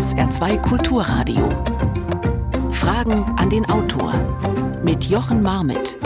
SR2 0.00 0.62
Kulturradio. 0.62 1.50
Fragen 2.70 3.22
an 3.36 3.50
den 3.50 3.66
Autor 3.68 4.14
mit 4.82 5.04
Jochen 5.04 5.42
Marmitt. 5.42 5.98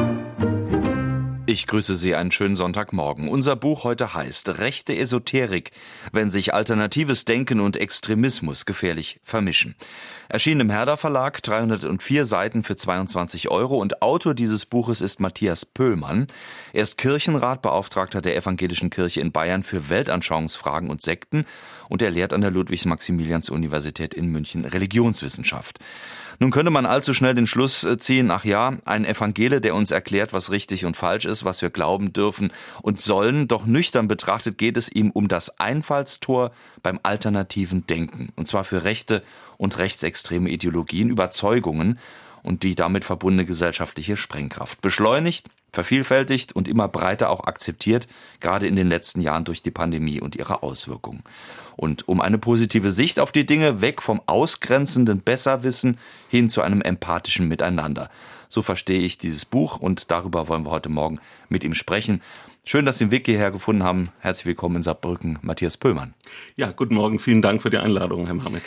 Ich 1.46 1.68
grüße 1.68 1.94
Sie 1.94 2.16
einen 2.16 2.32
schönen 2.32 2.56
Sonntagmorgen. 2.56 3.28
Unser 3.28 3.54
Buch 3.54 3.84
heute 3.84 4.12
heißt 4.12 4.58
Rechte 4.58 4.96
Esoterik, 4.96 5.70
wenn 6.10 6.30
sich 6.30 6.54
alternatives 6.54 7.26
Denken 7.26 7.60
und 7.60 7.76
Extremismus 7.76 8.66
gefährlich 8.66 9.20
vermischen. 9.22 9.76
Erschien 10.28 10.58
im 10.58 10.70
Herder 10.70 10.96
Verlag, 10.96 11.40
304 11.42 12.24
Seiten 12.24 12.64
für 12.64 12.74
22 12.74 13.50
Euro 13.50 13.76
und 13.76 14.02
Autor 14.02 14.34
dieses 14.34 14.66
Buches 14.66 15.02
ist 15.02 15.20
Matthias 15.20 15.64
Pöhlmann. 15.66 16.26
Er 16.72 16.82
ist 16.82 16.98
Kirchenratbeauftragter 16.98 18.22
der 18.22 18.34
Evangelischen 18.34 18.90
Kirche 18.90 19.20
in 19.20 19.30
Bayern 19.30 19.62
für 19.62 19.88
Weltanschauungsfragen 19.88 20.90
und 20.90 21.02
Sekten 21.02 21.44
und 21.88 22.02
er 22.02 22.10
lehrt 22.10 22.32
an 22.32 22.40
der 22.40 22.50
Ludwigs-Maximilians-Universität 22.50 24.14
in 24.14 24.26
München 24.26 24.64
Religionswissenschaft. 24.64 25.78
Nun 26.40 26.50
könnte 26.50 26.70
man 26.70 26.86
allzu 26.86 27.14
schnell 27.14 27.34
den 27.34 27.46
Schluss 27.46 27.84
äh, 27.84 27.98
ziehen, 27.98 28.30
ach 28.30 28.44
ja, 28.44 28.74
ein 28.84 29.04
Evangele, 29.04 29.60
der 29.60 29.74
uns 29.74 29.90
erklärt, 29.90 30.32
was 30.32 30.50
richtig 30.50 30.84
und 30.84 30.96
falsch 30.96 31.24
ist, 31.24 31.44
was 31.44 31.62
wir 31.62 31.70
glauben 31.70 32.12
dürfen 32.12 32.52
und 32.82 33.00
sollen, 33.00 33.48
doch 33.48 33.66
nüchtern 33.66 34.08
betrachtet 34.08 34.58
geht 34.58 34.76
es 34.76 34.90
ihm 34.90 35.10
um 35.10 35.28
das 35.28 35.60
Einfallstor 35.60 36.50
beim 36.82 36.98
alternativen 37.02 37.86
Denken, 37.86 38.30
und 38.36 38.48
zwar 38.48 38.64
für 38.64 38.84
rechte 38.84 39.22
und 39.56 39.78
rechtsextreme 39.78 40.50
Ideologien, 40.50 41.10
Überzeugungen 41.10 41.98
und 42.42 42.62
die 42.62 42.74
damit 42.74 43.04
verbundene 43.04 43.46
gesellschaftliche 43.46 44.16
Sprengkraft. 44.16 44.80
Beschleunigt, 44.80 45.48
vervielfältigt 45.74 46.54
und 46.54 46.68
immer 46.68 46.88
breiter 46.88 47.30
auch 47.30 47.44
akzeptiert, 47.44 48.08
gerade 48.40 48.66
in 48.66 48.76
den 48.76 48.88
letzten 48.88 49.20
Jahren 49.20 49.44
durch 49.44 49.62
die 49.62 49.70
Pandemie 49.70 50.20
und 50.20 50.36
ihre 50.36 50.62
Auswirkungen. 50.62 51.22
Und 51.76 52.08
um 52.08 52.20
eine 52.20 52.38
positive 52.38 52.92
Sicht 52.92 53.20
auf 53.20 53.32
die 53.32 53.46
Dinge 53.46 53.80
weg 53.80 54.00
vom 54.00 54.22
ausgrenzenden 54.26 55.20
Besserwissen 55.20 55.98
hin 56.28 56.48
zu 56.48 56.62
einem 56.62 56.80
empathischen 56.80 57.48
Miteinander. 57.48 58.10
So 58.48 58.62
verstehe 58.62 59.00
ich 59.00 59.18
dieses 59.18 59.44
Buch 59.44 59.78
und 59.78 60.10
darüber 60.10 60.48
wollen 60.48 60.64
wir 60.64 60.70
heute 60.70 60.88
Morgen 60.88 61.18
mit 61.48 61.64
ihm 61.64 61.74
sprechen. 61.74 62.22
Schön, 62.64 62.86
dass 62.86 62.98
Sie 62.98 63.04
den 63.04 63.10
Weg 63.10 63.26
hierher 63.26 63.50
gefunden 63.50 63.82
haben. 63.82 64.08
Herzlich 64.20 64.46
willkommen 64.46 64.76
in 64.76 64.82
Saarbrücken, 64.82 65.38
Matthias 65.42 65.76
Pöllmann. 65.76 66.14
Ja, 66.56 66.70
guten 66.70 66.94
Morgen. 66.94 67.18
Vielen 67.18 67.42
Dank 67.42 67.60
für 67.60 67.68
die 67.68 67.76
Einladung, 67.76 68.24
Herr 68.24 68.34
Mohamed. 68.34 68.62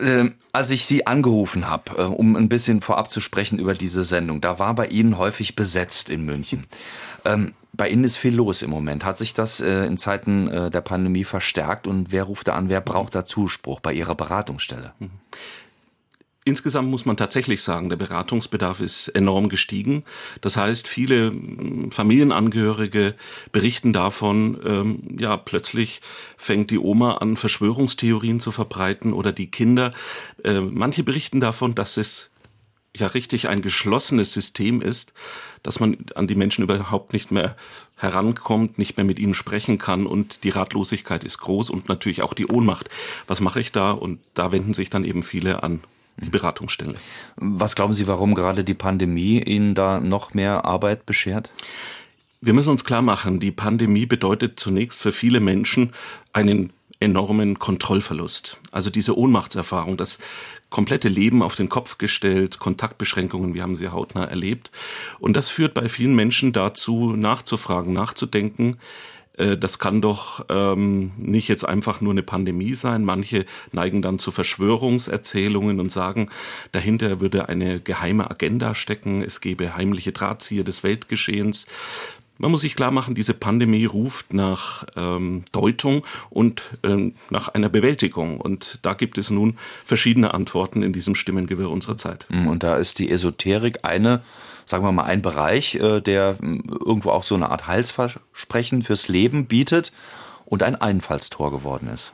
Äh, 0.00 0.30
als 0.52 0.70
ich 0.70 0.86
Sie 0.86 1.06
angerufen 1.06 1.68
habe, 1.68 1.98
äh, 1.98 2.02
um 2.02 2.36
ein 2.36 2.48
bisschen 2.48 2.80
vorab 2.80 3.10
zu 3.10 3.20
sprechen 3.20 3.58
über 3.58 3.74
diese 3.74 4.02
Sendung, 4.02 4.40
da 4.40 4.58
war 4.58 4.74
bei 4.74 4.86
Ihnen 4.86 5.18
häufig 5.18 5.56
besetzt 5.56 6.10
in 6.10 6.24
München. 6.24 6.66
Ähm, 7.24 7.54
bei 7.72 7.88
Ihnen 7.90 8.04
ist 8.04 8.16
viel 8.16 8.34
los 8.34 8.62
im 8.62 8.70
Moment. 8.70 9.04
Hat 9.04 9.18
sich 9.18 9.34
das 9.34 9.60
äh, 9.60 9.84
in 9.84 9.98
Zeiten 9.98 10.48
äh, 10.48 10.70
der 10.70 10.80
Pandemie 10.80 11.24
verstärkt 11.24 11.86
und 11.86 12.10
wer 12.10 12.24
ruft 12.24 12.48
da 12.48 12.54
an, 12.54 12.68
wer 12.68 12.80
braucht 12.80 13.14
da 13.14 13.24
Zuspruch 13.24 13.80
bei 13.80 13.92
Ihrer 13.92 14.14
Beratungsstelle? 14.14 14.92
Insgesamt 16.48 16.88
muss 16.88 17.04
man 17.04 17.16
tatsächlich 17.16 17.60
sagen, 17.60 17.88
der 17.88 17.96
Beratungsbedarf 17.96 18.80
ist 18.80 19.08
enorm 19.08 19.48
gestiegen. 19.48 20.04
Das 20.42 20.56
heißt, 20.56 20.86
viele 20.86 21.30
hm, 21.30 21.90
Familienangehörige 21.90 23.16
berichten 23.50 23.92
davon, 23.92 24.56
ähm, 24.64 25.00
ja, 25.18 25.36
plötzlich 25.36 26.00
fängt 26.36 26.70
die 26.70 26.78
Oma 26.78 27.14
an, 27.14 27.36
Verschwörungstheorien 27.36 28.38
zu 28.38 28.52
verbreiten 28.52 29.12
oder 29.12 29.32
die 29.32 29.50
Kinder. 29.50 29.90
Äh, 30.44 30.60
manche 30.60 31.02
berichten 31.02 31.40
davon, 31.40 31.74
dass 31.74 31.96
es 31.96 32.30
ja 32.94 33.08
richtig 33.08 33.48
ein 33.48 33.60
geschlossenes 33.60 34.32
System 34.32 34.80
ist, 34.80 35.14
dass 35.64 35.80
man 35.80 35.96
an 36.14 36.28
die 36.28 36.36
Menschen 36.36 36.62
überhaupt 36.62 37.12
nicht 37.12 37.32
mehr 37.32 37.56
herankommt, 37.96 38.78
nicht 38.78 38.96
mehr 38.96 39.04
mit 39.04 39.18
ihnen 39.18 39.34
sprechen 39.34 39.78
kann 39.78 40.06
und 40.06 40.44
die 40.44 40.50
Ratlosigkeit 40.50 41.24
ist 41.24 41.38
groß 41.38 41.70
und 41.70 41.88
natürlich 41.88 42.22
auch 42.22 42.34
die 42.34 42.46
Ohnmacht. 42.46 42.88
Was 43.26 43.40
mache 43.40 43.58
ich 43.58 43.72
da? 43.72 43.90
Und 43.90 44.20
da 44.34 44.52
wenden 44.52 44.74
sich 44.74 44.90
dann 44.90 45.04
eben 45.04 45.24
viele 45.24 45.64
an 45.64 45.82
die 46.16 46.30
Beratungsstelle. 46.30 46.94
Was 47.36 47.74
glauben 47.76 47.92
Sie, 47.92 48.06
warum 48.06 48.34
gerade 48.34 48.64
die 48.64 48.74
Pandemie 48.74 49.42
Ihnen 49.42 49.74
da 49.74 50.00
noch 50.00 50.34
mehr 50.34 50.64
Arbeit 50.64 51.06
beschert? 51.06 51.50
Wir 52.40 52.52
müssen 52.52 52.70
uns 52.70 52.84
klar 52.84 53.02
machen, 53.02 53.40
die 53.40 53.52
Pandemie 53.52 54.06
bedeutet 54.06 54.60
zunächst 54.60 55.00
für 55.00 55.12
viele 55.12 55.40
Menschen 55.40 55.92
einen 56.32 56.72
enormen 57.00 57.58
Kontrollverlust. 57.58 58.58
Also 58.70 58.90
diese 58.90 59.16
Ohnmachtserfahrung, 59.18 59.96
das 59.96 60.18
komplette 60.70 61.08
Leben 61.08 61.42
auf 61.42 61.54
den 61.54 61.68
Kopf 61.68 61.98
gestellt, 61.98 62.58
Kontaktbeschränkungen, 62.58 63.54
wir 63.54 63.62
haben 63.62 63.76
sie 63.76 63.88
hautnah 63.88 64.24
erlebt. 64.24 64.70
Und 65.18 65.36
das 65.36 65.50
führt 65.50 65.74
bei 65.74 65.88
vielen 65.88 66.14
Menschen 66.14 66.52
dazu, 66.52 67.14
nachzufragen, 67.14 67.92
nachzudenken, 67.92 68.78
das 69.36 69.78
kann 69.78 70.00
doch 70.00 70.44
ähm, 70.48 71.12
nicht 71.18 71.48
jetzt 71.48 71.66
einfach 71.68 72.00
nur 72.00 72.12
eine 72.12 72.22
Pandemie 72.22 72.74
sein. 72.74 73.04
Manche 73.04 73.44
neigen 73.72 74.02
dann 74.02 74.18
zu 74.18 74.30
Verschwörungserzählungen 74.30 75.78
und 75.80 75.92
sagen, 75.92 76.30
dahinter 76.72 77.20
würde 77.20 77.48
eine 77.48 77.80
geheime 77.80 78.30
Agenda 78.30 78.74
stecken, 78.74 79.22
es 79.22 79.40
gäbe 79.40 79.76
heimliche 79.76 80.12
Drahtzieher 80.12 80.64
des 80.64 80.82
Weltgeschehens. 80.82 81.66
Man 82.38 82.50
muss 82.50 82.60
sich 82.60 82.76
klar 82.76 82.90
machen, 82.90 83.14
diese 83.14 83.32
Pandemie 83.32 83.86
ruft 83.86 84.34
nach 84.34 84.84
ähm, 84.94 85.44
Deutung 85.52 86.04
und 86.28 86.62
ähm, 86.82 87.14
nach 87.30 87.48
einer 87.48 87.70
Bewältigung. 87.70 88.40
Und 88.40 88.78
da 88.82 88.92
gibt 88.92 89.16
es 89.16 89.30
nun 89.30 89.56
verschiedene 89.84 90.34
Antworten 90.34 90.82
in 90.82 90.92
diesem 90.92 91.14
Stimmengewirr 91.14 91.70
unserer 91.70 91.96
Zeit. 91.96 92.26
Und 92.46 92.62
da 92.62 92.76
ist 92.76 92.98
die 92.98 93.10
Esoterik 93.10 93.80
eine 93.84 94.22
sagen 94.66 94.84
wir 94.84 94.92
mal, 94.92 95.04
ein 95.04 95.22
Bereich, 95.22 95.76
äh, 95.76 96.00
der 96.00 96.36
hm, 96.38 96.64
irgendwo 96.84 97.10
auch 97.10 97.22
so 97.22 97.34
eine 97.34 97.50
Art 97.50 97.66
Heilsversprechen 97.66 98.82
fürs 98.82 99.08
Leben 99.08 99.46
bietet 99.46 99.92
und 100.44 100.62
ein 100.62 100.76
Einfallstor 100.76 101.50
geworden 101.50 101.88
ist. 101.88 102.12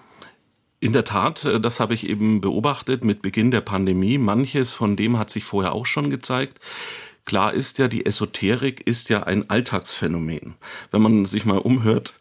In 0.78 0.92
der 0.92 1.04
Tat, 1.04 1.44
äh, 1.44 1.60
das 1.60 1.80
habe 1.80 1.94
ich 1.94 2.06
eben 2.08 2.40
beobachtet 2.40 3.04
mit 3.04 3.22
Beginn 3.22 3.50
der 3.50 3.62
Pandemie. 3.62 4.18
Manches 4.18 4.72
von 4.72 4.96
dem 4.96 5.18
hat 5.18 5.30
sich 5.30 5.44
vorher 5.44 5.72
auch 5.72 5.86
schon 5.86 6.10
gezeigt. 6.10 6.60
Klar 7.24 7.54
ist 7.54 7.78
ja, 7.78 7.88
die 7.88 8.04
Esoterik 8.04 8.80
ist 8.86 9.08
ja 9.08 9.22
ein 9.22 9.48
Alltagsphänomen. 9.48 10.54
Wenn 10.90 11.02
man 11.02 11.24
sich 11.24 11.44
mal 11.44 11.58
umhört, 11.58 12.14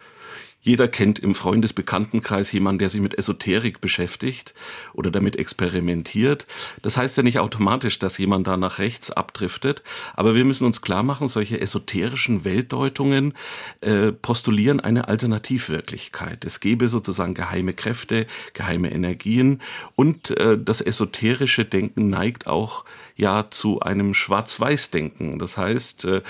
jeder 0.61 0.87
kennt 0.87 1.19
im 1.19 1.33
Freundesbekanntenkreis 1.33 2.51
jemanden, 2.51 2.79
der 2.79 2.89
sich 2.89 3.01
mit 3.01 3.17
Esoterik 3.17 3.81
beschäftigt 3.81 4.53
oder 4.93 5.09
damit 5.09 5.35
experimentiert. 5.35 6.45
Das 6.81 6.97
heißt 6.97 7.17
ja 7.17 7.23
nicht 7.23 7.39
automatisch, 7.39 7.97
dass 7.99 8.17
jemand 8.17 8.47
da 8.47 8.57
nach 8.57 8.79
rechts 8.79 9.09
abdriftet, 9.11 9.81
aber 10.13 10.35
wir 10.35 10.45
müssen 10.45 10.65
uns 10.65 10.81
klar 10.81 11.03
machen, 11.03 11.27
solche 11.27 11.59
esoterischen 11.59 12.45
Weltdeutungen 12.45 13.33
äh, 13.81 14.11
postulieren 14.11 14.79
eine 14.79 15.07
Alternativwirklichkeit. 15.07 16.45
Es 16.45 16.59
gäbe 16.59 16.89
sozusagen 16.89 17.33
geheime 17.33 17.73
Kräfte, 17.73 18.27
geheime 18.53 18.91
Energien 18.91 19.61
und 19.95 20.29
äh, 20.31 20.59
das 20.63 20.81
esoterische 20.81 21.65
Denken 21.65 22.09
neigt 22.09 22.45
auch 22.45 22.85
ja 23.15 23.49
zu 23.49 23.79
einem 23.81 24.13
Schwarz-Weiß-Denken. 24.13 25.39
Das 25.39 25.57
heißt, 25.57 26.05
äh, 26.05 26.21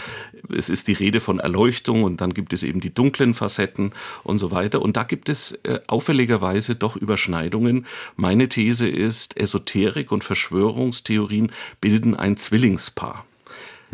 es 0.55 0.69
ist 0.69 0.87
die 0.87 0.93
Rede 0.93 1.19
von 1.19 1.39
Erleuchtung 1.39 2.03
und 2.03 2.21
dann 2.21 2.33
gibt 2.33 2.53
es 2.53 2.63
eben 2.63 2.81
die 2.81 2.93
dunklen 2.93 3.33
Facetten 3.33 3.91
und 4.23 4.37
so 4.37 4.51
weiter. 4.51 4.81
Und 4.81 4.97
da 4.97 5.03
gibt 5.03 5.29
es 5.29 5.53
äh, 5.63 5.79
auffälligerweise 5.87 6.75
doch 6.75 6.95
Überschneidungen. 6.95 7.85
Meine 8.15 8.49
These 8.49 8.87
ist, 8.87 9.37
Esoterik 9.37 10.11
und 10.11 10.23
Verschwörungstheorien 10.23 11.51
bilden 11.79 12.15
ein 12.15 12.37
Zwillingspaar. 12.37 13.25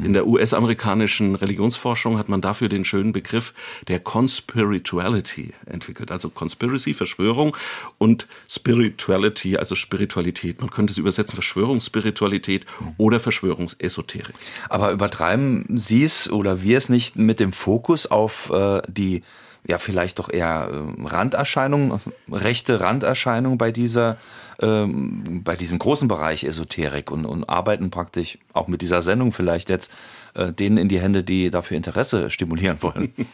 In 0.04 0.14
der 0.14 0.28
US-amerikanischen 0.28 1.34
Religionsforschung 1.34 2.20
hat 2.20 2.30
man 2.30 2.40
dafür 2.40 2.70
den 2.70 2.86
schönen 2.86 3.14
Begriff 3.14 3.54
der 3.88 4.00
Conspirituality 4.00 5.54
entwickelt. 5.66 6.12
Also 6.12 6.30
Conspiracy, 6.30 6.94
Verschwörung 6.94 7.58
und 7.98 8.28
Spirituality, 8.48 9.58
also 9.58 9.74
Spiritualität. 9.74 10.62
Man 10.62 10.70
könnte 10.70 10.92
es 10.92 11.00
übersetzen 11.00 11.34
Verschwörungsspiritualität 11.34 12.68
oder 12.98 13.20
Verschwörungsesoterik. 13.20 14.36
Aber 14.70 14.92
übertreiben 14.92 15.66
Sie 15.70 16.04
es 16.04 16.32
oder 16.32 16.62
wir 16.62 16.78
es 16.78 16.90
nicht 16.90 17.16
mit 17.16 17.40
dem 17.40 17.52
Fokus 17.52 18.06
auf 18.06 18.52
äh, 18.52 18.84
die 18.88 19.24
ja 19.68 19.78
vielleicht 19.78 20.20
doch 20.20 20.30
eher 20.30 20.70
äh, 20.72 21.08
Randerscheinung, 21.08 22.00
rechte 22.32 22.80
Randerscheinung 22.80 23.58
bei 23.58 23.72
dieser, 23.72 24.18
ähm, 24.60 25.44
bei 25.44 25.56
diesem 25.56 25.78
großen 25.78 26.08
Bereich 26.08 26.44
Esoterik 26.44 27.12
und, 27.12 27.26
und 27.26 27.48
arbeiten 27.48 27.92
praktisch 27.92 28.38
auch 28.54 28.68
mit 28.68 28.82
dieser 28.82 29.02
Sendung 29.02 29.32
vielleicht 29.32 29.70
jetzt 29.70 29.92
äh, 30.34 30.52
denen 30.54 30.78
in 30.78 30.90
die 30.90 31.02
Hände, 31.02 31.24
die 31.24 31.50
dafür 31.50 31.78
Interesse 31.78 32.32
stimulieren 32.32 32.78
wollen. 32.82 33.14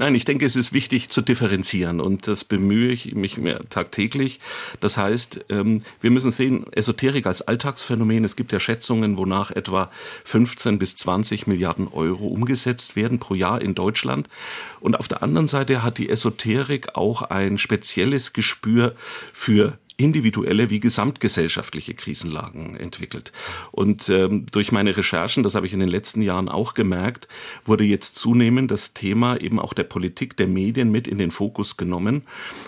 Nein, 0.00 0.14
ich 0.14 0.24
denke, 0.24 0.46
es 0.46 0.56
ist 0.56 0.72
wichtig 0.72 1.10
zu 1.10 1.20
differenzieren 1.20 2.00
und 2.00 2.26
das 2.26 2.44
bemühe 2.44 2.90
ich 2.90 3.14
mich 3.14 3.36
mehr 3.36 3.60
tagtäglich. 3.68 4.40
Das 4.80 4.96
heißt, 4.96 5.44
ähm, 5.50 5.82
wir 6.00 6.10
müssen 6.10 6.30
sehen, 6.30 6.64
Esoterik 6.72 7.26
als 7.26 7.42
Alltagsphänomen. 7.42 8.24
Es 8.24 8.34
gibt 8.34 8.50
ja 8.52 8.60
Schätzungen, 8.60 9.18
wonach 9.18 9.50
etwa 9.50 9.90
15 10.24 10.78
bis 10.78 10.96
20 10.96 11.46
Milliarden 11.46 11.86
Euro 11.86 12.28
umgesetzt 12.28 12.96
werden 12.96 13.18
pro 13.18 13.34
Jahr 13.34 13.60
in 13.60 13.74
Deutschland. 13.74 14.30
Und 14.80 14.98
auf 14.98 15.06
der 15.06 15.22
anderen 15.22 15.48
Seite 15.48 15.82
hat 15.82 15.98
die 15.98 16.08
Esoterik 16.08 16.94
auch 16.94 17.20
ein 17.20 17.58
spezielles 17.58 18.32
Gespür 18.32 18.94
für 19.34 19.78
individuelle 20.00 20.70
wie 20.70 20.80
gesamtgesellschaftliche 20.80 21.94
Krisenlagen 21.94 22.74
entwickelt. 22.74 23.32
Und 23.70 24.08
ähm, 24.08 24.46
durch 24.50 24.72
meine 24.72 24.96
Recherchen, 24.96 25.42
das 25.42 25.54
habe 25.54 25.66
ich 25.66 25.74
in 25.74 25.80
den 25.80 25.88
letzten 25.88 26.22
Jahren 26.22 26.48
auch 26.48 26.72
gemerkt, 26.72 27.28
wurde 27.66 27.84
jetzt 27.84 28.16
zunehmend 28.16 28.70
das 28.70 28.94
Thema 28.94 29.38
eben 29.38 29.60
auch 29.60 29.74
der 29.74 29.84
Politik, 29.84 30.36
der 30.38 30.46
Medien 30.46 30.90
mit 30.90 31.06
in 31.06 31.18
den 31.18 31.30
Fokus 31.30 31.76
genommen. 31.76 32.22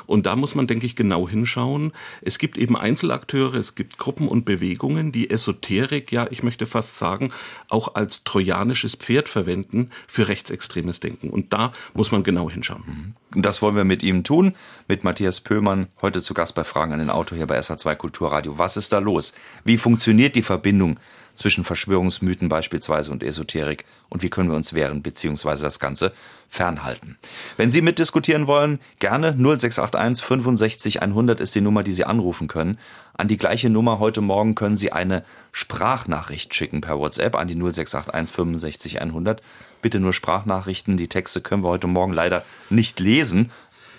Und 0.07 0.27
da 0.27 0.37
muss 0.37 0.55
man, 0.55 0.67
denke 0.67 0.85
ich, 0.85 0.95
genau 0.95 1.27
hinschauen. 1.27 1.93
Es 2.21 2.39
gibt 2.39 2.59
eben 2.59 2.77
Einzelakteure, 2.77 3.55
es 3.55 3.75
gibt 3.75 3.97
Gruppen 3.97 4.29
und 4.29 4.45
Bewegungen, 4.45 5.11
die 5.11 5.31
Esoterik, 5.31 6.13
ja, 6.13 6.27
ich 6.31 6.43
möchte 6.43 6.67
fast 6.67 6.99
sagen, 6.99 7.33
auch 7.71 7.95
als 7.95 8.25
trojanisches 8.25 8.95
Pferd 8.95 9.31
verwenden 9.31 9.91
für 10.07 10.29
rechtsextremes 10.29 11.01
Denken. 11.01 11.31
Und 11.31 11.55
da 11.55 11.73
muss 11.95 12.13
man 12.13 12.25
genau 12.25 12.51
hinschauen. 12.51 13.15
Das 13.35 13.63
wollen 13.63 13.77
wir 13.77 13.85
mit 13.85 14.03
ihm 14.03 14.23
tun, 14.23 14.55
mit 14.87 15.03
Matthias 15.03 15.41
Pöhlmann, 15.41 15.87
heute 16.03 16.21
zu 16.21 16.35
Gast 16.35 16.55
bei 16.55 16.65
Fragen 16.65 16.93
an 16.93 16.99
den 16.99 17.09
Autor 17.09 17.22
hier 17.31 17.47
bei 17.47 17.59
SA2 17.59 17.95
Kulturradio. 17.97 18.59
Was 18.59 18.77
ist 18.77 18.93
da 18.93 18.99
los? 18.99 19.33
Wie 19.65 19.79
funktioniert 19.79 20.37
die 20.37 20.43
Verbindung 20.43 20.99
zwischen 21.35 21.65
Verschwörungsmythen 21.65 22.49
beispielsweise 22.49 23.11
und 23.11 23.23
Esoterik 23.23 23.85
und 24.09 24.23
wie 24.23 24.31
können 24.31 24.51
wir 24.51 24.57
uns 24.57 24.75
wehren 24.75 25.03
bzw. 25.03 25.63
das 25.63 25.79
Ganze 25.79 26.13
fernhalten. 26.49 27.17
Wenn 27.57 27.71
Sie 27.71 27.81
mitdiskutieren 27.81 28.47
wollen, 28.47 28.79
gerne 28.99 29.33
0681 29.33 30.25
65 30.25 31.03
100 31.03 31.41
ist 31.41 31.55
die 31.55 31.61
Nummer, 31.61 31.83
die 31.83 31.93
Sie 31.93 32.05
anrufen 32.05 32.49
können. 32.49 32.79
An 33.15 33.29
die 33.29 33.39
gleiche 33.39 33.71
Nummer 33.71 33.99
heute 33.99 34.21
Morgen 34.21 34.55
können 34.55 34.77
Sie 34.77 34.93
eine 34.93 35.25
Sprachnachricht 35.53 36.55
schicken 36.55 36.81
per 36.81 36.99
WhatsApp 36.99 37.35
an 37.37 37.49
die 37.49 37.55
0681 37.55 38.35
65 38.35 39.01
100. 39.01 39.43
Bitte 39.81 40.01
nur 40.01 40.13
Sprachnachrichten, 40.13 40.97
die 40.97 41.09
Texte 41.09 41.41
können 41.41 41.65
wir 41.65 41.69
heute 41.69 41.87
Morgen 41.87 42.13
leider 42.13 42.45
nicht 42.71 43.01
lesen. 43.01 43.51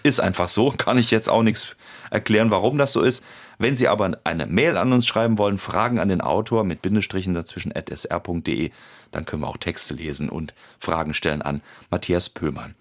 Ist 0.03 0.19
einfach 0.19 0.49
so, 0.49 0.71
kann 0.71 0.97
ich 0.97 1.11
jetzt 1.11 1.29
auch 1.29 1.43
nichts 1.43 1.75
erklären, 2.13 2.51
warum 2.51 2.77
das 2.77 2.93
so 2.93 3.01
ist. 3.01 3.23
Wenn 3.57 3.75
Sie 3.75 3.87
aber 3.87 4.17
eine 4.23 4.45
Mail 4.45 4.77
an 4.77 4.93
uns 4.93 5.07
schreiben 5.07 5.37
wollen, 5.37 5.57
Fragen 5.57 5.99
an 5.99 6.09
den 6.09 6.21
Autor 6.21 6.63
mit 6.63 6.81
Bindestrichen 6.81 7.33
dazwischen 7.33 7.75
at 7.75 7.89
sr.de, 7.89 8.71
dann 9.11 9.25
können 9.25 9.41
wir 9.41 9.47
auch 9.47 9.57
Texte 9.57 9.93
lesen 9.93 10.29
und 10.29 10.53
Fragen 10.79 11.13
stellen 11.13 11.41
an 11.41 11.61
Matthias 11.89 12.29
Pöhlmann. 12.29 12.75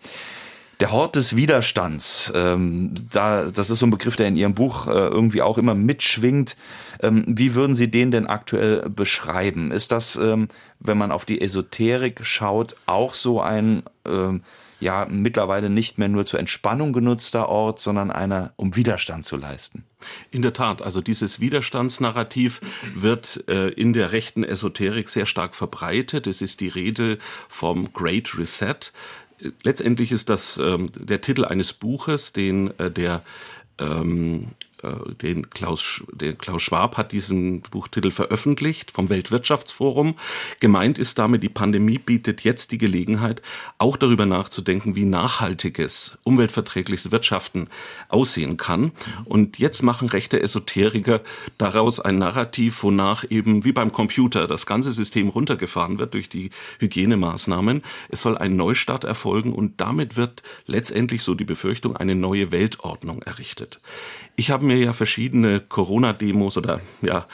Der 0.81 0.91
Hort 0.91 1.15
des 1.15 1.37
Widerstands, 1.37 2.33
ähm, 2.35 2.93
da, 3.13 3.45
das 3.45 3.71
ist 3.71 3.79
so 3.79 3.87
ein 3.87 3.91
Begriff, 3.91 4.17
der 4.17 4.27
in 4.27 4.35
Ihrem 4.35 4.55
Buch 4.55 4.89
äh, 4.89 4.91
irgendwie 4.91 5.41
auch 5.41 5.57
immer 5.57 5.77
mitschwingt. 5.77 6.57
Ähm, 7.01 7.25
wie 7.29 7.55
würden 7.55 7.77
Sie 7.77 7.89
den 7.89 8.11
denn 8.11 8.27
aktuell 8.27 8.89
beschreiben? 8.89 9.71
Ist 9.71 9.93
das, 9.93 10.17
ähm, 10.17 10.49
wenn 10.81 10.99
man 10.99 11.13
auf 11.13 11.25
die 11.25 11.41
Esoterik 11.41 12.25
schaut, 12.25 12.75
auch 12.87 13.15
so 13.15 13.41
ein 13.41 13.85
ähm, 14.07 14.43
ja 14.83 15.07
mittlerweile 15.09 15.71
nicht 15.71 15.97
mehr 15.97 16.09
nur 16.09 16.27
zur 16.27 16.41
Entspannung 16.41 16.93
genutzter 16.93 17.49
Ort, 17.49 17.81
sondern 17.81 18.11
einer, 18.11 18.53
um 18.57 18.75
Widerstand 18.75 19.25
zu 19.25 19.37
leisten. 19.37 19.85
In 20.31 20.43
der 20.43 20.53
Tat, 20.53 20.83
also 20.83 21.01
dieses 21.01 21.39
Widerstandsnarrativ 21.39 22.61
wird 22.95 23.45
äh, 23.49 23.69
in 23.69 23.93
der 23.93 24.13
rechten 24.13 24.43
Esoterik 24.43 25.09
sehr 25.09 25.27
stark 25.27 25.55
verbreitet. 25.55 26.27
Es 26.27 26.43
ist 26.43 26.61
die 26.61 26.69
Rede 26.69 27.19
vom 27.49 27.93
Great 27.93 28.37
Reset. 28.37 28.93
Letztendlich 29.63 30.11
ist 30.11 30.29
das 30.29 30.59
ähm, 30.59 30.91
der 30.95 31.21
Titel 31.21 31.45
eines 31.45 31.73
Buches, 31.73 32.33
den 32.33 32.79
äh, 32.79 32.91
der 32.91 33.23
ähm, 33.79 34.49
äh, 34.49 34.72
den 35.23 35.51
Klaus, 35.51 36.03
den 36.13 36.39
Klaus 36.39 36.63
Schwab 36.63 36.97
hat 36.97 37.13
diesen 37.13 37.63
Buchtitel 37.63 38.11
veröffentlicht 38.11 38.91
vom 38.91 39.09
Weltwirtschaftsforum. 39.09 40.17
Gemeint 40.61 40.99
ist 40.99 41.19
damit, 41.19 41.43
die 41.43 41.49
Pandemie 41.49 41.99
bietet 41.99 42.43
jetzt 42.43 42.73
die 42.73 42.79
Gelegenheit, 42.79 43.43
auch 43.79 43.97
darüber 43.97 44.27
nachzudenken, 44.27 44.97
wie 44.97 45.05
nachhaltiges, 45.05 46.19
umweltverträgliches 46.25 47.13
Wirtschaften 47.13 47.69
aussehen 48.09 48.57
kann. 48.57 48.93
Und 49.25 49.59
jetzt 49.59 49.83
machen 49.83 50.09
rechte 50.09 50.43
Esoteriker 50.43 51.21
daraus 51.59 52.01
ein 52.01 52.19
Narrativ, 52.19 52.83
wonach 52.83 53.25
eben 53.31 53.65
wie 53.65 53.73
beim 53.73 53.93
Computer 53.93 54.47
das 54.47 54.67
ganze 54.67 54.93
System 54.93 55.29
runtergefahren 55.29 55.99
wird 55.99 56.15
durch 56.15 56.29
die 56.29 56.51
Hygienemaßnahmen. 56.81 57.83
Es 58.09 58.23
soll 58.23 58.37
ein 58.37 58.57
Neustart 58.57 59.05
erfolgen 59.05 59.53
und 59.53 59.81
damit 59.81 60.17
wird 60.17 60.43
letztendlich 60.67 61.23
so 61.23 61.35
die 61.35 61.45
Befürchtung 61.45 61.97
eine 61.97 62.15
neue 62.15 62.53
Weltordnung 62.53 63.23
errichtet. 63.23 63.81
Ich 64.35 64.51
habe 64.51 64.65
mir 64.65 64.72
ja 64.77 64.93
verschiedene 64.93 65.61
Corona-Demos 65.61 66.57
oder 66.57 66.81
ja, 67.01 67.27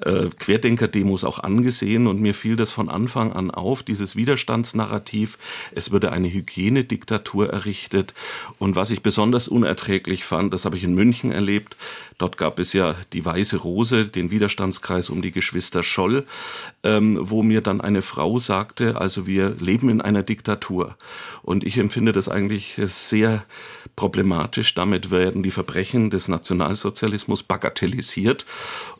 äh, 0.00 0.28
Querdenker-Demos 0.38 1.24
auch 1.24 1.38
angesehen 1.38 2.06
und 2.06 2.20
mir 2.20 2.34
fiel 2.34 2.56
das 2.56 2.70
von 2.70 2.88
Anfang 2.88 3.32
an 3.32 3.50
auf, 3.50 3.82
dieses 3.82 4.16
Widerstandsnarrativ. 4.16 5.38
Es 5.74 5.90
würde 5.90 6.12
eine 6.12 6.32
Hygienediktatur 6.32 7.50
errichtet. 7.50 8.14
Und 8.58 8.76
was 8.76 8.90
ich 8.90 9.02
besonders 9.02 9.48
unerträglich 9.48 10.24
fand, 10.24 10.52
das 10.52 10.64
habe 10.64 10.76
ich 10.76 10.84
in 10.84 10.94
München 10.94 11.32
erlebt. 11.32 11.76
Dort 12.18 12.36
gab 12.36 12.58
es 12.58 12.72
ja 12.72 12.94
die 13.12 13.24
Weiße 13.24 13.58
Rose, 13.58 14.06
den 14.06 14.30
Widerstandskreis 14.30 15.10
um 15.10 15.22
die 15.22 15.32
Geschwister 15.32 15.82
Scholl, 15.82 16.24
ähm, 16.82 17.18
wo 17.20 17.42
mir 17.42 17.60
dann 17.60 17.80
eine 17.80 18.02
Frau 18.02 18.38
sagte, 18.38 19.00
also 19.00 19.26
wir 19.26 19.50
leben 19.58 19.90
in 19.90 20.00
einer 20.00 20.22
Diktatur. 20.22 20.96
Und 21.42 21.64
ich 21.64 21.78
empfinde 21.78 22.12
das 22.12 22.28
eigentlich 22.28 22.80
sehr 22.86 23.44
problematisch. 23.96 24.74
Damit 24.74 25.10
werden 25.10 25.42
die 25.42 25.50
Verbrechen 25.50 26.10
des 26.10 26.28
Nationalsozialismus 26.28 26.85
bagatellisiert. 27.42 28.46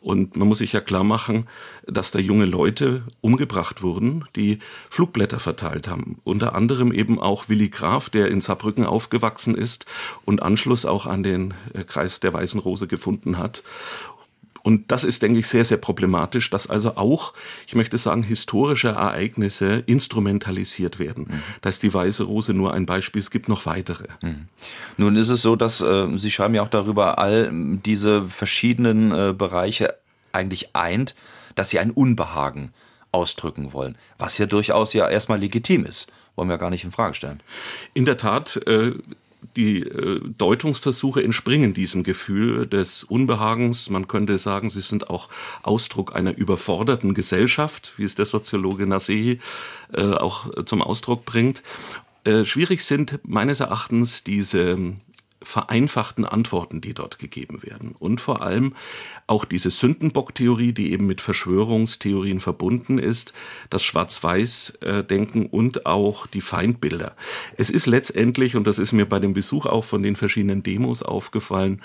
Und 0.00 0.36
man 0.36 0.48
muss 0.48 0.58
sich 0.58 0.72
ja 0.72 0.80
klar 0.80 1.04
machen, 1.04 1.46
dass 1.86 2.10
da 2.10 2.18
junge 2.18 2.46
Leute 2.46 3.04
umgebracht 3.20 3.82
wurden, 3.82 4.24
die 4.36 4.58
Flugblätter 4.90 5.38
verteilt 5.38 5.88
haben. 5.88 6.18
Unter 6.24 6.54
anderem 6.54 6.92
eben 6.92 7.20
auch 7.20 7.48
Willy 7.48 7.68
Graf, 7.68 8.10
der 8.10 8.28
in 8.28 8.40
Saarbrücken 8.40 8.84
aufgewachsen 8.84 9.54
ist 9.54 9.86
und 10.24 10.42
Anschluss 10.42 10.84
auch 10.84 11.06
an 11.06 11.22
den 11.22 11.54
äh, 11.74 11.84
Kreis 11.84 12.20
der 12.20 12.32
Weißen 12.32 12.60
Rose 12.60 12.86
gefunden 12.86 13.38
hat. 13.38 13.62
Und 14.66 14.90
das 14.90 15.04
ist, 15.04 15.22
denke 15.22 15.38
ich, 15.38 15.46
sehr, 15.46 15.64
sehr 15.64 15.76
problematisch, 15.76 16.50
dass 16.50 16.68
also 16.68 16.96
auch, 16.96 17.34
ich 17.68 17.76
möchte 17.76 17.98
sagen, 17.98 18.24
historische 18.24 18.88
Ereignisse 18.88 19.84
instrumentalisiert 19.86 20.98
werden. 20.98 21.26
Mhm. 21.28 21.42
Da 21.60 21.68
ist 21.68 21.84
die 21.84 21.94
Weiße 21.94 22.24
Rose 22.24 22.52
nur 22.52 22.74
ein 22.74 22.84
Beispiel, 22.84 23.20
es 23.20 23.30
gibt 23.30 23.48
noch 23.48 23.64
weitere. 23.66 24.08
Mhm. 24.22 24.48
Nun 24.96 25.14
ist 25.14 25.28
es 25.28 25.40
so, 25.40 25.54
dass 25.54 25.82
äh, 25.82 26.08
Sie 26.18 26.32
schreiben 26.32 26.56
ja 26.56 26.62
auch 26.62 26.68
darüber, 26.68 27.20
all 27.20 27.48
diese 27.52 28.26
verschiedenen 28.26 29.12
äh, 29.12 29.32
Bereiche 29.38 29.94
eigentlich 30.32 30.74
eint, 30.74 31.14
dass 31.54 31.70
Sie 31.70 31.78
ein 31.78 31.92
Unbehagen 31.92 32.72
ausdrücken 33.12 33.72
wollen, 33.72 33.96
was 34.18 34.36
ja 34.36 34.46
durchaus 34.46 34.94
ja 34.94 35.08
erstmal 35.08 35.38
legitim 35.38 35.86
ist 35.86 36.10
wollen 36.34 36.50
wir 36.50 36.58
gar 36.58 36.68
nicht 36.68 36.84
in 36.84 36.90
Frage 36.90 37.14
stellen. 37.14 37.40
In 37.94 38.04
der 38.04 38.18
Tat 38.18 38.60
äh, 38.66 38.92
die 39.56 39.82
äh, 39.82 40.20
Deutungsversuche 40.38 41.22
entspringen 41.22 41.75
diesem 41.75 42.02
Gefühl 42.02 42.66
des 42.66 43.04
Unbehagens. 43.04 43.90
Man 43.90 44.08
könnte 44.08 44.38
sagen, 44.38 44.70
sie 44.70 44.81
sind 44.81 45.10
auch 45.10 45.28
Ausdruck 45.62 46.14
einer 46.14 46.37
überforderten 46.37 47.14
Gesellschaft, 47.14 47.94
wie 47.96 48.04
es 48.04 48.14
der 48.14 48.26
Soziologe 48.26 48.87
Nasehi 48.87 49.38
äh, 49.93 50.02
auch 50.02 50.64
zum 50.64 50.82
Ausdruck 50.82 51.25
bringt. 51.25 51.62
Äh, 52.26 52.44
schwierig 52.44 52.84
sind 52.84 53.20
meines 53.22 53.60
Erachtens 53.60 54.25
diese 54.25 54.94
vereinfachten 55.46 56.25
Antworten, 56.25 56.81
die 56.81 56.93
dort 56.93 57.19
gegeben 57.20 57.62
werden. 57.62 57.94
Und 57.96 58.20
vor 58.20 58.43
allem 58.43 58.75
auch 59.28 59.44
diese 59.44 59.70
Sündenbock-Theorie, 59.70 60.73
die 60.73 60.90
eben 60.90 61.06
mit 61.06 61.20
Verschwörungstheorien 61.20 62.40
verbunden 62.40 62.99
ist, 62.99 63.32
das 63.70 63.85
Schwarz-Weiß-Denken 63.85 65.47
und 65.47 65.87
auch 65.87 66.26
die 66.26 66.40
Feindbilder. 66.40 67.14
Es 67.56 67.70
ist 67.70 67.87
letztendlich, 67.87 68.56
und 68.56 68.66
das 68.66 68.80
ist 68.80 68.92
mir 68.92 69.06
bei 69.06 69.20
dem 69.20 69.35
Besuch 69.35 69.66
auch 69.66 69.85
von 69.85 70.02
den 70.02 70.16
verschiedenen 70.16 70.64
Demos 70.64 71.02
aufgefallen, 71.02 71.80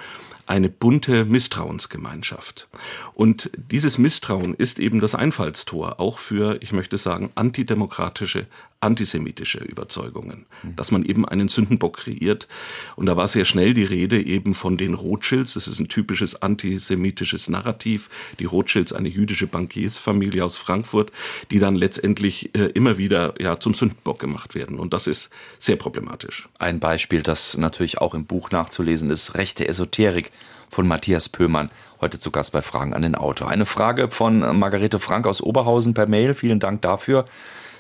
eine 0.47 0.67
bunte 0.69 1.23
Misstrauensgemeinschaft. 1.23 2.67
Und 3.13 3.51
dieses 3.55 3.99
Misstrauen 3.99 4.55
ist 4.55 4.79
eben 4.79 4.99
das 4.99 5.13
Einfallstor 5.13 5.99
auch 5.99 6.17
für, 6.17 6.57
ich 6.61 6.73
möchte 6.73 6.97
sagen, 6.97 7.31
antidemokratische, 7.35 8.47
antisemitische 8.81 9.59
Überzeugungen, 9.59 10.45
dass 10.75 10.91
man 10.91 11.03
eben 11.03 11.27
einen 11.27 11.47
Sündenbock 11.47 11.97
kreiert. 11.97 12.47
Und 12.95 13.05
da 13.05 13.15
war 13.15 13.27
sehr 13.27 13.45
schnell 13.45 13.73
die 13.73 13.83
Rede 13.83 14.21
eben 14.21 14.53
von 14.55 14.75
den 14.75 14.95
Rothschilds. 14.95 15.53
Das 15.53 15.67
ist 15.67 15.79
ein 15.79 15.87
typisches 15.87 16.41
antisemitisches 16.41 17.47
Narrativ. 17.47 18.09
Die 18.39 18.45
Rothschilds, 18.45 18.91
eine 18.91 19.07
jüdische 19.07 19.47
Bankiersfamilie 19.47 20.43
aus 20.43 20.57
Frankfurt, 20.57 21.11
die 21.51 21.59
dann 21.59 21.75
letztendlich 21.75 22.55
äh, 22.55 22.65
immer 22.73 22.97
wieder 22.97 23.35
ja 23.39 23.59
zum 23.59 23.75
Sündenbock 23.75 24.19
gemacht 24.19 24.55
werden. 24.55 24.79
Und 24.79 24.93
das 24.93 25.05
ist 25.05 25.29
sehr 25.59 25.75
problematisch. 25.75 26.49
Ein 26.57 26.79
Beispiel, 26.79 27.21
das 27.21 27.57
natürlich 27.57 27.99
auch 27.99 28.15
im 28.15 28.25
Buch 28.25 28.49
nachzulesen 28.49 29.11
ist, 29.11 29.35
rechte 29.35 29.67
Esoterik 29.67 30.31
von 30.69 30.87
Matthias 30.87 31.29
Pöhmann, 31.29 31.69
heute 31.99 32.19
zu 32.19 32.31
Gast 32.31 32.53
bei 32.53 32.61
Fragen 32.61 32.93
an 32.93 33.03
den 33.03 33.13
Autor. 33.13 33.49
Eine 33.49 33.65
Frage 33.65 34.09
von 34.09 34.57
Margarete 34.57 34.99
Frank 34.99 35.27
aus 35.27 35.41
Oberhausen 35.41 35.93
per 35.93 36.07
Mail. 36.07 36.33
Vielen 36.33 36.59
Dank 36.59 36.81
dafür. 36.81 37.25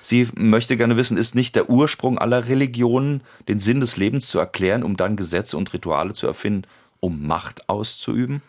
Sie 0.01 0.27
möchte 0.35 0.77
gerne 0.77 0.97
wissen, 0.97 1.17
ist 1.17 1.35
nicht 1.35 1.55
der 1.55 1.69
Ursprung 1.69 2.17
aller 2.17 2.47
Religionen, 2.47 3.21
den 3.47 3.59
Sinn 3.59 3.79
des 3.79 3.97
Lebens 3.97 4.27
zu 4.27 4.39
erklären, 4.39 4.83
um 4.83 4.97
dann 4.97 5.15
Gesetze 5.15 5.57
und 5.57 5.71
Rituale 5.73 6.13
zu 6.13 6.27
erfinden, 6.27 6.67
um 6.99 7.25
Macht 7.27 7.69
auszuüben? 7.69 8.41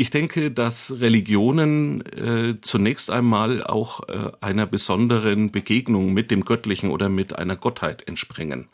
Ich 0.00 0.10
denke, 0.10 0.52
dass 0.52 1.00
Religionen 1.00 2.06
äh, 2.06 2.60
zunächst 2.60 3.10
einmal 3.10 3.64
auch 3.64 4.08
äh, 4.08 4.30
einer 4.40 4.64
besonderen 4.64 5.50
Begegnung 5.50 6.12
mit 6.12 6.30
dem 6.30 6.44
Göttlichen 6.44 6.90
oder 6.90 7.08
mit 7.08 7.36
einer 7.36 7.56
Gottheit 7.56 8.06
entspringen. 8.06 8.68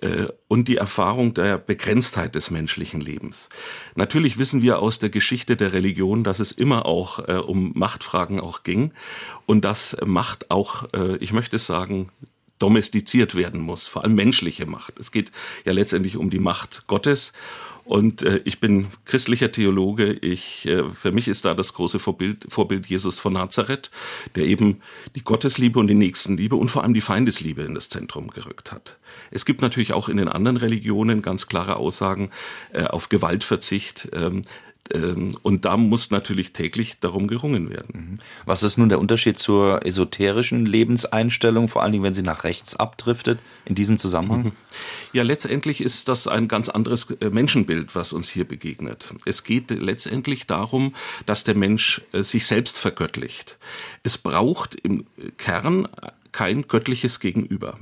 Äh, 0.00 0.28
und 0.48 0.68
die 0.68 0.76
Erfahrung 0.76 1.34
der 1.34 1.58
Begrenztheit 1.58 2.34
des 2.34 2.50
menschlichen 2.50 3.00
Lebens. 3.00 3.48
Natürlich 3.94 4.38
wissen 4.38 4.62
wir 4.62 4.78
aus 4.80 4.98
der 4.98 5.10
Geschichte 5.10 5.56
der 5.56 5.72
Religion, 5.72 6.24
dass 6.24 6.40
es 6.40 6.52
immer 6.52 6.86
auch 6.86 7.28
äh, 7.28 7.34
um 7.34 7.72
Machtfragen 7.74 8.40
auch 8.40 8.62
ging 8.62 8.92
und 9.46 9.64
dass 9.64 9.96
Macht 10.04 10.50
auch, 10.50 10.92
äh, 10.92 11.16
ich 11.16 11.32
möchte 11.32 11.58
sagen, 11.58 12.10
domestiziert 12.58 13.34
werden 13.34 13.60
muss, 13.60 13.86
vor 13.86 14.04
allem 14.04 14.14
menschliche 14.14 14.66
Macht. 14.66 14.98
Es 14.98 15.10
geht 15.10 15.32
ja 15.64 15.72
letztendlich 15.72 16.16
um 16.16 16.30
die 16.30 16.38
Macht 16.38 16.86
Gottes. 16.86 17.32
Und 17.84 18.22
äh, 18.22 18.40
ich 18.44 18.60
bin 18.60 18.88
christlicher 19.04 19.52
Theologe. 19.52 20.12
Ich, 20.12 20.66
äh, 20.66 20.88
für 20.90 21.12
mich 21.12 21.28
ist 21.28 21.44
da 21.44 21.54
das 21.54 21.74
große 21.74 21.98
Vorbild, 21.98 22.46
Vorbild 22.48 22.86
Jesus 22.86 23.18
von 23.18 23.34
Nazareth, 23.34 23.90
der 24.34 24.44
eben 24.44 24.80
die 25.14 25.22
Gottesliebe 25.22 25.78
und 25.78 25.88
die 25.88 25.94
Nächstenliebe 25.94 26.56
und 26.56 26.68
vor 26.68 26.82
allem 26.82 26.94
die 26.94 27.00
Feindesliebe 27.00 27.62
in 27.62 27.74
das 27.74 27.88
Zentrum 27.88 28.28
gerückt 28.28 28.72
hat. 28.72 28.98
Es 29.30 29.44
gibt 29.44 29.60
natürlich 29.60 29.92
auch 29.92 30.08
in 30.08 30.16
den 30.16 30.28
anderen 30.28 30.56
Religionen 30.56 31.22
ganz 31.22 31.46
klare 31.46 31.76
Aussagen 31.76 32.30
äh, 32.72 32.84
auf 32.84 33.08
Gewaltverzicht. 33.08 34.08
Ähm, 34.12 34.42
ähm, 34.92 35.36
und 35.42 35.64
da 35.64 35.76
muss 35.76 36.10
natürlich 36.10 36.52
täglich 36.52 36.98
darum 37.00 37.26
gerungen 37.26 37.70
werden. 37.70 38.10
Mhm. 38.10 38.18
Was 38.44 38.62
ist 38.62 38.76
nun 38.76 38.88
der 38.88 38.98
Unterschied 38.98 39.38
zur 39.38 39.86
esoterischen 39.86 40.66
Lebenseinstellung, 40.66 41.68
vor 41.68 41.82
allen 41.82 41.92
Dingen, 41.92 42.04
wenn 42.04 42.14
sie 42.14 42.22
nach 42.22 42.44
rechts 42.44 42.76
abdriftet, 42.76 43.40
in 43.64 43.74
diesem 43.74 43.98
Zusammenhang? 43.98 44.52
Ja, 45.14 45.22
letztendlich 45.22 45.80
ist 45.80 46.08
das 46.08 46.26
ein 46.26 46.48
ganz 46.48 46.68
anderes 46.68 47.08
äh, 47.20 47.30
Menschenbild, 47.30 47.94
was 47.94 48.12
uns 48.12 48.28
hier 48.28 48.44
begegnet. 48.44 49.14
Es 49.24 49.44
geht 49.44 49.70
letztendlich 49.70 50.48
darum, 50.48 50.92
dass 51.24 51.44
der 51.44 51.56
Mensch 51.56 52.02
äh, 52.10 52.24
sich 52.24 52.46
selbst 52.46 52.76
vergöttlicht. 52.76 53.56
Es 54.02 54.18
braucht 54.18 54.74
im 54.74 55.06
Kern 55.38 55.86
kein 56.32 56.66
göttliches 56.66 57.20
Gegenüber. 57.20 57.78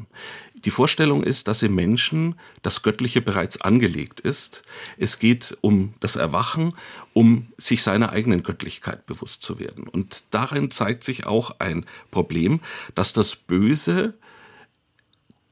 Die 0.67 0.71
Vorstellung 0.71 1.23
ist, 1.23 1.49
dass 1.49 1.63
im 1.63 1.75
Menschen 1.75 2.35
das 2.61 2.83
Göttliche 2.83 3.23
bereits 3.23 3.63
angelegt 3.63 4.21
ist. 4.21 4.63
Es 4.99 5.19
geht 5.19 5.57
um 5.63 5.95
das 6.01 6.17
Erwachen, 6.17 6.75
um 7.15 7.47
sich 7.57 7.83
seiner 7.83 8.11
eigenen 8.11 8.43
Göttlichkeit 8.43 9.07
bewusst 9.07 9.43
zu 9.43 9.59
werden. 9.59 9.89
Und 9.89 10.23
darin 10.31 10.71
zeigt 10.71 11.03
sich 11.03 11.25
auch 11.25 11.59
ein 11.61 11.87
Problem, 12.11 12.61
dass 12.95 13.15
das 13.15 13.37
Böse 13.37 14.13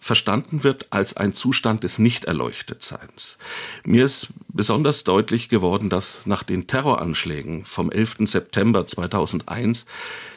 verstanden 0.00 0.64
wird 0.64 0.92
als 0.92 1.16
ein 1.16 1.32
Zustand 1.32 1.84
des 1.84 1.98
Nichterleuchtetseins. 1.98 3.38
Mir 3.84 4.04
ist 4.04 4.28
besonders 4.48 5.04
deutlich 5.04 5.48
geworden, 5.48 5.90
dass 5.90 6.26
nach 6.26 6.42
den 6.42 6.66
Terroranschlägen 6.66 7.64
vom 7.64 7.90
11. 7.90 8.18
September 8.24 8.86
2001 8.86 9.86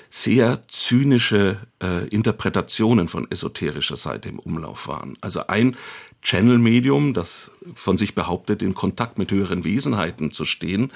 sehr 0.09 0.61
zynische 0.67 1.57
äh, 1.81 2.07
Interpretationen 2.09 3.07
von 3.07 3.31
esoterischer 3.31 3.97
Seite 3.97 4.29
im 4.29 4.37
Umlauf 4.37 4.87
waren. 4.87 5.17
Also 5.21 5.47
ein 5.47 5.75
Channel-Medium, 6.23 7.13
das 7.13 7.51
von 7.73 7.97
sich 7.97 8.15
behauptet, 8.15 8.61
in 8.61 8.73
Kontakt 8.73 9.17
mit 9.17 9.31
höheren 9.31 9.63
Wesenheiten 9.63 10.31
zu 10.31 10.45
stehen, 10.45 10.91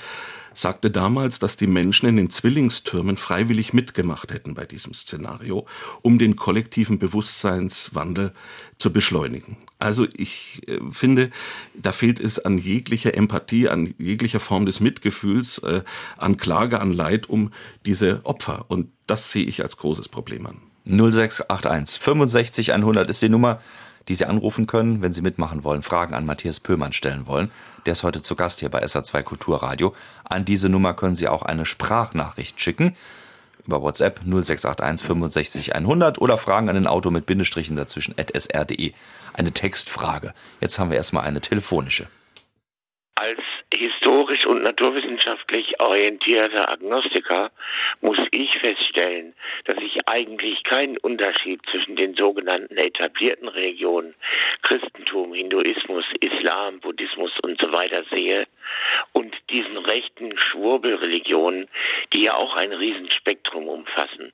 sagte 0.53 0.89
damals, 0.89 1.39
dass 1.39 1.55
die 1.55 1.67
Menschen 1.67 2.09
in 2.09 2.17
den 2.17 2.29
Zwillingstürmen 2.29 3.15
freiwillig 3.15 3.73
mitgemacht 3.73 4.33
hätten 4.33 4.55
bei 4.55 4.65
diesem 4.65 4.93
Szenario, 4.93 5.67
um 6.01 6.17
den 6.17 6.35
kollektiven 6.35 6.97
Bewusstseinswandel 6.97 8.33
zu 8.79 8.91
beschleunigen. 8.91 9.57
Also 9.79 10.07
ich 10.15 10.67
äh, 10.67 10.79
finde, 10.91 11.29
da 11.75 11.91
fehlt 11.91 12.19
es 12.19 12.39
an 12.39 12.57
jeglicher 12.57 13.13
Empathie, 13.13 13.69
an 13.69 13.93
jeglicher 13.99 14.39
Form 14.39 14.65
des 14.65 14.79
Mitgefühls, 14.79 15.59
äh, 15.59 15.83
an 16.17 16.37
Klage, 16.37 16.79
an 16.79 16.91
Leid 16.91 17.29
um 17.29 17.51
diese 17.85 18.21
Opfer. 18.23 18.65
Und 18.67 18.89
das 19.05 19.31
sehe 19.31 19.45
ich 19.45 19.61
als 19.61 19.77
großes 19.77 20.09
Problem 20.09 20.47
an. 20.47 20.61
0681 20.85 22.01
65 22.01 22.73
100 22.73 23.09
ist 23.09 23.21
die 23.21 23.29
Nummer 23.29 23.59
die 24.07 24.15
Sie 24.15 24.25
anrufen 24.25 24.67
können, 24.67 25.01
wenn 25.01 25.13
Sie 25.13 25.21
mitmachen 25.21 25.63
wollen, 25.63 25.83
Fragen 25.83 26.13
an 26.13 26.25
Matthias 26.25 26.59
Pöhlmann 26.59 26.93
stellen 26.93 27.27
wollen. 27.27 27.51
Der 27.85 27.93
ist 27.93 28.03
heute 28.03 28.21
zu 28.21 28.35
Gast 28.35 28.59
hier 28.59 28.69
bei 28.69 28.83
SA2 28.83 29.23
Kulturradio. 29.23 29.93
An 30.23 30.45
diese 30.45 30.69
Nummer 30.69 30.93
können 30.93 31.15
Sie 31.15 31.27
auch 31.27 31.43
eine 31.43 31.65
Sprachnachricht 31.65 32.59
schicken 32.59 32.95
über 33.67 33.81
WhatsApp 33.81 34.21
0681 34.25 35.05
65 35.05 35.75
100 35.75 36.19
oder 36.19 36.37
Fragen 36.37 36.69
an 36.69 36.75
den 36.75 36.87
Auto 36.87 37.11
mit 37.11 37.25
Bindestrichen 37.25 37.75
dazwischen 37.75 38.15
at 38.17 38.31
sr.de. 38.33 38.93
Eine 39.33 39.51
Textfrage. 39.51 40.33
Jetzt 40.61 40.79
haben 40.79 40.89
wir 40.89 40.97
erstmal 40.97 41.25
eine 41.25 41.41
telefonische. 41.41 42.07
Als 43.19 43.39
historisch 43.73 44.45
und 44.45 44.61
naturwissenschaftlich 44.61 45.79
orientierter 45.79 46.69
Agnostiker 46.69 47.49
muss 47.99 48.19
ich 48.29 48.55
feststellen, 48.59 49.33
dass 49.65 49.77
ich 49.77 50.07
eigentlich 50.07 50.63
keinen 50.63 50.99
Unterschied 50.99 51.59
zwischen 51.71 51.95
den 51.95 52.13
sogenannten 52.13 52.77
etablierten 52.77 53.47
Religionen 53.47 54.13
Christentum, 54.61 55.33
Hinduismus, 55.33 56.05
Islam, 56.19 56.79
Buddhismus 56.79 57.31
und 57.41 57.59
so 57.59 57.71
weiter 57.71 58.03
sehe 58.11 58.45
und 59.13 59.35
diesen 59.49 59.77
rechten 59.77 60.37
Schwurbelreligionen, 60.37 61.67
die 62.13 62.25
ja 62.25 62.35
auch 62.35 62.55
ein 62.55 62.71
Riesenspektrum 62.71 63.67
umfassen, 63.67 64.26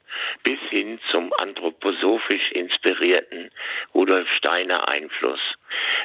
bis 0.44 0.60
hin 0.70 1.00
zum 1.12 1.34
anthroposophisch 1.34 2.52
inspirierten 2.52 3.52
Rudolf 3.94 4.28
Steiner 4.38 4.88
Einfluss. 4.88 5.40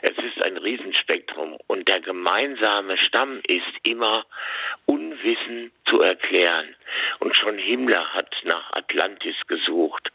Es 0.03 0.17
ist 0.19 0.41
ein 0.43 0.57
Riesenspektrum 0.57 1.59
und 1.67 1.89
der 1.89 2.01
gemeinsame 2.01 2.97
Stamm 2.99 3.41
ist 3.47 3.73
immer 3.83 4.25
Unwissen 4.87 5.73
zu 5.89 6.01
erklären. 6.01 6.75
Und 7.19 7.37
schon 7.37 7.59
Himmler 7.59 8.15
hat 8.15 8.35
nach 8.45 8.73
Atlantis 8.73 9.37
gesucht 9.47 10.11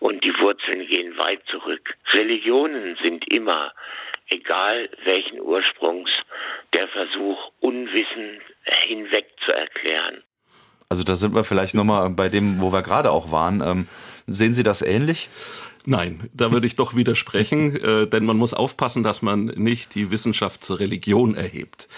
und 0.00 0.24
die 0.24 0.36
Wurzeln 0.38 0.86
gehen 0.86 1.16
weit 1.18 1.44
zurück. 1.46 1.94
Religionen 2.12 2.96
sind 3.02 3.30
immer, 3.30 3.72
egal 4.28 4.90
welchen 5.04 5.40
Ursprungs, 5.40 6.10
der 6.74 6.88
Versuch, 6.88 7.52
Unwissen 7.60 8.40
hinweg 8.64 9.26
zu 9.44 9.52
erklären. 9.52 10.22
Also 10.88 11.04
da 11.04 11.16
sind 11.16 11.34
wir 11.34 11.44
vielleicht 11.44 11.74
nochmal 11.74 12.08
bei 12.10 12.28
dem, 12.28 12.60
wo 12.60 12.72
wir 12.72 12.82
gerade 12.82 13.10
auch 13.10 13.30
waren. 13.30 13.60
Ähm, 13.60 13.88
sehen 14.26 14.54
Sie 14.54 14.62
das 14.62 14.80
ähnlich? 14.80 15.28
Nein, 15.90 16.28
da 16.34 16.52
würde 16.52 16.66
ich 16.66 16.76
doch 16.76 16.96
widersprechen, 16.96 17.74
äh, 17.82 18.06
denn 18.06 18.24
man 18.24 18.36
muss 18.36 18.52
aufpassen, 18.52 19.02
dass 19.02 19.22
man 19.22 19.46
nicht 19.46 19.94
die 19.94 20.10
Wissenschaft 20.10 20.62
zur 20.62 20.80
Religion 20.80 21.34
erhebt. 21.34 21.88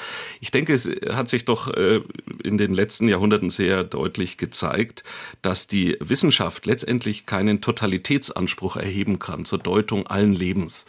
Ich 0.41 0.53
denke, 0.53 0.75
es 0.75 0.87
hat 0.87 1.29
sich 1.29 1.45
doch 1.45 1.73
äh, 1.75 2.01
in 2.43 2.57
den 2.57 2.73
letzten 2.73 3.09
Jahrhunderten 3.09 3.51
sehr 3.51 3.83
deutlich 3.83 4.39
gezeigt, 4.39 5.03
dass 5.43 5.67
die 5.67 5.97
Wissenschaft 6.01 6.67
letztendlich 6.67 7.27
keinen 7.27 7.61
Totalitätsanspruch 7.61 8.77
erheben 8.77 9.19
kann 9.19 9.45
zur 9.45 9.59
Deutung 9.59 10.07
allen 10.07 10.35
Lebens. 10.35 10.87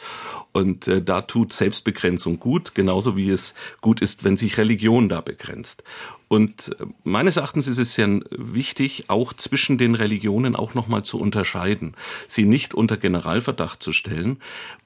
Und 0.51 0.87
äh, 0.87 1.01
da 1.01 1.21
tut 1.21 1.53
Selbstbegrenzung 1.53 2.39
gut, 2.39 2.75
genauso 2.75 3.17
wie 3.17 3.31
es 3.31 3.55
gut 3.81 4.01
ist, 4.01 4.23
wenn 4.23 4.37
sich 4.37 4.59
Religion 4.59 5.09
da 5.09 5.21
begrenzt. 5.21 5.83
Und 6.31 6.77
äh, 6.79 6.85
meines 7.03 7.35
Erachtens 7.35 7.67
ist 7.67 7.77
es 7.77 7.93
sehr 7.93 8.21
wichtig, 8.29 9.09
auch 9.09 9.33
zwischen 9.33 9.77
den 9.77 9.95
Religionen 9.95 10.55
auch 10.55 10.75
nochmal 10.75 11.03
zu 11.03 11.19
unterscheiden, 11.19 11.93
sie 12.29 12.45
nicht 12.45 12.73
unter 12.73 12.95
Generalverdacht 12.95 13.83
zu 13.83 13.91
stellen. 13.91 14.37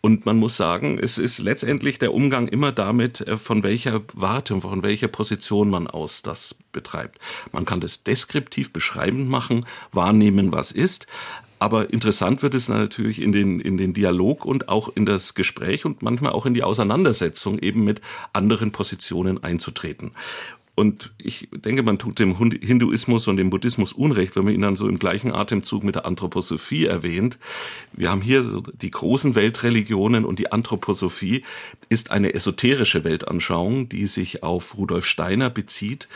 Und 0.02 0.26
man 0.26 0.38
muss 0.38 0.58
sagen, 0.58 0.98
es 0.98 1.20
ist 1.20 1.38
letztendlich 1.38 2.00
der 2.00 2.16
Umgang 2.16 2.48
immer 2.48 2.72
damit, 2.72 3.22
äh, 3.22 3.38
von 3.38 3.62
welcher 3.62 4.02
Warte, 4.14 4.60
von 4.60 4.82
welcher 4.82 5.08
Position 5.08 5.70
man 5.70 5.86
aus 5.86 6.24
das 6.24 6.56
betreibt. 6.72 7.20
Man 7.52 7.64
kann 7.64 7.80
das 7.80 8.02
deskriptiv 8.02 8.74
beschreibend 8.74 9.30
machen, 9.30 9.68
wahrnehmen, 9.92 10.52
was 10.52 10.72
ist. 10.72 11.06
Aber 11.60 11.94
interessant 11.94 12.42
wird 12.42 12.56
es 12.56 12.70
natürlich 12.70 13.22
in 13.22 13.32
den, 13.32 13.60
in 13.60 13.78
den 13.78 13.94
Dialog 13.94 14.46
und 14.46 14.68
auch 14.68 14.90
in 14.96 15.06
das 15.06 15.36
Gespräch 15.36 15.86
und 15.86 16.02
manchmal 16.02 16.32
auch 16.32 16.48
in 16.48 16.56
die 16.56 16.64
Auseinandersetzung 16.64 17.60
eben 17.60 17.84
mit 17.84 18.02
anderen 18.34 18.72
Positionen 18.72 19.44
einzutreten. 19.44 20.12
Und 20.76 21.14
ich 21.18 21.48
denke, 21.52 21.84
man 21.84 21.98
tut 21.98 22.20
dem 22.20 22.36
Hinduismus 22.36 23.30
und 23.30 23.38
dem 23.38 23.50
Buddhismus 23.50 23.94
Unrecht, 23.94 24.36
wenn 24.36 24.44
man 24.44 24.54
ihn 24.54 24.62
dann 24.62 24.76
so 24.76 24.90
im 24.90 25.00
gleichen 25.00 25.34
Atemzug 25.34 25.84
mit 25.84 25.96
der 25.96 26.06
Anthroposophie 26.06 26.86
erwähnt. 26.86 27.40
Wir 27.94 28.12
haben 28.12 28.22
hier 28.22 28.44
so 28.44 28.60
die 28.60 28.92
großen 28.92 29.36
Weltreligionen 29.36 30.26
und 30.26 30.38
die 30.38 30.52
Anthroposophie 30.52 31.44
ist 31.88 32.12
eine 32.12 32.34
esoterische 32.34 33.06
Weltanschauung, 33.06 33.88
die 33.88 34.06
sich 34.08 34.44
auf 34.44 34.78
Rudolf 34.78 35.06
Steiner 35.06 35.50
bezieht, 35.50 36.10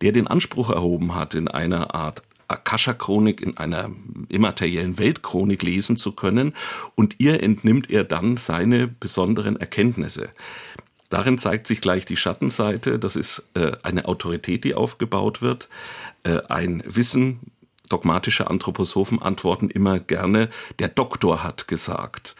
der 0.00 0.12
den 0.12 0.26
Anspruch 0.26 0.70
erhoben 0.70 1.14
hat, 1.14 1.34
in 1.34 1.48
einer 1.48 1.94
Art 1.94 2.22
Akasha-Chronik 2.48 3.42
in 3.42 3.58
einer 3.58 3.90
immateriellen 4.30 4.98
Weltchronik 4.98 5.62
lesen 5.62 5.98
zu 5.98 6.12
können 6.12 6.54
und 6.94 7.16
ihr 7.18 7.42
entnimmt 7.42 7.90
er 7.90 8.04
dann 8.04 8.38
seine 8.38 8.88
besonderen 8.88 9.56
Erkenntnisse. 9.56 10.30
Darin 11.08 11.38
zeigt 11.38 11.66
sich 11.66 11.80
gleich 11.80 12.04
die 12.04 12.16
Schattenseite. 12.16 12.98
Das 12.98 13.16
ist 13.16 13.48
äh, 13.54 13.72
eine 13.82 14.06
Autorität, 14.06 14.64
die 14.64 14.74
aufgebaut 14.74 15.40
wird, 15.42 15.68
äh, 16.24 16.40
ein 16.48 16.82
Wissen. 16.86 17.40
Dogmatische 17.88 18.50
Anthroposophen 18.50 19.22
antworten 19.22 19.70
immer 19.70 19.98
gerne, 19.98 20.50
der 20.78 20.88
Doktor 20.88 21.42
hat 21.42 21.68
gesagt. 21.68 22.36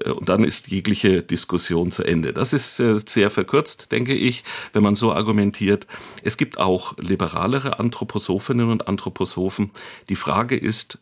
Äh, 0.00 0.10
und 0.10 0.28
dann 0.28 0.44
ist 0.44 0.68
jegliche 0.68 1.22
Diskussion 1.22 1.90
zu 1.90 2.04
Ende. 2.04 2.32
Das 2.32 2.52
ist 2.52 2.78
äh, 2.80 2.98
sehr 3.04 3.30
verkürzt, 3.30 3.92
denke 3.92 4.14
ich, 4.14 4.44
wenn 4.72 4.82
man 4.82 4.94
so 4.94 5.12
argumentiert. 5.12 5.86
Es 6.22 6.36
gibt 6.36 6.58
auch 6.58 6.96
liberalere 6.98 7.78
Anthroposophinnen 7.78 8.70
und 8.70 8.88
Anthroposophen. 8.88 9.70
Die 10.08 10.16
Frage 10.16 10.56
ist, 10.56 10.98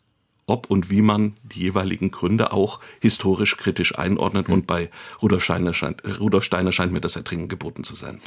ob 0.47 0.69
und 0.69 0.91
wie 0.91 1.03
man 1.03 1.37
die 1.43 1.61
jeweiligen 1.61 2.11
Gründe 2.11 2.53
auch 2.53 2.81
historisch 3.01 3.57
kritisch 3.57 3.99
einordnet. 3.99 4.49
Mhm. 4.49 4.55
Und 4.55 4.67
bei 4.67 4.91
Rudolf 5.21 5.45
Steiner, 5.45 5.73
scheint, 5.73 6.03
Rudolf 6.21 6.45
Steiner 6.45 6.73
scheint 6.73 6.93
mir 6.93 7.01
das 7.01 7.15
dringend 7.15 7.49
geboten 7.49 7.85
zu 7.85 7.95
sein. 7.95 8.21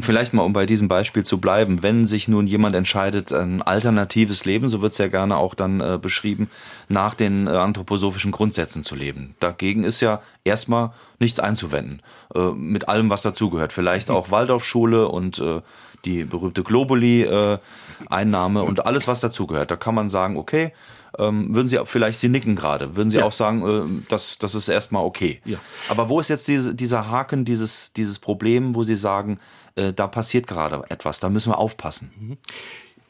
Vielleicht 0.00 0.34
mal, 0.34 0.42
um 0.42 0.52
bei 0.52 0.66
diesem 0.66 0.88
Beispiel 0.88 1.24
zu 1.24 1.38
bleiben, 1.38 1.82
wenn 1.82 2.06
sich 2.06 2.28
nun 2.28 2.46
jemand 2.46 2.76
entscheidet, 2.76 3.32
ein 3.32 3.62
alternatives 3.62 4.44
Leben, 4.44 4.68
so 4.68 4.82
wird 4.82 4.92
es 4.92 4.98
ja 4.98 5.08
gerne 5.08 5.36
auch 5.36 5.54
dann 5.54 5.80
äh, 5.80 5.98
beschrieben, 6.00 6.50
nach 6.88 7.14
den 7.14 7.46
äh, 7.46 7.50
anthroposophischen 7.50 8.32
Grundsätzen 8.32 8.82
zu 8.82 8.94
leben. 8.94 9.34
Dagegen 9.40 9.84
ist 9.84 10.00
ja 10.00 10.20
erstmal 10.44 10.92
nichts 11.18 11.40
einzuwenden, 11.40 12.02
äh, 12.34 12.50
mit 12.50 12.88
allem, 12.88 13.08
was 13.08 13.22
dazugehört. 13.22 13.72
Vielleicht 13.72 14.10
auch 14.10 14.30
Waldorfschule 14.30 15.08
und 15.08 15.38
äh, 15.38 15.62
die 16.04 16.24
berühmte 16.24 16.62
Globuli-Einnahme 16.62 18.62
und 18.62 18.86
alles, 18.86 19.08
was 19.08 19.20
dazugehört. 19.20 19.70
Da 19.70 19.76
kann 19.76 19.94
man 19.94 20.10
sagen, 20.10 20.36
okay, 20.36 20.72
ähm, 21.18 21.54
würden 21.54 21.68
Sie 21.68 21.78
vielleicht, 21.84 22.20
Sie 22.20 22.28
nicken 22.28 22.56
gerade, 22.56 22.96
würden 22.96 23.10
Sie 23.10 23.18
ja. 23.18 23.24
auch 23.24 23.32
sagen, 23.32 23.66
äh, 23.66 24.02
das, 24.08 24.38
das 24.38 24.54
ist 24.54 24.68
erstmal 24.68 25.04
okay. 25.04 25.40
Ja. 25.44 25.58
Aber 25.88 26.08
wo 26.08 26.20
ist 26.20 26.28
jetzt 26.28 26.48
diese, 26.48 26.74
dieser 26.74 27.10
Haken, 27.10 27.44
dieses, 27.44 27.92
dieses 27.92 28.18
Problem, 28.18 28.74
wo 28.74 28.84
Sie 28.84 28.96
sagen, 28.96 29.38
äh, 29.74 29.92
da 29.92 30.06
passiert 30.06 30.46
gerade 30.46 30.82
etwas, 30.88 31.20
da 31.20 31.28
müssen 31.28 31.50
wir 31.50 31.58
aufpassen? 31.58 32.10
Mhm. 32.18 32.36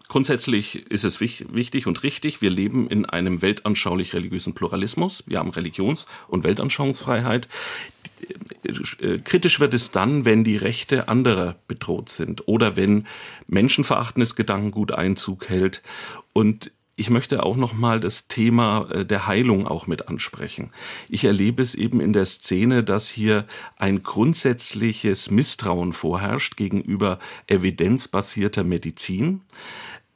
Grundsätzlich 0.09 0.89
ist 0.89 1.05
es 1.05 1.21
wichtig 1.21 1.89
und 1.89 2.05
richtig, 2.05 2.41
wir 2.41 2.51
leben 2.51 2.89
in 2.89 3.07
einem 3.07 3.43
weltanschaulich-religiösen 3.43 4.55
Pluralismus. 4.55 5.25
Wir 5.27 5.41
haben 5.41 5.51
Religions- 5.51 6.07
und 6.29 6.45
Weltanschauungsfreiheit. 6.45 7.49
Äh, 9.01 9.19
kritisch 9.19 9.59
wird 9.59 9.75
es 9.75 9.91
dann, 9.91 10.25
wenn 10.25 10.45
die 10.45 10.57
Rechte 10.57 11.09
anderer 11.09 11.57
bedroht 11.67 12.09
sind 12.09 12.47
oder 12.47 12.77
wenn 12.77 13.07
menschenverachtendes 13.49 14.37
Gedankengut 14.37 14.93
Einzug 14.93 15.49
hält. 15.49 15.83
Und 16.33 16.71
ich 16.97 17.11
möchte 17.11 17.43
auch 17.43 17.57
noch 17.57 17.75
mal 17.75 18.01
das 18.01 18.27
Thema 18.27 18.89
äh, 18.91 19.05
der 19.05 19.27
Heilung 19.27 19.67
auch 19.67 19.87
mit 19.87 20.09
ansprechen. 20.09 20.73
Ich 21.09 21.25
erlebe 21.25 21.63
es 21.63 21.75
eben 21.75 22.01
in 22.01 22.15
der 22.15 22.25
Szene, 22.25 22.83
dass 22.83 23.09
hier 23.09 23.47
ein 23.77 24.03
grundsätzliches 24.03 25.31
Misstrauen 25.31 25.93
vorherrscht 25.93 26.57
gegenüber 26.57 27.19
evidenzbasierter 27.47 28.65
Medizin. 28.65 29.43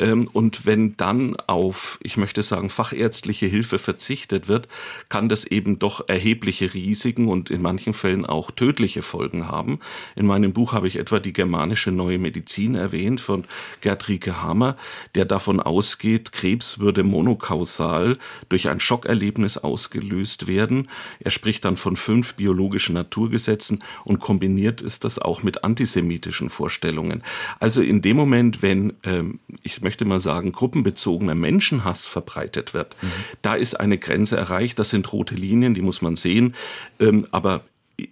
Ähm, 0.01 0.29
und 0.33 0.67
wenn 0.67 0.97
dann 0.97 1.37
auf, 1.47 1.99
ich 2.03 2.17
möchte 2.17 2.43
sagen, 2.43 2.71
fachärztliche 2.71 3.47
Hilfe 3.47 3.79
verzichtet 3.79 4.49
wird, 4.49 4.67
kann 5.09 5.29
das 5.29 5.45
eben 5.45 5.79
doch 5.79 6.09
erhebliche 6.09 6.75
Risiken 6.75 7.29
und 7.29 7.51
in 7.51 7.63
manchen 7.63 7.95
Fällen 7.95 8.27
auch 8.27 8.51
tödliche 8.51 9.03
Folgen 9.03 9.49
haben. 9.49 9.79
In 10.17 10.27
meinem 10.27 10.53
Buch 10.53 10.73
habe 10.73 10.89
ich 10.89 10.97
etwa 10.97 11.21
die 11.21 11.33
germanische 11.33 11.93
neue 11.93 12.19
Medizin 12.19 12.75
erwähnt 12.75 13.21
von 13.21 13.45
Gerd 13.83 14.09
Rieke 14.09 14.43
Hammer, 14.43 14.77
der 15.15 15.27
davon 15.27 15.61
ausgeht, 15.61 16.33
Krebs 16.33 16.79
würde 16.79 17.05
monokausal 17.05 18.19
durch 18.49 18.69
ein 18.69 18.81
Schockerlebnis 18.81 19.59
ausgelöst 19.59 20.47
werden. 20.47 20.89
Er 21.21 21.31
spricht 21.31 21.65
dann 21.65 21.77
von 21.77 21.97
fünf 21.97 22.35
biologischen 22.35 22.95
Naturgesetzen 22.95 23.81
und 24.05 24.21
kombiniert 24.21 24.81
ist 24.81 25.05
das 25.05 25.19
auch 25.19 25.43
mit 25.43 25.63
antisemitischen 25.63 26.49
Vorstellungen. 26.49 27.23
Also 27.59 27.83
in 27.83 28.01
dem 28.01 28.17
Moment, 28.17 28.63
wenn 28.63 28.95
ähm, 29.03 29.41
ich 29.63 29.83
möchte 29.83 29.90
möchte 29.91 30.05
mal 30.05 30.21
sagen, 30.21 30.53
gruppenbezogener 30.53 31.35
Menschenhass 31.35 32.07
verbreitet 32.07 32.75
wird, 32.75 32.95
mhm. 33.03 33.11
da 33.43 33.55
ist 33.55 33.75
eine 33.81 33.99
Grenze 33.99 34.37
erreicht. 34.37 34.79
Das 34.79 34.91
sind 34.91 35.13
rote 35.13 35.35
Linien, 35.35 35.75
die 35.75 35.83
muss 35.83 36.01
man 36.01 36.15
sehen. 36.15 36.55
Ähm, 37.01 37.27
aber 37.33 37.65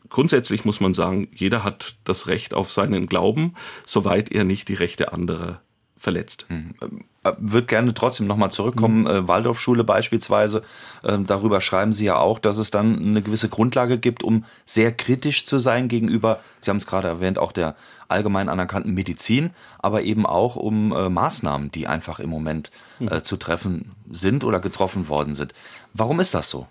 grundsätzlich 0.09 0.65
muss 0.65 0.81
man 0.81 0.93
sagen, 0.93 1.29
jeder 1.33 1.63
hat 1.63 1.95
das 2.03 2.27
Recht 2.27 2.53
auf 2.53 2.73
seinen 2.73 3.07
Glauben, 3.07 3.55
soweit 3.87 4.33
er 4.33 4.43
nicht 4.43 4.67
die 4.67 4.75
Rechte 4.75 5.13
anderer 5.13 5.61
verletzt. 5.99 6.47
Hm. 6.49 6.75
Äh, 6.81 7.33
wird 7.39 7.69
gerne 7.69 7.95
trotzdem 7.95 8.27
nochmal 8.27 8.51
zurückkommen. 8.51 9.03
Mhm. 9.03 9.29
Waldorfschule 9.29 9.85
beispielsweise, 9.85 10.63
äh, 11.03 11.19
darüber 11.19 11.61
schreiben 11.61 11.93
Sie 11.93 12.05
ja 12.05 12.17
auch, 12.17 12.39
dass 12.39 12.59
es 12.59 12.71
dann 12.71 12.99
eine 12.99 13.23
gewisse 13.23 13.49
Grundlage 13.49 13.99
gibt, 13.99 14.23
um 14.23 14.45
sehr 14.65 14.93
kritisch 14.93 15.45
zu 15.45 15.59
sein 15.59 15.89
gegenüber, 15.89 16.41
Sie 16.61 16.71
haben 16.71 16.77
es 16.79 16.87
gerade 16.87 17.09
erwähnt, 17.09 17.39
auch 17.39 17.53
der 17.53 17.75
allgemein 18.07 18.49
anerkannten 18.49 18.95
Medizin, 18.95 19.51
aber 19.79 20.03
eben 20.03 20.25
auch 20.25 20.57
um 20.57 20.93
äh, 20.93 21.09
Maßnahmen, 21.09 21.71
die 21.73 21.87
einfach 21.87 22.21
im 22.21 22.31
Moment 22.31 22.71
mhm. 22.99 23.23
zu 23.23 23.37
treffen 23.37 23.93
sind 24.11 24.45
oder 24.45 24.61
getroffen 24.61 25.09
worden 25.09 25.35
sind. 25.35 25.53
Warum 25.93 26.21
ist 26.21 26.35
das 26.35 26.49
so? 26.49 26.67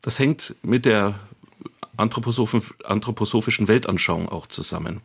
Das 0.00 0.18
hängt 0.18 0.56
mit 0.62 0.84
der 0.84 1.14
anthroposophischen 1.96 3.68
Weltanschauung 3.68 4.28
auch 4.28 4.48
zusammen. 4.48 5.00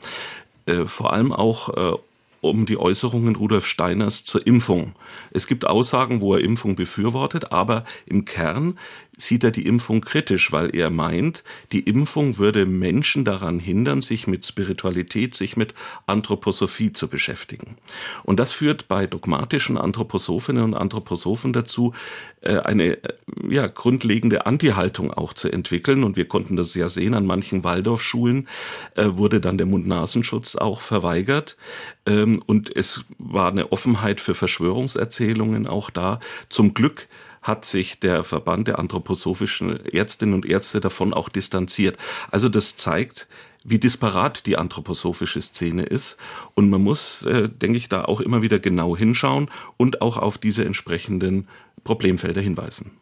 Vor 0.85 1.13
allem 1.13 1.31
auch 1.31 1.99
um 2.41 2.65
die 2.65 2.77
Äußerungen 2.77 3.35
Rudolf 3.35 3.65
Steiners 3.65 4.23
zur 4.23 4.45
Impfung. 4.45 4.93
Es 5.31 5.47
gibt 5.47 5.65
Aussagen, 5.65 6.21
wo 6.21 6.35
er 6.35 6.43
Impfung 6.43 6.75
befürwortet, 6.75 7.51
aber 7.51 7.83
im 8.05 8.25
Kern 8.25 8.77
sieht 9.17 9.43
er 9.43 9.51
die 9.51 9.65
Impfung 9.65 10.01
kritisch, 10.01 10.51
weil 10.51 10.73
er 10.75 10.89
meint, 10.91 11.43
die 11.71 11.81
Impfung 11.81 12.37
würde 12.37 12.65
Menschen 12.65 13.25
daran 13.25 13.59
hindern, 13.59 14.01
sich 14.01 14.27
mit 14.27 14.45
Spiritualität, 14.45 15.33
sich 15.33 15.57
mit 15.57 15.73
Anthroposophie 16.05 16.93
zu 16.93 17.07
beschäftigen. 17.07 17.75
Und 18.23 18.39
das 18.39 18.53
führt 18.53 18.87
bei 18.87 19.07
dogmatischen 19.07 19.77
Anthroposophinnen 19.77 20.63
und 20.63 20.73
Anthroposophen 20.75 21.51
dazu, 21.51 21.93
äh, 22.41 22.59
eine 22.59 23.03
äh, 23.03 23.13
ja, 23.49 23.67
grundlegende 23.67 24.45
Anti-Haltung 24.45 25.11
auch 25.11 25.33
zu 25.33 25.49
entwickeln. 25.49 26.03
Und 26.03 26.15
wir 26.15 26.27
konnten 26.27 26.55
das 26.55 26.75
ja 26.75 26.87
sehen, 26.87 27.15
an 27.15 27.25
manchen 27.25 27.63
Waldorfschulen 27.63 28.47
äh, 28.95 29.05
wurde 29.09 29.41
dann 29.41 29.57
der 29.57 29.65
Mund-Nasenschutz 29.65 30.55
auch 30.55 30.81
verweigert. 30.81 31.57
Ähm, 32.05 32.41
und 32.45 32.73
es 32.75 33.03
war 33.17 33.49
eine 33.49 33.71
Offenheit 33.71 34.21
für 34.21 34.35
Verschwörungserzählungen 34.35 35.65
auch 35.65 35.89
da. 35.89 36.19
Zum 36.49 36.75
Glück 36.75 37.07
hat 37.41 37.65
sich 37.65 37.99
der 37.99 38.23
Verband 38.23 38.67
der 38.67 38.79
anthroposophischen 38.79 39.85
Ärztinnen 39.85 40.35
und 40.35 40.45
Ärzte 40.45 40.79
davon 40.79 41.13
auch 41.13 41.29
distanziert. 41.29 41.97
Also 42.31 42.49
das 42.49 42.75
zeigt, 42.75 43.27
wie 43.63 43.79
disparat 43.79 44.45
die 44.45 44.57
anthroposophische 44.57 45.41
Szene 45.41 45.83
ist. 45.83 46.17
Und 46.55 46.69
man 46.69 46.81
muss, 46.81 47.25
äh, 47.25 47.49
denke 47.49 47.77
ich, 47.77 47.89
da 47.89 48.05
auch 48.05 48.21
immer 48.21 48.41
wieder 48.41 48.59
genau 48.59 48.95
hinschauen 48.95 49.49
und 49.75 50.01
auch 50.01 50.17
auf 50.17 50.37
diese 50.37 50.63
entsprechenden 50.63 51.47
Problemfelder 51.83 52.41
hinweisen. 52.41 52.97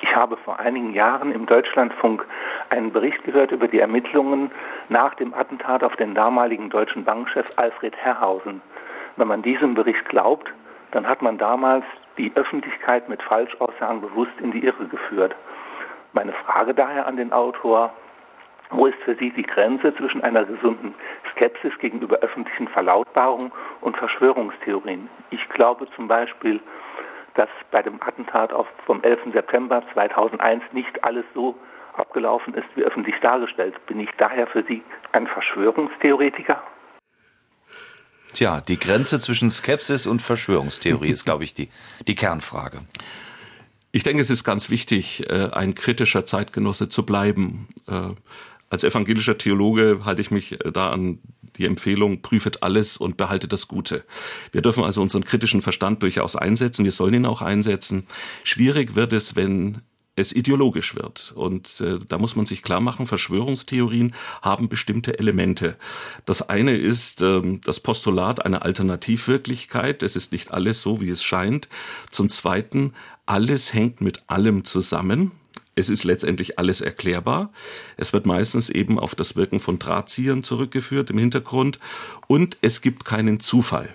Ich 0.00 0.14
habe 0.14 0.36
vor 0.36 0.60
einigen 0.60 0.94
Jahren 0.94 1.32
im 1.32 1.46
Deutschlandfunk 1.46 2.24
einen 2.70 2.92
Bericht 2.92 3.24
gehört 3.24 3.50
über 3.50 3.66
die 3.66 3.80
Ermittlungen 3.80 4.50
nach 4.88 5.14
dem 5.14 5.34
Attentat 5.34 5.82
auf 5.82 5.96
den 5.96 6.14
damaligen 6.14 6.70
deutschen 6.70 7.04
Bankchef 7.04 7.50
Alfred 7.56 7.96
Herrhausen. 7.96 8.62
Wenn 9.16 9.28
man 9.28 9.42
diesem 9.42 9.74
Bericht 9.74 10.08
glaubt, 10.08 10.52
dann 10.94 11.08
hat 11.08 11.22
man 11.22 11.38
damals 11.38 11.84
die 12.18 12.32
Öffentlichkeit 12.36 13.08
mit 13.08 13.20
Falschaussagen 13.22 14.00
bewusst 14.00 14.32
in 14.40 14.52
die 14.52 14.64
Irre 14.64 14.86
geführt. 14.86 15.34
Meine 16.12 16.32
Frage 16.32 16.72
daher 16.72 17.06
an 17.06 17.16
den 17.16 17.32
Autor, 17.32 17.92
wo 18.70 18.86
ist 18.86 18.98
für 19.04 19.16
Sie 19.16 19.30
die 19.30 19.42
Grenze 19.42 19.94
zwischen 19.96 20.22
einer 20.22 20.44
gesunden 20.44 20.94
Skepsis 21.32 21.76
gegenüber 21.80 22.18
öffentlichen 22.18 22.68
Verlautbarungen 22.68 23.50
und 23.80 23.96
Verschwörungstheorien? 23.96 25.10
Ich 25.30 25.48
glaube 25.48 25.88
zum 25.96 26.06
Beispiel, 26.06 26.60
dass 27.34 27.48
bei 27.72 27.82
dem 27.82 28.00
Attentat 28.00 28.52
auf, 28.52 28.68
vom 28.86 29.02
11. 29.02 29.32
September 29.32 29.82
2001 29.92 30.62
nicht 30.72 31.02
alles 31.02 31.24
so 31.34 31.56
abgelaufen 31.96 32.54
ist, 32.54 32.66
wie 32.76 32.84
öffentlich 32.84 33.18
dargestellt. 33.20 33.74
Bin 33.86 33.98
ich 33.98 34.10
daher 34.16 34.46
für 34.46 34.62
Sie 34.62 34.82
ein 35.10 35.26
Verschwörungstheoretiker? 35.26 36.62
Tja, 38.34 38.60
die 38.60 38.78
Grenze 38.78 39.20
zwischen 39.20 39.48
Skepsis 39.48 40.06
und 40.06 40.20
Verschwörungstheorie 40.20 41.10
ist, 41.10 41.24
glaube 41.24 41.44
ich, 41.44 41.54
die, 41.54 41.68
die 42.08 42.16
Kernfrage. 42.16 42.80
Ich 43.92 44.02
denke, 44.02 44.20
es 44.20 44.28
ist 44.28 44.42
ganz 44.42 44.70
wichtig, 44.70 45.30
äh, 45.30 45.50
ein 45.52 45.74
kritischer 45.74 46.26
Zeitgenosse 46.26 46.88
zu 46.88 47.06
bleiben. 47.06 47.68
Äh, 47.86 48.08
als 48.70 48.82
evangelischer 48.82 49.38
Theologe 49.38 50.00
halte 50.04 50.20
ich 50.20 50.32
mich 50.32 50.52
äh, 50.64 50.72
da 50.72 50.90
an 50.90 51.20
die 51.56 51.64
Empfehlung, 51.64 52.22
prüfet 52.22 52.64
alles 52.64 52.96
und 52.96 53.16
behaltet 53.16 53.52
das 53.52 53.68
Gute. 53.68 54.04
Wir 54.50 54.62
dürfen 54.62 54.82
also 54.82 55.00
unseren 55.00 55.22
kritischen 55.22 55.62
Verstand 55.62 56.02
durchaus 56.02 56.34
einsetzen, 56.34 56.84
wir 56.84 56.90
sollen 56.90 57.14
ihn 57.14 57.26
auch 57.26 57.40
einsetzen. 57.40 58.04
Schwierig 58.42 58.96
wird 58.96 59.12
es, 59.12 59.36
wenn 59.36 59.82
es 60.16 60.34
ideologisch 60.34 60.94
wird. 60.94 61.32
Und 61.34 61.80
äh, 61.80 61.98
da 62.06 62.18
muss 62.18 62.36
man 62.36 62.46
sich 62.46 62.62
klar 62.62 62.80
machen, 62.80 63.06
Verschwörungstheorien 63.06 64.14
haben 64.42 64.68
bestimmte 64.68 65.18
Elemente. 65.18 65.76
Das 66.24 66.48
eine 66.48 66.76
ist 66.76 67.20
ähm, 67.22 67.60
das 67.64 67.80
Postulat 67.80 68.44
einer 68.44 68.62
Alternativwirklichkeit. 68.62 70.02
Es 70.02 70.16
ist 70.16 70.32
nicht 70.32 70.52
alles 70.52 70.82
so, 70.82 71.00
wie 71.00 71.10
es 71.10 71.22
scheint. 71.22 71.68
Zum 72.10 72.28
Zweiten, 72.28 72.92
alles 73.26 73.74
hängt 73.74 74.00
mit 74.00 74.22
allem 74.28 74.64
zusammen. 74.64 75.32
Es 75.76 75.88
ist 75.88 76.04
letztendlich 76.04 76.58
alles 76.58 76.80
erklärbar. 76.80 77.52
Es 77.96 78.12
wird 78.12 78.26
meistens 78.26 78.70
eben 78.70 78.98
auf 78.98 79.16
das 79.16 79.34
Wirken 79.34 79.58
von 79.58 79.80
Drahtziehern 79.80 80.44
zurückgeführt 80.44 81.10
im 81.10 81.18
Hintergrund. 81.18 81.80
Und 82.28 82.56
es 82.60 82.80
gibt 82.80 83.04
keinen 83.04 83.40
Zufall. 83.40 83.94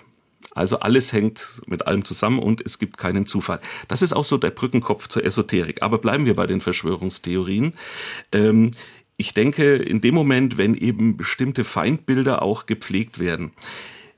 Also 0.54 0.80
alles 0.80 1.12
hängt 1.12 1.62
mit 1.66 1.86
allem 1.86 2.04
zusammen 2.04 2.38
und 2.38 2.60
es 2.60 2.78
gibt 2.78 2.98
keinen 2.98 3.26
Zufall. 3.26 3.60
Das 3.88 4.02
ist 4.02 4.12
auch 4.12 4.24
so 4.24 4.36
der 4.36 4.50
Brückenkopf 4.50 5.08
zur 5.08 5.24
Esoterik. 5.24 5.82
Aber 5.82 5.98
bleiben 5.98 6.26
wir 6.26 6.34
bei 6.34 6.46
den 6.46 6.60
Verschwörungstheorien. 6.60 7.74
Ähm, 8.32 8.72
ich 9.16 9.34
denke, 9.34 9.76
in 9.76 10.00
dem 10.00 10.14
Moment, 10.14 10.58
wenn 10.58 10.74
eben 10.74 11.16
bestimmte 11.16 11.64
Feindbilder 11.64 12.42
auch 12.42 12.66
gepflegt 12.66 13.18
werden, 13.18 13.52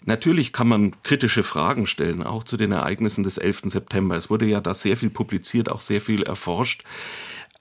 Natürlich 0.04 0.52
kann 0.52 0.68
man 0.68 1.00
kritische 1.02 1.44
Fragen 1.44 1.86
stellen, 1.86 2.22
auch 2.22 2.42
zu 2.42 2.56
den 2.56 2.72
Ereignissen 2.72 3.22
des 3.22 3.38
11. 3.38 3.62
September. 3.66 4.16
Es 4.16 4.30
wurde 4.30 4.46
ja 4.46 4.60
da 4.60 4.74
sehr 4.74 4.96
viel 4.96 5.10
publiziert, 5.10 5.70
auch 5.70 5.80
sehr 5.80 6.00
viel 6.00 6.24
erforscht. 6.24 6.82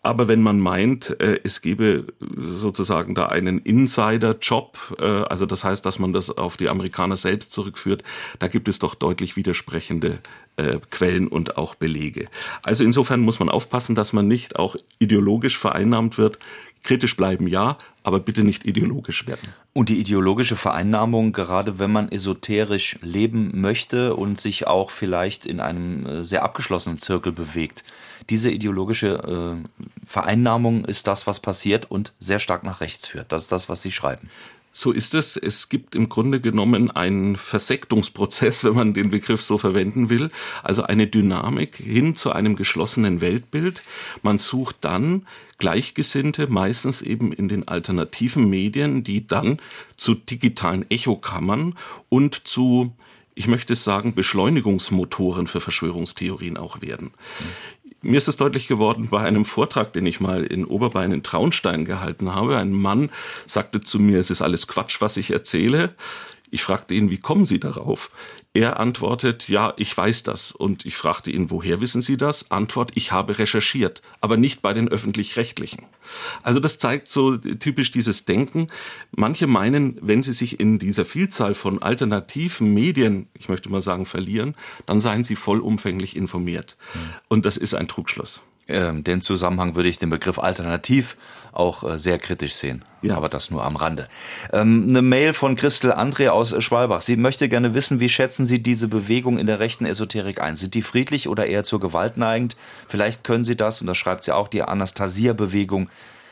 Aber 0.04 0.28
wenn 0.28 0.42
man 0.42 0.60
meint, 0.60 1.20
äh, 1.20 1.40
es 1.44 1.62
gebe 1.62 2.08
sozusagen 2.20 3.14
da 3.14 3.28
einen 3.28 3.60
Insider-Job, 3.60 4.98
äh, 5.00 5.06
also 5.06 5.46
das 5.46 5.64
heißt, 5.64 5.86
dass 5.86 6.00
man 6.00 6.12
das 6.12 6.36
auf 6.36 6.58
die 6.58 6.70
Amerikaner 6.70 7.18
selbst 7.18 7.52
zurückführt, 7.52 8.04
da 8.40 8.48
gibt 8.48 8.68
es 8.68 8.80
doch 8.80 8.96
deutlich 8.96 9.36
widersprechende 9.36 10.18
äh, 10.58 10.80
Quellen 10.90 11.28
und 11.28 11.58
auch 11.58 11.76
Belege. 11.76 12.30
Also 12.64 12.84
insofern 12.84 13.20
muss 13.20 13.40
man 13.40 13.50
aufpassen, 13.50 13.94
dass 13.94 14.12
man 14.12 14.28
nicht 14.28 14.56
auch 14.56 14.76
ideologisch 14.98 15.58
vereinnahmt 15.60 16.18
wird. 16.18 16.40
Kritisch 16.84 17.16
bleiben 17.16 17.46
ja, 17.46 17.78
aber 18.02 18.20
bitte 18.20 18.44
nicht 18.44 18.66
ideologisch 18.66 19.28
werden. 19.28 19.54
Und 19.74 19.90
die 19.90 20.00
ideologische 20.00 20.56
Vereinnahmung, 20.56 21.32
gerade 21.32 21.78
wenn 21.78 21.92
man 21.92 22.12
esoterisch 22.12 22.98
leben 23.04 23.62
möchte 23.62 24.16
und 24.16 24.42
sich 24.42 24.66
auch 24.66 24.90
vielleicht 24.90 25.46
in 25.46 25.60
einem 25.60 26.26
sehr 26.26 26.42
abgeschlossenen 26.42 26.98
Zirkel 26.98 27.32
bewegt, 27.32 27.84
diese 28.30 28.52
ideologische 28.52 29.62
äh, 29.64 29.86
Vereinnahmung 30.06 30.86
ist 30.86 31.08
das, 31.08 31.28
was 31.28 31.40
passiert 31.40 31.90
und 31.90 32.14
sehr 32.20 32.40
stark 32.40 32.64
nach 32.64 32.82
rechts 32.82 33.08
führt. 33.08 33.32
Das 33.32 33.44
ist 33.44 33.52
das, 33.52 33.70
was 33.70 33.82
Sie 33.82 33.92
schreiben. 33.92 34.30
So 34.74 34.94
ist 34.94 35.14
es. 35.16 35.36
Es 35.36 35.68
gibt 35.68 35.96
im 35.96 36.08
Grunde 36.08 36.40
genommen 36.40 36.90
einen 36.90 37.36
Versektungsprozess, 37.36 38.64
wenn 38.64 38.74
man 38.74 38.94
den 38.94 39.10
Begriff 39.10 39.42
so 39.42 39.58
verwenden 39.58 40.10
will. 40.10 40.32
Also 40.64 40.84
eine 40.84 41.08
Dynamik 41.08 41.76
hin 41.76 42.16
zu 42.16 42.32
einem 42.32 42.56
geschlossenen 42.56 43.20
Weltbild. 43.20 43.82
Man 44.24 44.38
sucht 44.38 44.78
dann 44.82 45.28
Gleichgesinnte, 45.58 46.48
meistens 46.48 47.02
eben 47.02 47.34
in 47.34 47.50
den 47.50 47.68
alternativen 47.68 48.50
Medien, 48.50 49.04
die 49.04 49.28
dann 49.28 49.60
zu 49.98 50.16
digitalen 50.16 50.90
Echokammern 50.90 51.76
und 52.10 52.48
zu 52.48 52.94
ich 53.34 53.48
möchte 53.48 53.76
sagen, 53.76 54.14
Beschleunigungsmotoren 54.14 55.48
für 55.48 55.62
Verschwörungstheorien 55.62 56.58
auch 56.58 56.82
werden. 56.82 57.12
Mir 58.04 58.18
ist 58.18 58.28
es 58.28 58.36
deutlich 58.36 58.68
geworden 58.68 59.10
bei 59.12 59.22
einem 59.22 59.46
Vortrag, 59.46 59.94
den 59.94 60.08
ich 60.08 60.20
mal 60.20 60.44
in 60.44 60.66
Oberbayern 60.66 61.12
in 61.12 61.24
Traunstein 61.24 61.86
gehalten 61.86 62.34
habe. 62.34 62.58
Ein 62.58 62.72
Mann 62.72 63.12
sagte 63.46 63.80
zu 63.80 64.00
mir, 64.00 64.20
es 64.20 64.32
ist 64.32 64.42
alles 64.42 64.68
Quatsch, 64.68 65.02
was 65.02 65.18
ich 65.18 65.30
erzähle. 65.30 65.94
Ich 66.50 66.64
fragte 66.64 66.96
ihn, 66.96 67.12
wie 67.12 67.20
kommen 67.20 67.46
Sie 67.46 67.60
darauf? 67.60 68.10
Er 68.54 68.82
antwortet, 68.82 69.48
ja, 69.48 69.74
ich 69.78 69.96
weiß 69.96 70.24
das. 70.24 70.52
Und 70.52 70.86
ich 70.86 70.98
fragte 70.98 71.32
ihn, 71.32 71.50
woher 71.50 71.80
wissen 71.80 72.02
Sie 72.02 72.18
das? 72.18 72.52
Antwort, 72.52 72.92
ich 72.96 73.14
habe 73.14 73.40
recherchiert, 73.40 74.02
aber 74.20 74.36
nicht 74.36 74.62
bei 74.62 74.74
den 74.74 74.90
öffentlich-rechtlichen. 74.90 75.86
Also 76.44 76.60
das 76.60 76.78
zeigt 76.78 77.08
so 77.08 77.38
typisch 77.38 77.92
dieses 77.92 78.26
Denken. 78.26 78.68
Manche 79.12 79.48
meinen, 79.48 79.98
wenn 80.02 80.22
sie 80.22 80.34
sich 80.34 80.60
in 80.60 80.80
dieser 80.80 81.06
Vielzahl 81.06 81.54
von 81.54 81.82
alternativen 81.82 82.74
Medien, 82.74 83.30
ich 83.34 83.48
möchte 83.48 83.70
mal 83.70 83.82
sagen, 83.82 84.06
verlieren, 84.06 84.56
dann 84.86 85.00
seien 85.00 85.24
sie 85.24 85.38
vollumfänglich 85.38 86.18
informiert. 86.18 86.76
Und 87.30 87.46
das 87.46 87.56
ist 87.56 87.74
ein 87.74 87.88
Trugschluss. 87.88 88.42
Ähm, 88.72 89.04
den 89.04 89.22
Zusammenhang 89.22 89.76
würde 89.76 89.90
ich 89.90 89.98
den 89.98 90.10
Begriff 90.10 90.40
alternativ 90.40 91.18
auch 91.52 91.84
äh, 91.84 92.00
sehr 92.00 92.18
kritisch 92.20 92.54
sehen. 92.54 92.86
Ja. 93.02 93.18
Aber 93.18 93.30
das 93.30 93.52
nur 93.52 93.64
am 93.64 93.76
Rande. 93.76 94.08
Ähm, 94.54 94.88
eine 94.90 95.02
Mail 95.02 95.34
von 95.34 95.56
Christel 95.56 95.92
André 95.92 96.30
aus 96.30 96.56
Schwalbach. 96.64 97.02
Sie 97.02 97.18
möchte 97.18 97.50
gerne 97.50 97.74
wissen, 97.74 98.00
wie 98.00 98.10
schätzen 98.10 98.46
Sie 98.46 98.64
diese 98.64 98.88
Bewegung 98.88 99.38
in 99.38 99.48
der 99.48 99.60
rechten 99.60 99.86
Esoterik 99.86 100.40
ein? 100.40 100.56
Sind 100.56 100.74
die 100.74 100.82
friedlich 100.82 101.28
oder 101.28 101.46
eher 101.46 101.64
zur 101.64 101.80
Gewalt 101.80 102.18
neigend? 102.18 102.56
Vielleicht 102.88 103.24
können 103.24 103.44
Sie 103.44 103.58
das, 103.58 103.82
und 103.82 103.88
das 103.88 103.98
schreibt 103.98 104.24
sie 104.24 104.34
auch, 104.34 104.48
die 104.48 104.62
Anastasia-Bewegung 104.62 105.90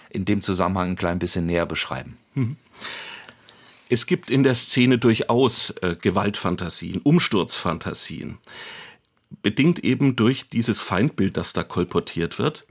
in 0.09 0.25
dem 0.25 0.41
Zusammenhang 0.41 0.91
ein 0.91 0.95
klein 0.95 1.19
bisschen 1.19 1.45
näher 1.45 1.65
beschreiben. 1.65 2.17
Mhm. 2.35 2.55
Es 3.91 4.05
gibt 4.05 4.29
in 4.29 4.43
der 4.43 4.53
Szene 4.53 4.99
durchaus 4.99 5.71
äh, 5.81 5.95
Gewaltfantasien, 5.99 7.01
Umsturzfantasien 7.01 8.37
bedingt 9.41 9.79
eben 9.79 10.15
durch 10.15 10.49
dieses 10.49 10.81
Feindbild, 10.81 11.37
das 11.37 11.53
da 11.53 11.63
kolportiert 11.63 12.39
wird. 12.39 12.65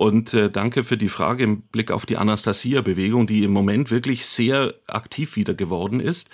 Und 0.00 0.32
äh, 0.32 0.50
danke 0.50 0.82
für 0.82 0.96
die 0.96 1.10
Frage 1.10 1.44
im 1.44 1.60
Blick 1.60 1.90
auf 1.90 2.06
die 2.06 2.16
Anastasia-Bewegung, 2.16 3.26
die 3.26 3.44
im 3.44 3.52
Moment 3.52 3.90
wirklich 3.90 4.24
sehr 4.24 4.72
aktiv 4.86 5.36
wieder 5.36 5.52
geworden 5.52 6.00
ist. 6.00 6.30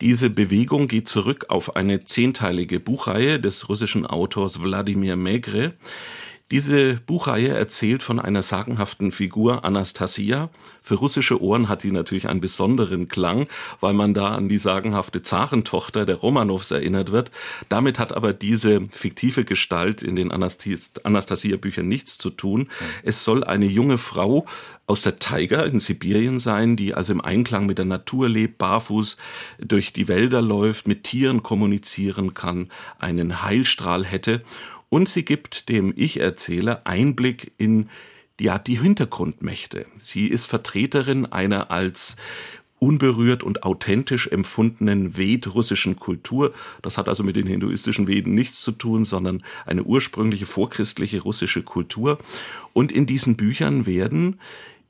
Diese 0.00 0.28
Bewegung 0.28 0.88
geht 0.88 1.06
zurück 1.06 1.46
auf 1.48 1.76
eine 1.76 2.02
zehnteilige 2.02 2.80
Buchreihe 2.80 3.38
des 3.38 3.68
russischen 3.68 4.06
Autors 4.06 4.60
Wladimir 4.60 5.14
Megre. 5.14 5.74
Diese 6.52 6.94
Buchreihe 6.94 7.48
erzählt 7.48 8.04
von 8.04 8.20
einer 8.20 8.40
sagenhaften 8.40 9.10
Figur 9.10 9.64
Anastasia. 9.64 10.48
Für 10.80 10.94
russische 10.94 11.42
Ohren 11.42 11.68
hat 11.68 11.82
die 11.82 11.90
natürlich 11.90 12.28
einen 12.28 12.40
besonderen 12.40 13.08
Klang, 13.08 13.48
weil 13.80 13.94
man 13.94 14.14
da 14.14 14.28
an 14.28 14.48
die 14.48 14.58
sagenhafte 14.58 15.22
Zarentochter 15.22 16.06
der 16.06 16.14
Romanows 16.14 16.70
erinnert 16.70 17.10
wird. 17.10 17.32
Damit 17.68 17.98
hat 17.98 18.12
aber 18.12 18.32
diese 18.32 18.82
fiktive 18.90 19.44
Gestalt 19.44 20.04
in 20.04 20.14
den 20.14 20.30
Anastasia-Büchern 20.30 21.88
nichts 21.88 22.16
zu 22.16 22.30
tun. 22.30 22.68
Es 23.02 23.24
soll 23.24 23.42
eine 23.42 23.66
junge 23.66 23.98
Frau 23.98 24.46
aus 24.86 25.02
der 25.02 25.18
Taiga 25.18 25.62
in 25.62 25.80
Sibirien 25.80 26.38
sein, 26.38 26.76
die 26.76 26.94
also 26.94 27.12
im 27.12 27.20
Einklang 27.20 27.66
mit 27.66 27.78
der 27.78 27.86
Natur 27.86 28.28
lebt, 28.28 28.58
barfuß 28.58 29.16
durch 29.58 29.92
die 29.92 30.06
Wälder 30.06 30.42
läuft, 30.42 30.86
mit 30.86 31.02
Tieren 31.02 31.42
kommunizieren 31.42 32.34
kann, 32.34 32.68
einen 33.00 33.42
Heilstrahl 33.42 34.04
hätte 34.04 34.42
und 34.96 35.10
sie 35.10 35.26
gibt 35.26 35.68
dem 35.68 35.92
Ich-Erzähler 35.94 36.80
Einblick 36.84 37.52
in 37.58 37.90
ja, 38.40 38.58
die 38.58 38.80
Hintergrundmächte. 38.80 39.84
Sie 39.98 40.26
ist 40.26 40.46
Vertreterin 40.46 41.26
einer 41.26 41.70
als 41.70 42.16
unberührt 42.78 43.42
und 43.42 43.62
authentisch 43.62 44.26
empfundenen 44.26 45.18
Ved-russischen 45.18 45.96
Kultur. 45.96 46.54
Das 46.80 46.96
hat 46.96 47.10
also 47.10 47.24
mit 47.24 47.36
den 47.36 47.46
hinduistischen 47.46 48.08
Veden 48.08 48.34
nichts 48.34 48.62
zu 48.62 48.72
tun, 48.72 49.04
sondern 49.04 49.42
eine 49.66 49.84
ursprüngliche 49.84 50.46
vorchristliche 50.46 51.20
russische 51.20 51.62
Kultur. 51.62 52.18
Und 52.72 52.90
in 52.90 53.04
diesen 53.04 53.36
Büchern 53.36 53.84
werden 53.84 54.40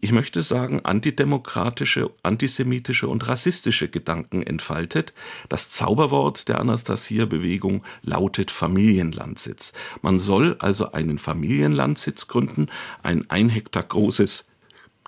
ich 0.07 0.13
möchte 0.13 0.45
sagen, 0.45 0.85
antidemokratische, 0.85 2.13
antisemitische 2.23 3.09
und 3.09 3.27
rassistische 3.27 3.89
Gedanken 3.89 4.41
entfaltet. 4.41 5.13
Das 5.49 5.69
Zauberwort 5.69 6.47
der 6.47 6.61
Anastasia-Bewegung 6.61 7.83
lautet 8.03 8.53
Familienlandsitz. 8.53 9.73
Man 10.03 10.21
soll 10.21 10.55
also 10.61 10.93
einen 10.93 11.19
Familienlandsitz 11.19 12.29
gründen, 12.29 12.69
ein 13.03 13.29
ein 13.31 13.49
Hektar 13.49 13.83
großes 13.83 14.45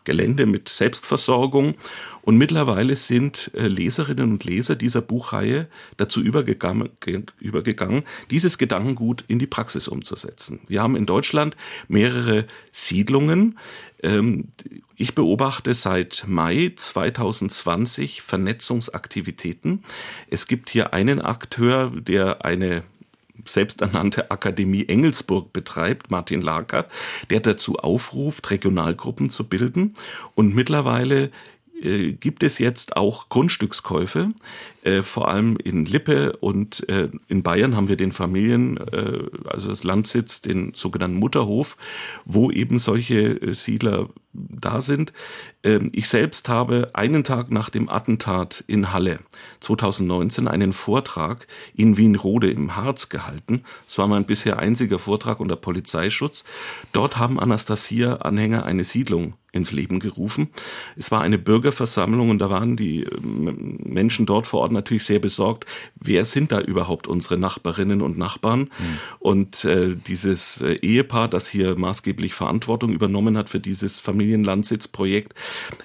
Gelände 0.09 0.47
mit 0.47 0.71
Selbstversorgung. 0.71 1.75
Und 2.23 2.39
mittlerweile 2.39 2.97
sind 2.97 3.51
äh, 3.53 3.69
Leserinnen 3.69 4.33
und 4.33 4.45
Leser 4.45 4.75
dieser 4.75 5.03
Buchreihe 5.03 5.69
dazu 5.99 6.23
übergegangen, 6.23 8.03
dieses 8.31 8.57
Gedankengut 8.57 9.25
in 9.29 9.39
die 9.39 9.47
Praxis 9.47 9.87
umzusetzen. 9.87 10.61
Wir 10.67 10.83
haben 10.83 10.97
in 10.97 11.05
Deutschland 11.05 11.59
mehrere 11.89 12.47
Siedlungen. 12.73 13.59
Ähm, 14.03 14.49
ich 14.97 15.15
beobachte 15.15 15.75
seit 15.75 16.25
Mai 16.27 16.73
2020 16.75 18.23
Vernetzungsaktivitäten. 18.23 19.85
Es 20.31 20.47
gibt 20.47 20.71
hier 20.71 20.95
einen 20.95 21.21
Akteur, 21.21 21.93
der 21.95 22.47
eine 22.47 22.83
selbsternannte 23.47 24.31
Akademie 24.31 24.87
Engelsburg 24.87 25.53
betreibt, 25.53 26.11
Martin 26.11 26.41
Lager, 26.41 26.87
der 27.31 27.41
dazu 27.41 27.77
aufruft, 27.77 28.51
Regionalgruppen 28.51 29.31
zu 29.31 29.45
bilden. 29.45 29.95
Und 30.35 30.55
mittlerweile 30.55 31.31
äh, 31.83 32.13
gibt 32.13 32.43
es 32.43 32.59
jetzt 32.59 32.97
auch 32.97 33.29
Grundstückskäufe, 33.29 34.31
äh, 34.83 35.03
vor 35.03 35.29
allem 35.29 35.57
in 35.57 35.85
Lippe 35.85 36.37
und 36.37 36.89
äh, 36.89 37.09
in 37.29 37.43
Bayern 37.43 37.77
haben 37.77 37.89
wir 37.89 37.97
den 37.97 38.13
Familien, 38.13 38.77
äh, 38.77 39.21
also 39.45 39.69
das 39.69 39.85
Landsitz, 39.85 40.41
den 40.41 40.73
sogenannten 40.75 41.19
Mutterhof, 41.19 41.77
wo 42.25 42.51
eben 42.51 42.79
solche 42.79 43.41
äh, 43.41 43.55
Siedler 43.55 44.09
da 44.33 44.81
sind. 44.81 45.13
Ähm, 45.63 45.91
ich 45.93 46.09
selbst 46.09 46.49
habe 46.49 46.91
einen 46.95 47.25
Tag 47.25 47.51
nach 47.51 47.71
dem 47.71 47.89
Attentat 47.89 48.63
in 48.67 48.93
Halle 48.93 49.21
2019 49.61 50.49
einen 50.49 50.73
Vortrag 50.73 51.47
in 51.75 51.97
Wienrode 51.97 52.51
im 52.51 52.77
Harz 52.77 53.09
gehalten. 53.09 53.63
Es 53.87 53.99
war 53.99 54.07
mein 54.07 54.25
bisher 54.25 54.59
einziger 54.59 54.99
Vortrag 54.99 55.41
unter 55.41 55.57
Polizeischutz. 55.57 56.45
Dort 56.93 57.19
haben 57.19 57.41
Anastasia-Anhänger 57.41 58.65
eine 58.65 58.85
Siedlung 58.85 59.35
ins 59.53 59.73
Leben 59.73 59.99
gerufen. 59.99 60.49
Es 60.97 61.11
war 61.11 61.23
eine 61.23 61.39
Bürgerversammlung 61.39 62.29
und 62.29 62.39
da 62.39 62.51
waren 62.51 62.77
die 62.77 63.05
ähm, 63.05 63.79
Menschen 63.83 64.27
dort 64.27 64.47
vor 64.47 64.61
Ort 64.61 64.73
natürlich 64.73 65.05
sehr 65.05 65.21
besorgt, 65.21 65.65
wer 65.95 66.25
sind 66.25 66.53
da 66.53 66.61
überhaupt 66.61 67.07
unsere 67.07 67.39
Nachbarinnen 67.39 68.03
und 68.03 68.19
Nachbarn? 68.19 68.61
Mhm. 68.61 68.69
Und 69.19 69.65
äh, 69.65 69.97
dieses 69.97 70.61
äh, 70.61 70.75
Ehepaar, 70.75 71.29
das 71.29 71.49
hier 71.49 71.79
maßgeblich 71.79 72.35
Verantwortung 72.35 72.93
übernommen 72.93 73.39
hat 73.39 73.49
für 73.49 73.61
dieses 73.61 73.99
Familienlandsitzprojekt, 73.99 75.35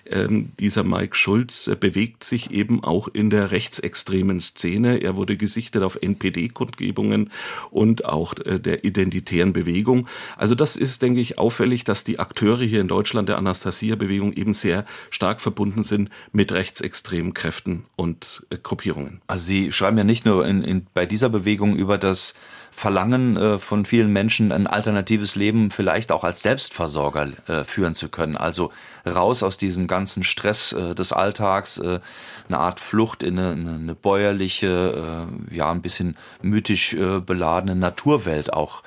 äh, 0.05 0.27
dieser 0.59 0.83
Mike 0.83 1.15
Schulz, 1.15 1.67
äh, 1.67 1.75
bewegt 1.75 2.25
sich 2.25 2.51
eben 2.51 2.83
auch 2.83 3.07
in 3.07 3.29
der 3.29 3.51
rechtsextremen 3.51 4.41
Szene. 4.41 5.01
Er 5.01 5.15
wurde 5.15 5.37
gesichtet 5.37 5.83
auf 5.83 5.97
NPD-Kundgebungen 6.01 7.31
und 7.71 8.03
auch 8.03 8.33
äh, 8.45 8.59
der 8.59 8.83
identitären 8.83 9.53
Bewegung. 9.53 10.07
Also 10.37 10.53
das 10.53 10.75
ist, 10.75 11.01
denke 11.01 11.21
ich, 11.21 11.37
auffällig, 11.37 11.85
dass 11.85 12.03
die 12.03 12.19
Akteure 12.19 12.63
hier 12.63 12.81
in 12.81 12.89
Deutschland 12.89 13.29
der 13.29 13.37
Anastasia-Bewegung 13.53 14.33
eben 14.33 14.53
sehr 14.53 14.85
stark 15.11 15.39
verbunden 15.39 15.83
sind 15.83 16.09
mit 16.31 16.51
rechtsextremen 16.51 17.33
Kräften 17.33 17.85
und 17.95 18.45
äh, 18.49 18.57
Gruppierungen. 18.57 19.21
Also 19.27 19.45
Sie 19.45 19.71
schreiben 19.71 19.97
ja 19.97 20.03
nicht 20.03 20.25
nur 20.25 20.45
in, 20.47 20.63
in, 20.63 20.87
bei 20.93 21.05
dieser 21.05 21.29
Bewegung 21.29 21.75
über 21.75 21.97
das 21.97 22.33
Verlangen 22.71 23.37
äh, 23.37 23.59
von 23.59 23.85
vielen 23.85 24.11
Menschen, 24.11 24.51
ein 24.51 24.65
alternatives 24.65 25.35
Leben 25.35 25.69
vielleicht 25.69 26.11
auch 26.11 26.23
als 26.23 26.41
Selbstversorger 26.41 27.29
äh, 27.47 27.63
führen 27.63 27.93
zu 27.93 28.09
können. 28.09 28.35
Also 28.35 28.71
raus 29.05 29.43
aus 29.43 29.57
diesem 29.57 29.85
ganzen 29.85 30.23
Stress 30.23 30.73
äh, 30.73 30.95
des 30.95 31.13
Alltags, 31.13 31.77
äh, 31.77 31.99
eine 32.47 32.57
Art 32.57 32.79
Flucht 32.79 33.21
in 33.21 33.37
eine, 33.37 33.75
eine 33.75 33.95
bäuerliche, 33.95 35.27
äh, 35.51 35.55
ja, 35.55 35.71
ein 35.71 35.83
bisschen 35.83 36.17
mythisch 36.41 36.95
beladene 37.25 37.75
Naturwelt 37.75 38.51
auch 38.51 38.83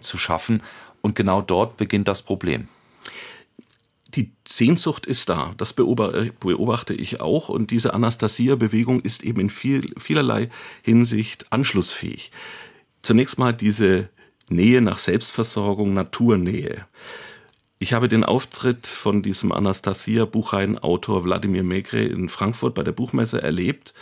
zu 0.00 0.18
schaffen. 0.18 0.62
Und 1.00 1.14
genau 1.14 1.40
dort 1.40 1.78
beginnt 1.78 2.06
das 2.08 2.20
Problem 2.22 2.68
die 4.14 4.32
Sehnsucht 4.46 5.06
ist 5.06 5.28
da. 5.28 5.54
Das 5.56 5.72
beobachte 5.72 6.94
ich 6.94 7.20
auch. 7.20 7.48
Und 7.48 7.70
diese 7.70 7.94
Anastasia-Bewegung 7.94 9.00
ist 9.00 9.22
eben 9.22 9.40
in 9.40 9.50
viel, 9.50 9.92
vielerlei 9.98 10.50
Hinsicht 10.82 11.52
anschlussfähig. 11.52 12.30
Zunächst 13.02 13.38
mal 13.38 13.52
diese 13.52 14.08
Nähe 14.48 14.82
nach 14.82 14.98
Selbstversorgung, 14.98 15.94
Naturnähe. 15.94 16.86
Ich 17.82 17.94
habe 17.94 18.10
den 18.10 18.24
Auftritt 18.24 18.86
von 18.86 19.22
diesem 19.22 19.52
Anastasia-Buchreihenautor 19.52 21.24
Wladimir 21.24 21.62
Megre 21.62 22.02
in 22.02 22.28
Frankfurt 22.28 22.74
bei 22.74 22.82
der 22.82 22.92
Buchmesse 22.92 23.42
erlebt. 23.42 23.94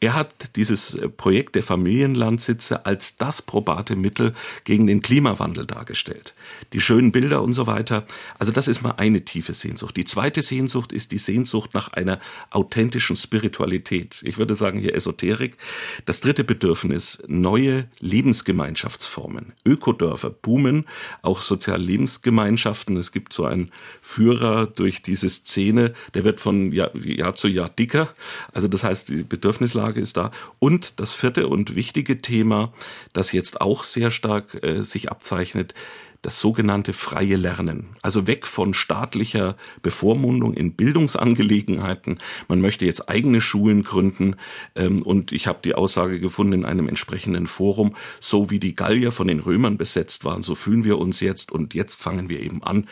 Er 0.00 0.14
hat 0.14 0.56
dieses 0.56 0.98
Projekt 1.16 1.54
der 1.54 1.62
Familienlandsitze 1.62 2.86
als 2.86 3.18
das 3.18 3.40
probate 3.40 3.94
Mittel 3.94 4.34
gegen 4.64 4.88
den 4.88 5.00
Klimawandel 5.00 5.64
dargestellt. 5.64 6.34
Die 6.72 6.80
schönen 6.80 7.12
Bilder 7.12 7.40
und 7.42 7.52
so 7.52 7.68
weiter. 7.68 8.04
Also 8.40 8.50
das 8.50 8.66
ist 8.66 8.82
mal 8.82 8.94
eine 8.96 9.24
tiefe 9.24 9.54
Sehnsucht. 9.54 9.96
Die 9.96 10.02
zweite 10.02 10.42
Sehnsucht 10.42 10.90
ist 10.90 11.12
die 11.12 11.18
Sehnsucht 11.18 11.72
nach 11.72 11.92
einer 11.92 12.18
authentischen 12.50 13.14
Spiritualität. 13.14 14.22
Ich 14.24 14.38
würde 14.38 14.56
sagen 14.56 14.80
hier 14.80 14.96
Esoterik. 14.96 15.56
Das 16.04 16.20
dritte 16.20 16.42
Bedürfnis, 16.42 17.22
neue 17.28 17.86
Lebensgemeinschaftsformen. 18.00 19.52
Ökodörfer 19.64 20.30
boomen, 20.30 20.84
auch 21.22 21.42
soziale 21.42 21.84
Lebensgemeinschaften. 21.84 22.96
Es 22.96 23.12
gibt 23.12 23.19
gibt 23.20 23.34
so 23.34 23.44
einen 23.44 23.70
Führer 24.00 24.66
durch 24.66 25.02
diese 25.02 25.28
Szene, 25.28 25.92
der 26.14 26.24
wird 26.24 26.40
von 26.40 26.72
Jahr, 26.72 26.96
Jahr 26.96 27.34
zu 27.34 27.48
Jahr 27.48 27.68
dicker. 27.68 28.08
Also 28.54 28.66
das 28.66 28.82
heißt, 28.82 29.10
die 29.10 29.24
Bedürfnislage 29.24 30.00
ist 30.00 30.16
da. 30.16 30.30
Und 30.58 30.98
das 30.98 31.12
vierte 31.12 31.48
und 31.48 31.74
wichtige 31.76 32.22
Thema, 32.22 32.72
das 33.12 33.32
jetzt 33.32 33.60
auch 33.60 33.84
sehr 33.84 34.10
stark 34.10 34.62
äh, 34.64 34.82
sich 34.82 35.10
abzeichnet, 35.10 35.74
das 36.22 36.40
sogenannte 36.40 36.92
freie 36.92 37.36
Lernen. 37.36 37.96
Also 38.02 38.26
weg 38.26 38.46
von 38.46 38.74
staatlicher 38.74 39.56
Bevormundung 39.82 40.54
in 40.54 40.74
Bildungsangelegenheiten. 40.74 42.18
Man 42.48 42.60
möchte 42.60 42.84
jetzt 42.84 43.08
eigene 43.08 43.40
Schulen 43.40 43.82
gründen. 43.82 44.36
Ähm, 44.74 45.02
und 45.02 45.32
ich 45.32 45.46
habe 45.46 45.60
die 45.64 45.74
Aussage 45.74 46.20
gefunden 46.20 46.52
in 46.52 46.64
einem 46.64 46.88
entsprechenden 46.88 47.46
Forum, 47.46 47.96
so 48.20 48.50
wie 48.50 48.58
die 48.58 48.74
Gallier 48.74 49.12
von 49.12 49.28
den 49.28 49.40
Römern 49.40 49.78
besetzt 49.78 50.24
waren, 50.24 50.42
so 50.42 50.54
fühlen 50.54 50.84
wir 50.84 50.98
uns 50.98 51.20
jetzt. 51.20 51.52
Und 51.52 51.74
jetzt 51.74 52.00
fangen 52.00 52.28
wir 52.28 52.40
eben 52.40 52.62
an, 52.62 52.86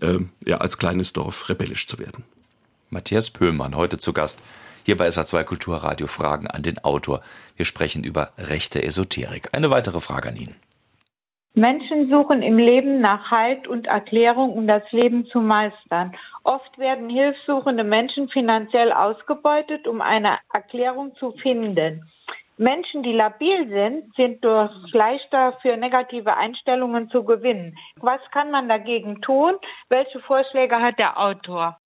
ähm, 0.00 0.30
ja, 0.44 0.58
als 0.58 0.78
kleines 0.78 1.12
Dorf 1.12 1.48
rebellisch 1.48 1.86
zu 1.86 1.98
werden. 1.98 2.24
Matthias 2.90 3.30
Pöhlmann, 3.30 3.76
heute 3.76 3.98
zu 3.98 4.12
Gast 4.12 4.42
hier 4.84 4.96
bei 4.96 5.08
SA2 5.08 5.44
Kulturradio 5.44 6.08
Fragen 6.08 6.48
an 6.48 6.62
den 6.62 6.78
Autor. 6.80 7.22
Wir 7.56 7.64
sprechen 7.64 8.02
über 8.02 8.32
rechte 8.36 8.82
Esoterik. 8.82 9.50
Eine 9.52 9.70
weitere 9.70 10.00
Frage 10.00 10.30
an 10.30 10.36
ihn. 10.36 10.54
Menschen 11.54 12.08
suchen 12.08 12.40
im 12.42 12.56
Leben 12.56 13.00
nach 13.00 13.30
Halt 13.30 13.68
und 13.68 13.86
Erklärung, 13.86 14.54
um 14.54 14.66
das 14.66 14.82
Leben 14.90 15.26
zu 15.26 15.40
meistern. 15.40 16.14
Oft 16.44 16.78
werden 16.78 17.10
hilfsuchende 17.10 17.84
Menschen 17.84 18.28
finanziell 18.30 18.90
ausgebeutet, 18.90 19.86
um 19.86 20.00
eine 20.00 20.38
Erklärung 20.52 21.14
zu 21.16 21.32
finden. 21.42 22.10
Menschen, 22.56 23.02
die 23.02 23.12
labil 23.12 23.68
sind, 23.68 24.14
sind 24.14 24.44
durch 24.44 24.70
leichter 24.92 25.58
für 25.60 25.76
negative 25.76 26.36
Einstellungen 26.36 27.10
zu 27.10 27.24
gewinnen. 27.24 27.76
Was 27.96 28.20
kann 28.30 28.50
man 28.50 28.68
dagegen 28.68 29.20
tun? 29.20 29.54
Welche 29.88 30.20
Vorschläge 30.20 30.76
hat 30.76 30.98
der 30.98 31.18
Autor? 31.18 31.78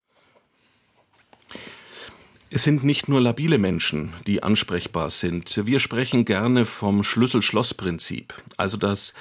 Es 2.51 2.63
sind 2.63 2.85
nicht 2.85 3.09
nur 3.09 3.21
labile 3.21 3.59
Menschen, 3.59 4.15
die 4.27 4.43
ansprechbar 4.43 5.11
sind. 5.11 5.67
Wir 5.67 5.81
sprechen 5.81 6.25
gerne 6.25 6.65
vom 6.65 7.03
Schlüssel-Schloss-Prinzip. 7.03 8.35
Also, 8.57 8.77
dass 8.77 9.15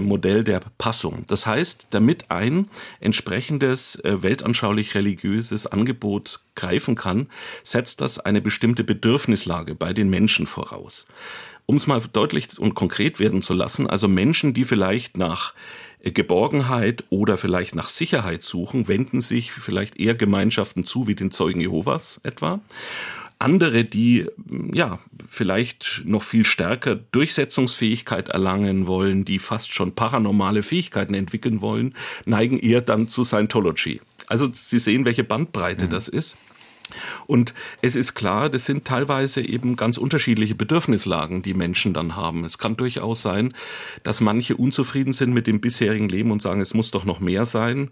Modell 0.00 0.44
der 0.44 0.60
Passung. 0.78 1.24
Das 1.28 1.46
heißt, 1.46 1.88
damit 1.90 2.30
ein 2.30 2.68
entsprechendes 3.00 3.96
äh, 3.96 4.22
weltanschaulich-religiöses 4.22 5.66
Angebot 5.66 6.40
greifen 6.54 6.94
kann, 6.94 7.28
setzt 7.62 8.00
das 8.00 8.18
eine 8.18 8.40
bestimmte 8.40 8.84
Bedürfnislage 8.84 9.74
bei 9.74 9.92
den 9.92 10.10
Menschen 10.10 10.46
voraus. 10.46 11.06
Um 11.66 11.76
es 11.76 11.86
mal 11.86 12.00
deutlich 12.12 12.58
und 12.58 12.74
konkret 12.74 13.20
werden 13.20 13.42
zu 13.42 13.54
lassen, 13.54 13.86
also 13.86 14.08
Menschen, 14.08 14.54
die 14.54 14.64
vielleicht 14.64 15.16
nach 15.16 15.54
äh, 16.00 16.10
Geborgenheit 16.10 17.04
oder 17.10 17.36
vielleicht 17.36 17.74
nach 17.74 17.88
Sicherheit 17.88 18.42
suchen, 18.42 18.88
wenden 18.88 19.20
sich 19.20 19.52
vielleicht 19.52 19.98
eher 19.98 20.14
Gemeinschaften 20.14 20.84
zu, 20.84 21.06
wie 21.06 21.14
den 21.14 21.30
Zeugen 21.30 21.60
Jehovas 21.60 22.20
etwa 22.24 22.60
andere, 23.38 23.84
die 23.84 24.26
ja 24.72 24.98
vielleicht 25.28 26.02
noch 26.04 26.22
viel 26.22 26.44
stärker 26.44 26.96
Durchsetzungsfähigkeit 26.96 28.28
erlangen 28.30 28.86
wollen, 28.86 29.24
die 29.24 29.38
fast 29.38 29.72
schon 29.74 29.94
paranormale 29.94 30.62
Fähigkeiten 30.62 31.14
entwickeln 31.14 31.60
wollen, 31.60 31.94
neigen 32.24 32.58
eher 32.58 32.80
dann 32.80 33.08
zu 33.08 33.24
Scientology. 33.24 34.00
Also 34.26 34.48
Sie 34.52 34.78
sehen, 34.78 35.04
welche 35.04 35.24
Bandbreite 35.24 35.86
mhm. 35.86 35.90
das 35.90 36.08
ist. 36.08 36.36
Und 37.26 37.52
es 37.82 37.96
ist 37.96 38.14
klar, 38.14 38.48
das 38.48 38.64
sind 38.64 38.86
teilweise 38.86 39.42
eben 39.42 39.76
ganz 39.76 39.98
unterschiedliche 39.98 40.54
Bedürfnislagen, 40.54 41.42
die 41.42 41.52
Menschen 41.52 41.92
dann 41.92 42.16
haben. 42.16 42.44
Es 42.44 42.56
kann 42.56 42.76
durchaus 42.76 43.20
sein, 43.20 43.52
dass 44.02 44.22
manche 44.22 44.56
unzufrieden 44.56 45.12
sind 45.12 45.34
mit 45.34 45.46
dem 45.46 45.60
bisherigen 45.60 46.08
Leben 46.08 46.30
und 46.30 46.40
sagen, 46.40 46.62
es 46.62 46.72
muss 46.72 46.90
doch 46.90 47.04
noch 47.04 47.20
mehr 47.20 47.44
sein 47.44 47.90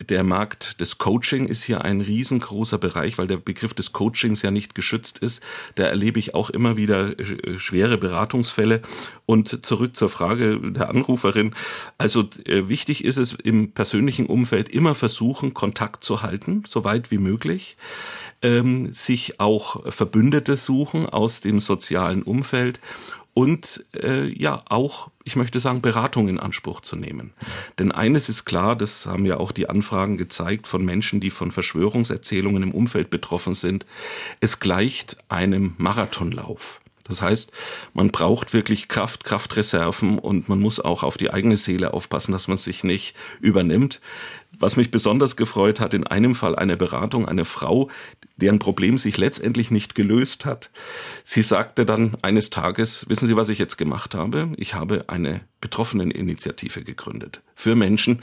der 0.00 0.22
Markt 0.22 0.80
des 0.80 0.98
Coaching 0.98 1.46
ist 1.46 1.64
hier 1.64 1.84
ein 1.84 2.00
riesengroßer 2.00 2.78
Bereich, 2.78 3.18
weil 3.18 3.26
der 3.26 3.36
Begriff 3.36 3.74
des 3.74 3.92
Coachings 3.92 4.42
ja 4.42 4.52
nicht 4.52 4.76
geschützt 4.76 5.18
ist. 5.18 5.42
Da 5.74 5.84
erlebe 5.84 6.20
ich 6.20 6.34
auch 6.34 6.50
immer 6.50 6.76
wieder 6.76 7.18
äh, 7.18 7.58
schwere 7.58 7.98
Beratungsfälle. 7.98 8.82
Und 9.26 9.66
zurück 9.66 9.96
zur 9.96 10.08
Frage 10.08 10.60
der 10.72 10.88
Anruferin. 10.88 11.54
Also 11.98 12.28
äh, 12.44 12.68
wichtig 12.68 13.04
ist 13.04 13.18
es 13.18 13.32
im 13.32 13.72
persönlichen 13.72 14.26
Umfeld 14.26 14.68
immer 14.68 14.94
versuchen, 14.94 15.52
Kontakt 15.52 16.04
zu 16.04 16.22
halten, 16.22 16.62
so 16.66 16.84
weit 16.84 17.10
wie 17.10 17.18
möglich. 17.18 17.76
Ähm, 18.40 18.92
sich 18.92 19.40
auch 19.40 19.92
Verbündete 19.92 20.56
suchen 20.56 21.06
aus 21.06 21.40
dem 21.40 21.58
sozialen 21.58 22.22
Umfeld 22.22 22.78
und 23.38 23.84
äh, 23.94 24.26
ja 24.36 24.64
auch, 24.68 25.12
ich 25.22 25.36
möchte 25.36 25.60
sagen, 25.60 25.80
Beratung 25.80 26.26
in 26.26 26.40
Anspruch 26.40 26.80
zu 26.80 26.96
nehmen. 26.96 27.32
Denn 27.78 27.92
eines 27.92 28.28
ist 28.28 28.46
klar, 28.46 28.74
das 28.74 29.06
haben 29.06 29.24
ja 29.26 29.36
auch 29.36 29.52
die 29.52 29.68
Anfragen 29.68 30.16
gezeigt 30.16 30.66
von 30.66 30.84
Menschen, 30.84 31.20
die 31.20 31.30
von 31.30 31.52
Verschwörungserzählungen 31.52 32.64
im 32.64 32.72
Umfeld 32.72 33.10
betroffen 33.10 33.54
sind, 33.54 33.86
es 34.40 34.58
gleicht 34.58 35.18
einem 35.28 35.76
Marathonlauf. 35.78 36.80
Das 37.04 37.22
heißt, 37.22 37.52
man 37.94 38.10
braucht 38.10 38.52
wirklich 38.52 38.88
Kraft, 38.88 39.22
Kraftreserven 39.22 40.18
und 40.18 40.48
man 40.48 40.58
muss 40.58 40.80
auch 40.80 41.04
auf 41.04 41.16
die 41.16 41.30
eigene 41.30 41.56
Seele 41.56 41.94
aufpassen, 41.94 42.32
dass 42.32 42.48
man 42.48 42.56
sich 42.56 42.82
nicht 42.82 43.14
übernimmt. 43.40 44.00
Was 44.58 44.76
mich 44.76 44.90
besonders 44.90 45.36
gefreut 45.36 45.80
hat, 45.80 45.94
in 45.94 46.06
einem 46.06 46.34
Fall 46.34 46.56
eine 46.56 46.76
Beratung, 46.76 47.26
eine 47.26 47.44
Frau, 47.44 47.90
deren 48.36 48.58
Problem 48.58 48.98
sich 48.98 49.16
letztendlich 49.16 49.70
nicht 49.70 49.94
gelöst 49.94 50.44
hat. 50.44 50.70
Sie 51.24 51.42
sagte 51.42 51.86
dann 51.86 52.16
eines 52.22 52.50
Tages, 52.50 53.08
wissen 53.08 53.26
Sie, 53.26 53.36
was 53.36 53.48
ich 53.48 53.58
jetzt 53.58 53.78
gemacht 53.78 54.14
habe? 54.14 54.52
Ich 54.56 54.74
habe 54.74 55.04
eine 55.08 55.40
Betroffeneninitiative 55.60 56.82
gegründet 56.82 57.42
für 57.54 57.74
Menschen, 57.74 58.20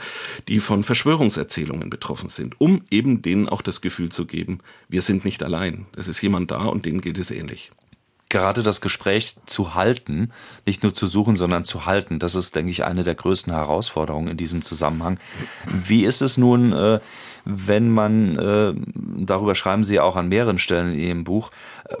die 0.48 0.60
von 0.60 0.82
Verschwörungserzählungen 0.82 1.90
betroffen 1.90 2.28
sind, 2.28 2.60
um 2.60 2.82
eben 2.90 3.22
denen 3.22 3.48
auch 3.48 3.62
das 3.62 3.80
Gefühl 3.80 4.10
zu 4.10 4.26
geben, 4.26 4.60
wir 4.88 5.02
sind 5.02 5.24
nicht 5.24 5.42
allein. 5.42 5.86
Es 5.96 6.08
ist 6.08 6.20
jemand 6.22 6.50
da 6.50 6.64
und 6.64 6.86
denen 6.86 7.00
geht 7.00 7.18
es 7.18 7.30
ähnlich 7.30 7.70
gerade 8.28 8.62
das 8.62 8.80
Gespräch 8.80 9.36
zu 9.46 9.74
halten, 9.74 10.30
nicht 10.66 10.82
nur 10.82 10.94
zu 10.94 11.06
suchen, 11.06 11.36
sondern 11.36 11.64
zu 11.64 11.86
halten, 11.86 12.18
das 12.18 12.34
ist, 12.34 12.54
denke 12.54 12.70
ich, 12.70 12.84
eine 12.84 13.04
der 13.04 13.14
größten 13.14 13.52
Herausforderungen 13.52 14.28
in 14.28 14.36
diesem 14.36 14.62
Zusammenhang. 14.62 15.18
Wie 15.66 16.04
ist 16.04 16.22
es 16.22 16.36
nun, 16.36 16.72
äh, 16.72 17.00
wenn 17.44 17.90
man, 17.90 18.36
äh, 18.36 18.74
darüber 18.94 19.54
schreiben 19.54 19.84
Sie 19.84 20.00
auch 20.00 20.16
an 20.16 20.28
mehreren 20.28 20.58
Stellen 20.58 20.94
in 20.94 21.00
Ihrem 21.00 21.24
Buch, 21.24 21.50
äh, 21.88 21.94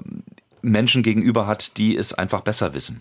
Menschen 0.62 1.02
gegenüber 1.04 1.46
hat, 1.46 1.76
die 1.76 1.96
es 1.96 2.12
einfach 2.12 2.40
besser 2.40 2.74
wissen? 2.74 3.00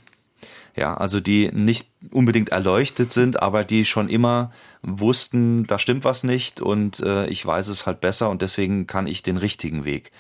Ja, 0.76 0.96
also 0.96 1.22
die 1.22 1.50
nicht 1.54 1.88
unbedingt 2.12 2.50
erleuchtet 2.50 3.14
sind, 3.14 3.42
aber 3.42 3.64
die 3.64 3.86
schon 3.86 4.10
immer 4.10 4.52
wussten, 4.82 5.66
da 5.66 5.80
stimmt 5.80 6.04
was 6.04 6.26
nicht 6.26 6.60
und 6.60 7.00
ich 7.30 7.46
weiß 7.46 7.70
es 7.70 7.86
halt 7.86 8.02
besser 8.02 8.30
und 8.30 8.42
deswegen 8.42 8.86
kann 8.86 9.08
ich 9.08 9.24
den 9.24 9.38
richtigen 9.38 9.86
Weg 9.86 10.12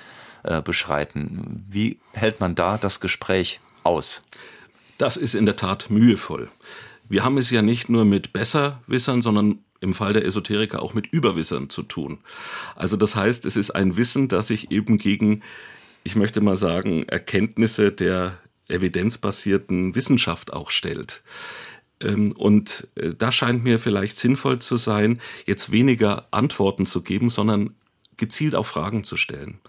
äh, 0.45 0.62
beschreiten. 0.62 1.65
Wie 1.67 1.99
hält 2.13 2.39
man 2.39 2.55
da 2.55 2.77
das 2.77 2.99
Gespräch 2.99 3.60
aus? 3.84 4.23
Das 4.97 5.17
ist 5.17 5.36
in 5.36 5.45
der 5.45 5.55
Tat 5.55 5.89
mühevoll. 5.89 6.49
Wir 7.10 7.23
haben 7.23 7.38
es 7.38 7.51
ja 7.51 7.62
nicht 7.62 7.89
nur 7.89 8.05
mit 8.05 8.34
Besserwissern, 8.34 9.21
sondern 9.21 9.60
im 9.81 9.93
Fall 9.93 10.13
der 10.13 10.25
Esoteriker 10.25 10.81
auch 10.81 10.93
mit 10.93 11.08
Überwissern 11.08 11.69
zu 11.69 11.84
tun. 11.84 12.19
Also 12.75 12.95
das 12.95 13.15
heißt, 13.15 13.45
es 13.45 13.55
ist 13.55 13.71
ein 13.71 13.97
Wissen, 13.97 14.27
das 14.27 14.47
sich 14.47 14.71
eben 14.71 14.97
gegen, 14.97 15.41
ich 16.03 16.15
möchte 16.15 16.41
mal 16.41 16.55
sagen, 16.55 17.03
Erkenntnisse 17.08 17.91
der 17.91 18.39
evidenzbasierten 18.67 19.95
Wissenschaft 19.95 20.53
auch 20.53 20.71
stellt. 20.71 21.21
Ähm, 22.01 22.31
und 22.34 22.88
äh, 22.95 23.13
da 23.17 23.31
scheint 23.31 23.63
mir 23.63 23.79
vielleicht 23.79 24.15
sinnvoll 24.17 24.60
zu 24.60 24.77
sein, 24.77 25.21
jetzt 25.45 25.71
weniger 25.71 26.27
Antworten 26.31 26.86
zu 26.86 27.01
geben, 27.01 27.29
sondern 27.29 27.75
gezielt 28.17 28.56
auch 28.56 28.65
Fragen 28.65 29.04
zu 29.04 29.17
stellen 29.17 29.60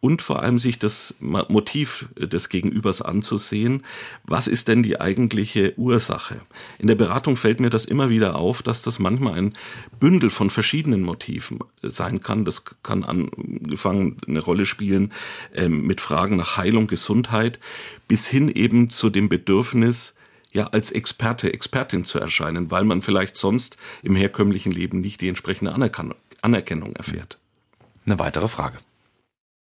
und 0.00 0.22
vor 0.22 0.42
allem 0.42 0.58
sich 0.58 0.78
das 0.78 1.14
Motiv 1.20 2.08
des 2.16 2.48
Gegenübers 2.48 3.02
anzusehen. 3.02 3.82
Was 4.24 4.46
ist 4.46 4.68
denn 4.68 4.82
die 4.82 5.00
eigentliche 5.00 5.76
Ursache? 5.78 6.36
In 6.78 6.86
der 6.86 6.94
Beratung 6.94 7.36
fällt 7.36 7.60
mir 7.60 7.70
das 7.70 7.86
immer 7.86 8.08
wieder 8.08 8.36
auf, 8.36 8.62
dass 8.62 8.82
das 8.82 8.98
manchmal 8.98 9.34
ein 9.34 9.54
Bündel 9.98 10.30
von 10.30 10.50
verschiedenen 10.50 11.02
Motiven 11.02 11.58
sein 11.82 12.20
kann. 12.20 12.44
Das 12.44 12.64
kann 12.82 13.04
angefangen 13.04 14.18
eine 14.26 14.40
Rolle 14.40 14.66
spielen 14.66 15.12
äh, 15.54 15.68
mit 15.68 16.00
Fragen 16.00 16.36
nach 16.36 16.56
Heilung, 16.56 16.86
Gesundheit, 16.86 17.58
bis 18.06 18.28
hin 18.28 18.48
eben 18.48 18.90
zu 18.90 19.10
dem 19.10 19.28
Bedürfnis, 19.28 20.14
ja 20.52 20.68
als 20.68 20.90
Experte, 20.90 21.52
Expertin 21.52 22.04
zu 22.04 22.18
erscheinen, 22.18 22.70
weil 22.70 22.84
man 22.84 23.02
vielleicht 23.02 23.36
sonst 23.36 23.76
im 24.02 24.16
herkömmlichen 24.16 24.72
Leben 24.72 25.00
nicht 25.00 25.20
die 25.20 25.28
entsprechende 25.28 25.74
Anerkennung 26.42 26.96
erfährt. 26.96 27.38
Eine 28.06 28.18
weitere 28.18 28.48
Frage. 28.48 28.78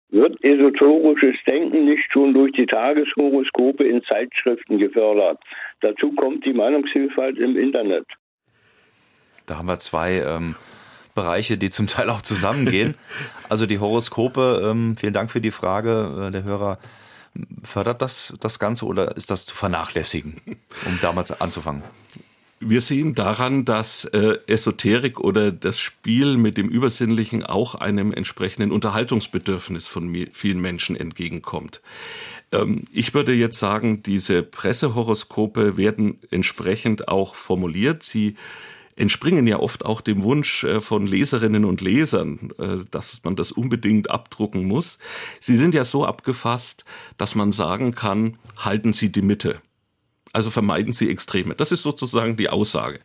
Wird 0.10 0.44
esoterisches 0.44 1.36
Denken 1.48 1.86
nicht 1.86 2.12
schon 2.12 2.34
durch 2.34 2.52
die 2.54 2.66
Tageshoroskope 2.66 3.84
in 3.84 4.04
Zeitschriften 4.04 4.78
gefördert? 4.78 5.40
Dazu 5.82 6.12
kommt 6.12 6.46
die 6.46 6.54
Meinungsvielfalt 6.54 7.38
im 7.38 7.58
Internet. 7.58 8.06
Da 9.46 9.58
haben 9.58 9.68
wir 9.68 9.80
zwei 9.80 10.20
ähm, 10.20 10.56
Bereiche, 11.16 11.58
die 11.58 11.70
zum 11.70 11.88
Teil 11.88 12.10
auch 12.10 12.22
zusammengehen. 12.22 12.96
Also 13.50 13.68
die 13.68 13.78
Horoskope, 13.78 14.64
ähm, 14.64 14.96
vielen 14.98 15.14
Dank 15.14 15.30
für 15.30 15.42
die 15.42 15.52
Frage. 15.52 16.28
Äh, 16.28 16.32
der 16.32 16.44
Hörer 16.44 16.80
fördert 17.62 18.02
das 18.02 18.36
das 18.40 18.58
Ganze 18.58 18.86
oder 18.86 19.16
ist 19.16 19.30
das 19.30 19.46
zu 19.46 19.54
vernachlässigen, 19.54 20.42
um 20.88 20.98
damals 21.02 21.40
anzufangen? 21.40 21.84
Wir 22.66 22.80
sehen 22.80 23.14
daran, 23.14 23.66
dass 23.66 24.06
äh, 24.06 24.38
Esoterik 24.48 25.20
oder 25.20 25.52
das 25.52 25.80
Spiel 25.80 26.38
mit 26.38 26.56
dem 26.56 26.70
Übersinnlichen 26.70 27.44
auch 27.44 27.76
einem 27.76 28.14
entsprechenden 28.14 28.72
Unterhaltungsbedürfnis 28.72 29.88
von 29.88 30.28
vielen 30.32 30.62
Menschen 30.62 30.96
entgegenkommt. 30.96 31.82
Ähm, 32.54 32.86
ich 32.94 33.14
würde 33.14 33.34
jetzt 33.34 33.60
sagen, 33.60 34.02
diese 34.02 34.44
Pressehoroskope 34.44 35.76
werden 35.76 36.20
entsprechend 36.32 37.10
auch 37.10 37.36
formuliert. 37.36 38.04
Sie 38.04 38.36
entspringen 38.96 39.46
ja 39.46 39.60
oft 39.60 39.84
auch 39.84 40.00
dem 40.00 40.24
Wunsch 40.24 40.64
äh, 40.64 40.80
von 40.80 41.06
Leserinnen 41.06 41.66
und 41.66 41.82
Lesern, 41.82 42.52
äh, 42.60 42.86
dass 42.92 43.22
man 43.24 43.36
das 43.36 43.52
unbedingt 43.52 44.10
abdrucken 44.10 44.64
muss. 44.64 45.00
Sie 45.42 45.58
sind 45.58 45.74
ja 45.74 45.84
so 45.84 46.06
abgefasst, 46.06 46.86
dass 47.18 47.36
man 47.36 47.52
sagen 47.52 47.94
kann, 47.94 48.38
halten 48.58 48.94
Sie 48.94 49.12
die 49.12 49.22
Mitte. 49.22 49.60
Also 50.34 50.50
vermeiden 50.50 50.92
Sie 50.92 51.10
Extreme. 51.10 51.56
Das 51.56 51.72
ist 51.72 51.84
sozusagen 51.84 52.36
die 52.36 52.50
Aussage 52.50 53.00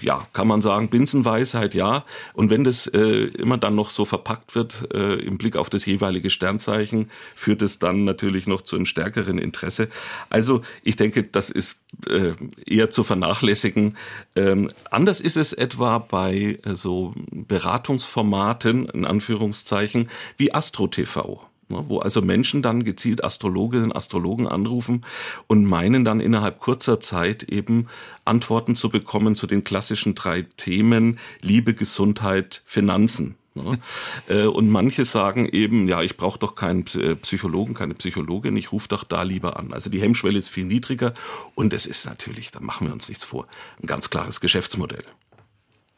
ja, 0.00 0.26
kann 0.32 0.46
man 0.46 0.60
sagen, 0.60 0.88
Binsenweisheit, 0.88 1.74
ja. 1.74 2.04
Und 2.32 2.50
wenn 2.50 2.64
das 2.64 2.86
äh, 2.86 2.98
immer 2.98 3.58
dann 3.58 3.74
noch 3.74 3.90
so 3.90 4.04
verpackt 4.04 4.54
wird 4.54 4.88
äh, 4.94 5.14
im 5.14 5.36
Blick 5.36 5.56
auf 5.56 5.68
das 5.68 5.84
jeweilige 5.84 6.30
Sternzeichen, 6.30 7.10
führt 7.34 7.62
es 7.62 7.78
dann 7.78 8.04
natürlich 8.04 8.46
noch 8.46 8.62
zu 8.62 8.76
einem 8.76 8.86
stärkeren 8.86 9.38
Interesse. 9.38 9.88
Also 10.28 10.62
ich 10.84 10.96
denke, 10.96 11.24
das 11.24 11.50
ist 11.50 11.80
äh, 12.06 12.32
eher 12.66 12.90
zu 12.90 13.02
vernachlässigen. 13.02 13.96
Ähm, 14.36 14.70
anders 14.90 15.20
ist 15.20 15.36
es 15.36 15.52
etwa 15.52 15.98
bei 15.98 16.58
äh, 16.64 16.74
so 16.74 17.14
Beratungsformaten, 17.30 18.88
in 18.88 19.04
Anführungszeichen, 19.04 20.08
wie 20.36 20.54
Astro 20.54 20.86
TV. 20.86 21.49
Ne, 21.70 21.84
wo 21.86 22.00
also 22.00 22.20
Menschen 22.20 22.62
dann 22.62 22.82
gezielt 22.82 23.22
Astrologinnen, 23.22 23.92
Astrologen 23.92 24.48
anrufen 24.48 25.04
und 25.46 25.64
meinen 25.64 26.04
dann 26.04 26.18
innerhalb 26.18 26.58
kurzer 26.58 26.98
Zeit 26.98 27.44
eben 27.44 27.86
Antworten 28.24 28.74
zu 28.74 28.88
bekommen 28.88 29.36
zu 29.36 29.46
den 29.46 29.62
klassischen 29.62 30.16
drei 30.16 30.42
Themen 30.56 31.18
Liebe, 31.40 31.74
Gesundheit, 31.74 32.62
Finanzen. 32.66 33.36
Ne? 33.54 33.78
Äh, 34.28 34.44
und 34.46 34.68
manche 34.68 35.04
sagen 35.04 35.46
eben, 35.46 35.88
ja, 35.88 36.02
ich 36.02 36.16
brauche 36.16 36.38
doch 36.38 36.54
keinen 36.54 36.84
äh, 36.94 37.16
Psychologen, 37.16 37.74
keine 37.74 37.94
Psychologin, 37.94 38.56
ich 38.56 38.72
rufe 38.72 38.88
doch 38.88 39.04
da 39.04 39.22
lieber 39.22 39.58
an. 39.58 39.72
Also 39.72 39.90
die 39.90 40.00
Hemmschwelle 40.00 40.38
ist 40.38 40.48
viel 40.48 40.64
niedriger 40.64 41.14
und 41.54 41.72
es 41.72 41.86
ist 41.86 42.06
natürlich, 42.06 42.50
da 42.50 42.60
machen 42.60 42.86
wir 42.86 42.92
uns 42.92 43.08
nichts 43.08 43.24
vor, 43.24 43.46
ein 43.82 43.86
ganz 43.86 44.10
klares 44.10 44.40
Geschäftsmodell. 44.40 45.04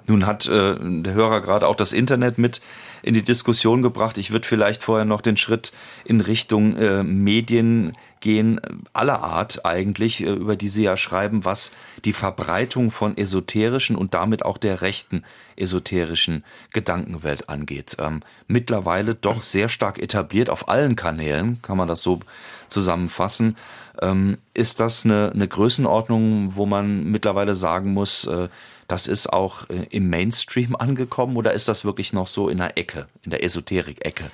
Nun 0.06 0.26
hat 0.26 0.46
äh, 0.46 0.76
der 0.78 1.14
Hörer 1.14 1.40
gerade 1.40 1.66
auch 1.66 1.76
das 1.76 1.92
Internet 1.92 2.38
mit 2.38 2.60
in 3.02 3.14
die 3.14 3.22
Diskussion 3.22 3.82
gebracht. 3.82 4.18
Ich 4.18 4.30
würde 4.30 4.46
vielleicht 4.46 4.82
vorher 4.82 5.04
noch 5.04 5.20
den 5.20 5.36
Schritt 5.36 5.72
in 6.04 6.20
Richtung 6.20 6.76
äh, 6.76 7.02
Medien 7.02 7.96
gehen, 8.20 8.60
aller 8.92 9.22
Art 9.22 9.66
eigentlich, 9.66 10.22
äh, 10.22 10.30
über 10.30 10.56
die 10.56 10.68
Sie 10.68 10.84
ja 10.84 10.96
schreiben, 10.96 11.44
was 11.44 11.72
die 12.04 12.12
Verbreitung 12.12 12.90
von 12.90 13.16
esoterischen 13.16 13.96
und 13.96 14.14
damit 14.14 14.44
auch 14.44 14.56
der 14.56 14.80
rechten 14.80 15.24
esoterischen 15.56 16.44
Gedankenwelt 16.72 17.48
angeht. 17.48 17.96
Ähm, 17.98 18.22
mittlerweile 18.46 19.14
doch 19.14 19.42
sehr 19.42 19.68
stark 19.68 19.98
etabliert 20.00 20.48
auf 20.48 20.68
allen 20.68 20.96
Kanälen, 20.96 21.60
kann 21.60 21.76
man 21.76 21.88
das 21.88 22.02
so 22.02 22.20
zusammenfassen. 22.68 23.56
Ähm, 24.00 24.38
ist 24.54 24.80
das 24.80 25.04
eine, 25.04 25.32
eine 25.34 25.48
Größenordnung, 25.48 26.56
wo 26.56 26.64
man 26.64 27.10
mittlerweile 27.10 27.54
sagen 27.54 27.92
muss, 27.92 28.26
äh, 28.26 28.48
das 28.92 29.06
ist 29.06 29.32
auch 29.32 29.70
äh, 29.70 29.86
im 29.88 30.10
Mainstream 30.10 30.76
angekommen 30.78 31.38
oder 31.38 31.54
ist 31.54 31.66
das 31.66 31.84
wirklich 31.86 32.12
noch 32.12 32.26
so 32.26 32.50
in 32.50 32.58
der 32.58 32.76
Ecke, 32.76 33.08
in 33.22 33.30
der 33.30 33.42
Esoterik-Ecke? 33.42 34.30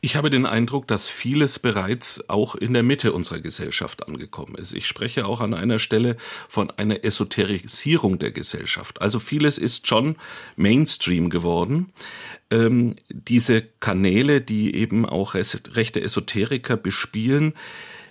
Ich 0.00 0.16
habe 0.16 0.30
den 0.30 0.46
Eindruck, 0.46 0.88
dass 0.88 1.08
vieles 1.08 1.60
bereits 1.60 2.28
auch 2.28 2.56
in 2.56 2.72
der 2.72 2.82
Mitte 2.82 3.12
unserer 3.12 3.38
Gesellschaft 3.38 4.06
angekommen 4.06 4.56
ist. 4.56 4.72
Ich 4.72 4.86
spreche 4.86 5.26
auch 5.26 5.40
an 5.40 5.54
einer 5.54 5.78
Stelle 5.78 6.16
von 6.48 6.70
einer 6.70 7.04
Esoterisierung 7.04 8.18
der 8.18 8.32
Gesellschaft. 8.32 9.00
Also 9.00 9.20
vieles 9.20 9.58
ist 9.58 9.86
schon 9.86 10.16
Mainstream 10.56 11.30
geworden. 11.30 11.92
Ähm, 12.50 12.96
diese 13.08 13.62
Kanäle, 13.62 14.40
die 14.40 14.74
eben 14.74 15.06
auch 15.06 15.34
rechte 15.34 16.00
Esoteriker 16.00 16.76
bespielen, 16.76 17.54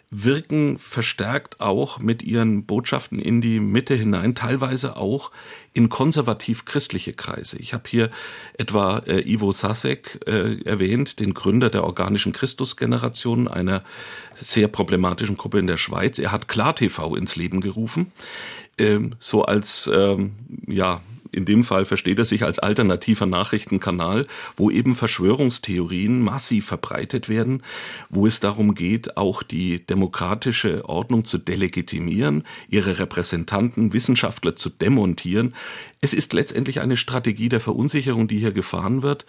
wirken 0.09 0.77
verstärkt 0.77 1.59
auch 1.59 1.99
mit 1.99 2.23
ihren 2.23 2.65
Botschaften 2.65 3.19
in 3.19 3.41
die 3.41 3.59
Mitte 3.59 3.93
hinein, 3.93 4.35
teilweise 4.35 4.95
auch 4.95 5.31
in 5.73 5.89
konservativ-christliche 5.89 7.13
Kreise. 7.13 7.57
Ich 7.57 7.73
habe 7.73 7.83
hier 7.87 8.09
etwa 8.57 8.99
äh, 8.99 9.21
Ivo 9.29 9.51
Sasek 9.51 10.21
äh, 10.25 10.61
erwähnt, 10.63 11.19
den 11.19 11.33
Gründer 11.33 11.69
der 11.69 11.83
organischen 11.83 12.31
Christusgeneration, 12.31 13.47
einer 13.47 13.83
sehr 14.33 14.69
problematischen 14.69 15.35
Gruppe 15.35 15.59
in 15.59 15.67
der 15.67 15.77
Schweiz. 15.77 16.19
Er 16.19 16.31
hat 16.31 16.47
KlarTV 16.47 17.15
ins 17.15 17.35
Leben 17.35 17.59
gerufen, 17.59 18.11
ähm, 18.77 19.15
so 19.19 19.43
als 19.43 19.89
ähm, 19.93 20.31
ja 20.67 21.01
in 21.37 21.45
dem 21.45 21.63
Fall 21.63 21.85
versteht 21.85 22.17
er 22.17 22.25
sich 22.25 22.43
als 22.43 22.57
alternativer 22.57 23.27
Nachrichtenkanal, 23.27 24.25
wo 24.55 24.71
eben 24.71 24.95
Verschwörungstheorien 24.95 26.19
massiv 26.19 26.65
verbreitet 26.65 27.29
werden, 27.29 27.61
wo 28.09 28.25
es 28.25 28.39
darum 28.39 28.73
geht, 28.73 29.17
auch 29.17 29.43
die 29.43 29.85
demokratische 29.85 30.89
Ordnung 30.89 31.25
zu 31.25 31.37
delegitimieren, 31.37 32.43
ihre 32.69 32.97
Repräsentanten, 32.97 33.93
Wissenschaftler 33.93 34.55
zu 34.55 34.69
demontieren. 34.69 35.53
Es 36.01 36.15
ist 36.15 36.33
letztendlich 36.33 36.79
eine 36.81 36.97
Strategie 36.97 37.49
der 37.49 37.59
Verunsicherung, 37.59 38.27
die 38.27 38.39
hier 38.39 38.51
gefahren 38.51 39.03
wird. 39.03 39.25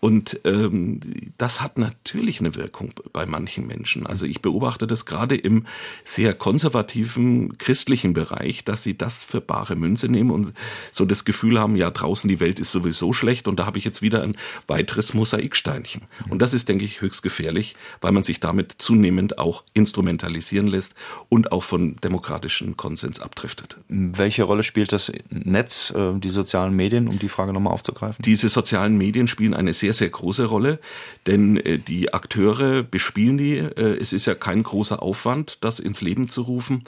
Und 0.00 0.40
ähm, 0.44 1.00
das 1.38 1.60
hat 1.60 1.76
natürlich 1.76 2.38
eine 2.38 2.54
Wirkung 2.54 2.92
bei 3.12 3.26
manchen 3.26 3.66
Menschen. 3.66 4.06
Also 4.06 4.26
ich 4.26 4.42
beobachte 4.42 4.86
das 4.86 5.06
gerade 5.06 5.34
im 5.34 5.66
sehr 6.04 6.34
konservativen 6.34 7.58
christlichen 7.58 8.12
Bereich, 8.12 8.64
dass 8.64 8.84
sie 8.84 8.96
das 8.96 9.24
für 9.24 9.40
bare 9.40 9.74
Münze 9.74 10.08
nehmen 10.08 10.30
und 10.30 10.52
so 10.92 11.04
das 11.04 11.24
Gefühl 11.24 11.47
haben, 11.56 11.76
ja, 11.76 11.90
draußen 11.90 12.28
die 12.28 12.40
Welt 12.40 12.58
ist 12.58 12.72
sowieso 12.72 13.12
schlecht 13.12 13.48
und 13.48 13.58
da 13.58 13.66
habe 13.66 13.78
ich 13.78 13.84
jetzt 13.84 14.02
wieder 14.02 14.22
ein 14.22 14.36
weiteres 14.66 15.14
Mosaiksteinchen. 15.14 16.02
Und 16.28 16.42
das 16.42 16.52
ist, 16.52 16.68
denke 16.68 16.84
ich, 16.84 17.00
höchst 17.00 17.22
gefährlich, 17.22 17.76
weil 18.00 18.12
man 18.12 18.24
sich 18.24 18.40
damit 18.40 18.72
zunehmend 18.78 19.38
auch 19.38 19.64
instrumentalisieren 19.72 20.66
lässt 20.66 20.94
und 21.28 21.52
auch 21.52 21.62
von 21.62 21.96
demokratischen 21.96 22.76
Konsens 22.76 23.20
abdriftet. 23.20 23.78
Welche 23.88 24.42
Rolle 24.42 24.62
spielt 24.62 24.92
das 24.92 25.12
Netz? 25.30 25.92
Äh, 25.94 26.18
die 26.18 26.30
sozialen 26.30 26.74
Medien, 26.74 27.08
um 27.08 27.18
die 27.18 27.28
Frage 27.28 27.52
nochmal 27.52 27.72
aufzugreifen? 27.72 28.22
Diese 28.22 28.48
sozialen 28.48 28.96
Medien 28.96 29.28
spielen 29.28 29.54
eine 29.54 29.72
sehr, 29.72 29.92
sehr 29.92 30.08
große 30.08 30.46
Rolle, 30.46 30.80
denn 31.26 31.56
äh, 31.56 31.78
die 31.78 32.12
Akteure 32.12 32.82
bespielen 32.82 33.38
die. 33.38 33.56
Äh, 33.56 33.98
es 34.00 34.12
ist 34.12 34.26
ja 34.26 34.34
kein 34.34 34.62
großer 34.62 35.02
Aufwand, 35.02 35.58
das 35.60 35.80
ins 35.80 36.00
Leben 36.00 36.28
zu 36.28 36.42
rufen. 36.42 36.82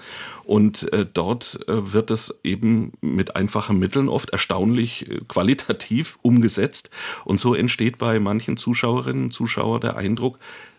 Und 0.44 0.88
dort 1.14 1.61
wird 1.68 2.11
es 2.11 2.35
eben 2.42 2.92
mit 3.00 3.37
einfachen 3.37 3.79
Mitteln 3.79 4.08
oft 4.08 4.33
erstaunlich 4.40 5.08
äh, 5.10 5.20
qualitativ 5.28 6.18
umgesetzt. 6.22 6.90
Und 7.24 7.38
so 7.38 7.54
entsteht 7.54 7.98
bei 7.98 8.18
manchen 8.18 8.56
Zuschauerinnen 8.56 9.24
und 9.24 9.32
Zuschauern 9.32 9.80
der 9.82 9.96
Eindruck, 9.96 10.38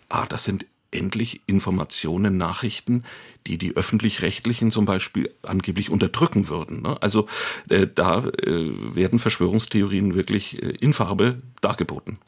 ah, 0.09 0.25
das 0.27 0.43
sind 0.43 0.65
endlich 0.93 1.41
Informationen, 1.47 2.35
Nachrichten, 2.35 3.05
die 3.47 3.57
die 3.57 3.77
öffentlich-rechtlichen 3.77 4.71
zum 4.71 4.83
Beispiel 4.83 5.33
angeblich 5.41 5.89
unterdrücken 5.89 6.49
würden. 6.49 6.81
Ne? 6.81 6.97
Also 6.99 7.27
äh, 7.69 7.87
da 7.87 8.25
äh, 8.45 8.95
werden 8.95 9.19
Verschwörungstheorien 9.19 10.15
wirklich 10.15 10.61
in 10.81 10.91
Farbe 10.91 11.41
dargeboten. 11.61 12.19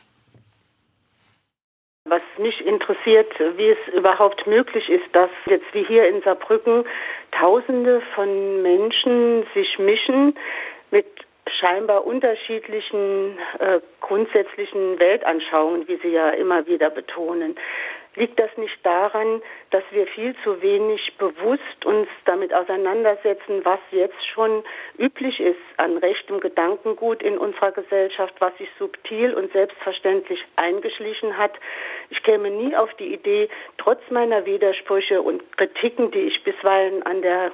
Was 2.06 2.24
mich 2.38 2.66
interessiert, 2.66 3.32
wie 3.58 3.70
es 3.70 3.94
überhaupt 3.94 4.46
möglich 4.48 4.88
ist, 4.90 5.06
dass 5.14 5.30
jetzt 5.46 5.66
wie 5.74 5.84
hier 5.86 6.08
in 6.08 6.22
Saarbrücken 6.22 6.86
Tausende 7.40 8.02
von 8.14 8.62
Menschen 8.62 9.44
sich 9.54 9.80
mischen 9.80 10.36
scheinbar 11.60 12.06
unterschiedlichen 12.06 13.38
äh, 13.60 13.80
grundsätzlichen 14.02 15.00
Weltanschauungen, 15.00 15.88
wie 15.88 15.98
Sie 15.98 16.10
ja 16.10 16.30
immer 16.32 16.66
wieder 16.68 16.90
betonen. 16.90 17.56
Liegt 18.16 18.40
das 18.40 18.56
nicht 18.58 18.78
daran, 18.86 19.42
dass 19.72 19.84
wir 19.90 20.06
viel 20.06 20.36
zu 20.44 20.62
wenig 20.62 21.18
bewusst 21.18 21.84
uns 21.84 22.08
damit 22.26 22.54
auseinandersetzen, 22.54 23.66
was 23.66 23.80
jetzt 23.90 24.24
schon 24.28 24.64
üblich 25.00 25.40
ist 25.40 25.58
an 25.78 25.98
rechtem 25.98 26.40
Gedankengut 26.40 27.24
in 27.24 27.40
unserer 27.40 27.72
Gesellschaft, 27.72 28.36
was 28.38 28.56
sich 28.58 28.70
subtil 28.78 29.34
und 29.34 29.52
selbstverständlich 29.52 30.46
eingeschlichen 30.58 31.38
hat? 31.38 31.54
Ich 32.12 32.22
käme 32.22 32.52
nie 32.52 32.76
auf 32.76 32.94
die 32.96 33.14
Idee, 33.14 33.50
trotz 33.80 34.00
meiner 34.12 34.46
Widersprüche 34.46 35.24
und 35.24 35.58
Kritiken, 35.58 36.12
die 36.12 36.22
ich 36.22 36.44
bisweilen 36.44 37.02
an 37.04 37.24
der 37.24 37.52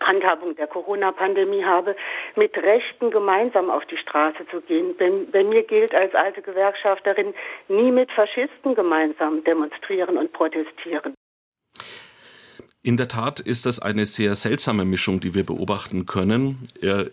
Handhabung 0.00 0.54
der 0.56 0.66
Corona-Pandemie 0.66 1.64
habe, 1.64 1.96
mit 2.36 2.56
Rechten 2.56 3.10
gemeinsam 3.10 3.70
auf 3.70 3.84
die 3.86 3.96
Straße 3.96 4.46
zu 4.50 4.60
gehen. 4.60 4.96
Bei, 4.96 5.44
mir 5.44 5.62
gilt 5.62 5.94
als 5.94 6.14
alte 6.14 6.42
Gewerkschafterin, 6.42 7.34
nie 7.68 7.90
mit 7.90 8.10
Faschisten 8.12 8.74
gemeinsam 8.74 9.44
demonstrieren 9.44 10.18
und 10.18 10.32
protestieren. 10.32 11.14
In 12.86 12.98
der 12.98 13.08
Tat 13.08 13.40
ist 13.40 13.64
das 13.64 13.78
eine 13.78 14.04
sehr 14.04 14.36
seltsame 14.36 14.84
Mischung, 14.84 15.18
die 15.18 15.32
wir 15.32 15.46
beobachten 15.46 16.04
können. 16.04 16.58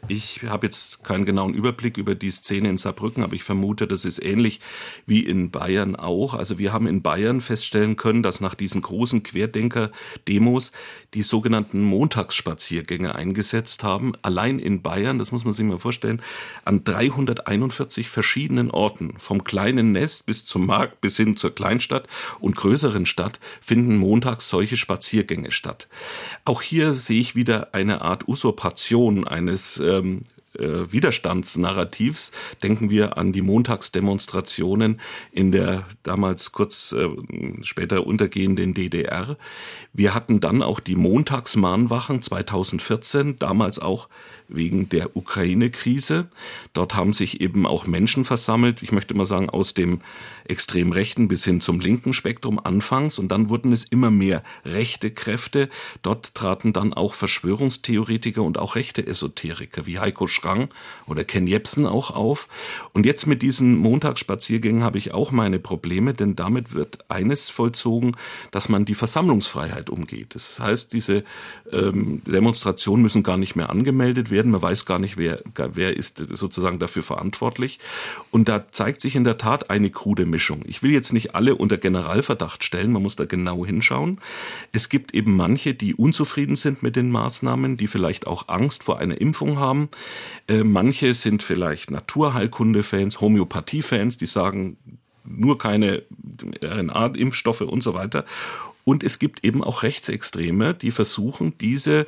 Ich 0.10 0.42
habe 0.46 0.68
jetzt 0.68 1.06
keinen 1.06 1.24
genauen 1.24 1.54
Überblick 1.54 1.96
über 1.96 2.14
die 2.14 2.30
Szene 2.30 2.68
in 2.68 2.78
Saarbrücken, 2.78 3.24
aber 3.24 3.36
ich 3.36 3.46
vermute, 3.46 3.88
das 3.88 4.04
ist 4.04 4.22
ähnlich 4.22 4.60
wie 5.06 5.22
in 5.22 5.50
Bayern 5.50 5.96
auch. 5.96 6.34
Also 6.34 6.60
wir 6.60 6.74
haben 6.74 6.88
in 6.88 7.02
Bayern 7.02 7.40
feststellen 7.40 7.96
können, 7.96 8.22
dass 8.22 8.42
nach 8.42 8.54
diesen 8.54 8.82
großen 8.82 9.24
Querdenker-Demos 9.24 10.74
die 11.14 11.24
sogenannten 11.24 11.82
Montagsspaziergänge 11.84 13.16
eingesetzt 13.16 13.86
haben. 13.86 14.12
Allein 14.24 14.60
in 14.60 14.82
Bayern, 14.82 15.20
das 15.20 15.32
muss 15.32 15.46
man 15.46 15.54
sich 15.54 15.66
mal 15.66 15.78
vorstellen, 15.78 16.22
an 16.66 16.84
341 16.84 18.10
verschiedenen 18.10 18.72
Orten, 18.72 19.14
vom 19.20 19.46
kleinen 19.46 19.94
Nest 19.94 20.26
bis 20.26 20.44
zum 20.44 20.66
Markt 20.66 21.00
bis 21.00 21.16
hin 21.16 21.38
zur 21.38 21.56
Kleinstadt 21.56 22.10
und 22.42 22.58
größeren 22.58 23.06
Stadt, 23.06 23.40
finden 23.62 23.96
montags 23.96 24.50
solche 24.50 24.76
Spaziergänge 24.76 25.52
statt. 25.52 25.61
Auch 26.46 26.62
hier 26.62 26.94
sehe 26.94 27.22
ich 27.22 27.36
wieder 27.36 27.74
eine 27.74 28.02
Art 28.02 28.28
Usurpation 28.28 29.28
eines 29.28 29.78
ähm, 29.78 30.24
äh, 30.58 30.92
Widerstandsnarrativs. 30.92 32.32
Denken 32.62 32.90
wir 32.90 33.18
an 33.18 33.32
die 33.32 33.42
Montagsdemonstrationen 33.42 35.00
in 35.32 35.52
der 35.52 35.86
damals 36.04 36.52
kurz 36.52 36.92
äh, 36.92 37.08
später 37.62 38.06
untergehenden 38.06 38.74
DDR. 38.74 39.38
Wir 39.94 40.14
hatten 40.14 40.42
dann 40.42 40.62
auch 40.62 40.82
die 40.82 40.96
Montagsmahnwachen 40.96 42.22
2014, 42.22 43.40
damals 43.40 43.80
auch 43.80 44.10
wegen 44.54 44.90
der 44.90 45.16
Ukraine-Krise. 45.16 46.28
Dort 46.74 46.96
haben 46.96 47.14
sich 47.14 47.42
eben 47.42 47.66
auch 47.66 47.88
Menschen 47.88 48.26
versammelt, 48.26 48.82
ich 48.82 48.92
möchte 48.92 49.14
mal 49.14 49.26
sagen, 49.26 49.50
aus 49.50 49.74
dem 49.74 50.02
extrem 50.46 50.92
rechten 50.92 51.28
bis 51.28 51.46
hin 51.46 51.62
zum 51.62 51.80
linken 51.80 52.14
Spektrum 52.14 52.60
anfangs 52.60 53.20
und 53.20 53.30
dann 53.30 53.50
wurden 53.50 53.72
es 53.72 53.84
immer 53.84 54.12
mehr 54.12 54.44
rechte 54.66 55.12
Kräfte. 55.12 55.70
Dort 56.02 56.36
traten 56.36 56.74
dann 56.74 56.94
auch 56.94 57.14
Verschwörungstheoretiker 57.14 58.42
und 58.44 58.58
auch 58.58 58.76
rechte 58.76 59.06
Esoteriker 59.06 59.86
wie 59.86 60.00
Heiko 60.00 60.28
Schrang 60.28 60.70
oder 61.08 61.24
Ken 61.24 61.48
Jebsen 61.48 61.86
auch 61.86 62.12
auf. 62.12 62.48
Und 62.94 63.06
jetzt 63.06 63.28
mit 63.28 63.42
diesen 63.42 63.78
Montagsspaziergängen 63.78 64.84
habe 64.84 64.98
ich 64.98 65.14
auch 65.14 65.32
meine 65.32 65.60
Probleme, 65.60 66.14
denn 66.14 66.36
damit 66.36 66.74
wird 66.74 67.10
eines 67.10 67.50
vollzogen, 67.50 68.16
dass 68.52 68.70
man 68.70 68.86
die 68.86 68.96
Versammlungsfreiheit 68.96 69.90
umgeht. 69.90 70.36
Das 70.36 70.60
heißt, 70.60 70.94
diese 70.94 71.24
ähm, 71.72 72.22
Demonstrationen 72.26 73.04
müssen 73.04 73.24
gar 73.24 73.38
nicht 73.38 73.56
mehr 73.56 73.70
angemeldet 73.70 74.32
werden 74.32 74.41
werden. 74.42 74.52
Man 74.52 74.62
weiß 74.62 74.86
gar 74.86 74.98
nicht, 74.98 75.18
wer, 75.18 75.42
wer 75.56 75.96
ist 75.96 76.18
sozusagen 76.18 76.80
dafür 76.80 77.04
verantwortlich. 77.04 77.80
Und 78.32 78.50
da 78.50 78.72
zeigt 78.72 79.02
sich 79.02 79.16
in 79.16 79.24
der 79.24 79.38
Tat 79.38 79.70
eine 79.70 79.92
krude 79.92 80.26
Mischung. 80.26 80.64
Ich 80.66 80.82
will 80.82 80.92
jetzt 80.92 81.14
nicht 81.14 81.36
alle 81.36 81.56
unter 81.56 81.78
Generalverdacht 81.78 82.64
stellen, 82.64 82.92
man 82.92 83.04
muss 83.04 83.16
da 83.16 83.26
genau 83.26 83.66
hinschauen. 83.66 84.20
Es 84.72 84.90
gibt 84.90 85.14
eben 85.14 85.36
manche, 85.36 85.76
die 85.76 85.94
unzufrieden 85.94 86.56
sind 86.56 86.82
mit 86.82 86.96
den 86.96 87.12
Maßnahmen, 87.12 87.78
die 87.78 87.88
vielleicht 87.88 88.26
auch 88.26 88.48
Angst 88.48 88.84
vor 88.84 88.98
einer 88.98 89.22
Impfung 89.22 89.60
haben. 89.60 89.90
Äh, 90.48 90.64
manche 90.64 91.14
sind 91.14 91.44
vielleicht 91.44 91.92
Naturheilkunde-Fans, 91.92 93.22
Homöopathie-Fans, 93.22 94.18
die 94.18 94.26
sagen, 94.26 94.78
nur 95.24 95.60
keine 95.60 96.02
RNA-Impfstoffe 96.64 97.62
und 97.62 97.84
so 97.84 97.94
weiter. 97.94 98.26
Und 98.84 99.04
es 99.04 99.20
gibt 99.20 99.44
eben 99.44 99.64
auch 99.64 99.84
Rechtsextreme, 99.84 100.74
die 100.74 100.90
versuchen, 100.90 101.54
diese 101.60 102.08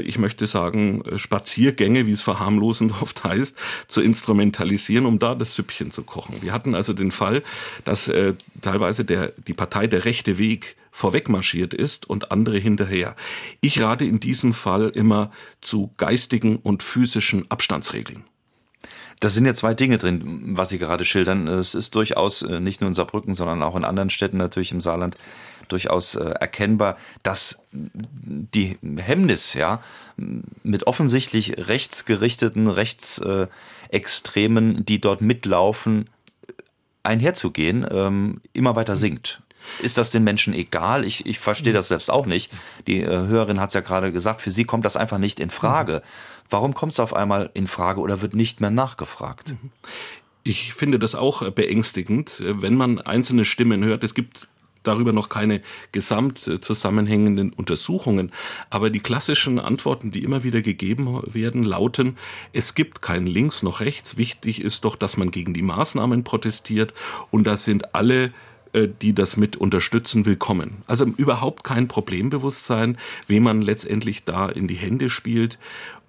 ich 0.00 0.18
möchte 0.18 0.46
sagen, 0.46 1.02
äh, 1.04 1.18
Spaziergänge, 1.18 2.06
wie 2.06 2.12
es 2.12 2.22
verharmlosend 2.22 2.92
oft 3.02 3.24
heißt, 3.24 3.56
zu 3.86 4.00
instrumentalisieren, 4.00 5.06
um 5.06 5.18
da 5.18 5.34
das 5.34 5.54
Süppchen 5.54 5.90
zu 5.90 6.02
kochen. 6.02 6.42
Wir 6.42 6.52
hatten 6.52 6.74
also 6.74 6.92
den 6.92 7.10
Fall, 7.10 7.42
dass 7.84 8.08
äh, 8.08 8.34
teilweise 8.60 9.04
der, 9.04 9.32
die 9.46 9.54
Partei 9.54 9.86
Der 9.86 10.04
rechte 10.04 10.38
Weg 10.38 10.76
vorwegmarschiert 10.90 11.74
ist 11.74 12.08
und 12.08 12.32
andere 12.32 12.58
hinterher. 12.58 13.14
Ich 13.60 13.80
rate 13.80 14.04
in 14.04 14.20
diesem 14.20 14.52
Fall 14.52 14.88
immer 14.88 15.30
zu 15.60 15.92
geistigen 15.96 16.56
und 16.56 16.82
physischen 16.82 17.48
Abstandsregeln. 17.50 18.24
Da 19.20 19.28
sind 19.28 19.46
ja 19.46 19.54
zwei 19.54 19.74
Dinge 19.74 19.98
drin, 19.98 20.56
was 20.56 20.68
Sie 20.70 20.78
gerade 20.78 21.04
schildern. 21.04 21.48
Es 21.48 21.74
ist 21.74 21.94
durchaus 21.94 22.42
nicht 22.42 22.80
nur 22.80 22.88
in 22.88 22.94
Saarbrücken, 22.94 23.34
sondern 23.34 23.62
auch 23.62 23.76
in 23.76 23.84
anderen 23.84 24.10
Städten 24.10 24.36
natürlich 24.36 24.72
im 24.72 24.80
Saarland 24.80 25.16
durchaus 25.68 26.14
äh, 26.14 26.24
erkennbar, 26.24 26.98
dass 27.22 27.62
die 27.72 28.76
Hemmnis, 28.96 29.54
ja, 29.54 29.82
mit 30.16 30.86
offensichtlich 30.86 31.68
rechtsgerichteten, 31.68 32.68
rechtsextremen, 32.68 34.84
die 34.84 35.00
dort 35.00 35.20
mitlaufen, 35.20 36.08
einherzugehen, 37.02 37.86
ähm, 37.90 38.40
immer 38.52 38.76
weiter 38.76 38.96
sinkt. 38.96 39.42
Ist 39.82 39.98
das 39.98 40.10
den 40.10 40.24
Menschen 40.24 40.54
egal? 40.54 41.04
Ich, 41.04 41.26
ich 41.26 41.38
verstehe 41.38 41.72
das 41.72 41.88
selbst 41.88 42.10
auch 42.10 42.26
nicht. 42.26 42.52
Die 42.86 43.02
äh, 43.02 43.06
Hörerin 43.06 43.60
hat 43.60 43.70
es 43.70 43.74
ja 43.74 43.80
gerade 43.80 44.12
gesagt, 44.12 44.40
für 44.40 44.50
sie 44.50 44.64
kommt 44.64 44.84
das 44.84 44.96
einfach 44.96 45.18
nicht 45.18 45.40
in 45.40 45.50
Frage. 45.50 46.02
Warum 46.50 46.74
kommt 46.74 46.92
es 46.92 47.00
auf 47.00 47.14
einmal 47.14 47.50
in 47.54 47.66
Frage 47.66 48.00
oder 48.00 48.22
wird 48.22 48.34
nicht 48.34 48.60
mehr 48.60 48.70
nachgefragt? 48.70 49.54
Ich 50.42 50.72
finde 50.72 50.98
das 50.98 51.14
auch 51.14 51.48
beängstigend, 51.50 52.42
wenn 52.42 52.74
man 52.74 53.00
einzelne 53.00 53.44
Stimmen 53.44 53.84
hört. 53.84 54.02
Es 54.02 54.14
gibt 54.14 54.48
darüber 54.82 55.12
noch 55.12 55.28
keine 55.28 55.60
gesamt 55.92 56.38
zusammenhängenden 56.38 57.52
Untersuchungen. 57.52 58.32
Aber 58.70 58.90
die 58.90 59.00
klassischen 59.00 59.58
Antworten, 59.58 60.10
die 60.10 60.24
immer 60.24 60.42
wieder 60.42 60.62
gegeben 60.62 61.22
werden, 61.26 61.62
lauten, 61.62 62.16
es 62.52 62.74
gibt 62.74 63.02
kein 63.02 63.26
Links 63.26 63.62
noch 63.62 63.80
Rechts. 63.80 64.16
Wichtig 64.16 64.60
ist 64.60 64.84
doch, 64.84 64.96
dass 64.96 65.16
man 65.16 65.30
gegen 65.30 65.54
die 65.54 65.62
Maßnahmen 65.62 66.24
protestiert. 66.24 66.94
Und 67.30 67.44
da 67.46 67.56
sind 67.56 67.94
alle 67.94 68.32
die 69.00 69.14
das 69.14 69.36
mit 69.36 69.56
unterstützen, 69.56 70.26
willkommen. 70.26 70.82
Also 70.86 71.04
überhaupt 71.04 71.64
kein 71.64 71.88
Problembewusstsein, 71.88 72.98
wem 73.26 73.44
man 73.44 73.62
letztendlich 73.62 74.24
da 74.24 74.48
in 74.48 74.68
die 74.68 74.74
Hände 74.74 75.10
spielt. 75.10 75.58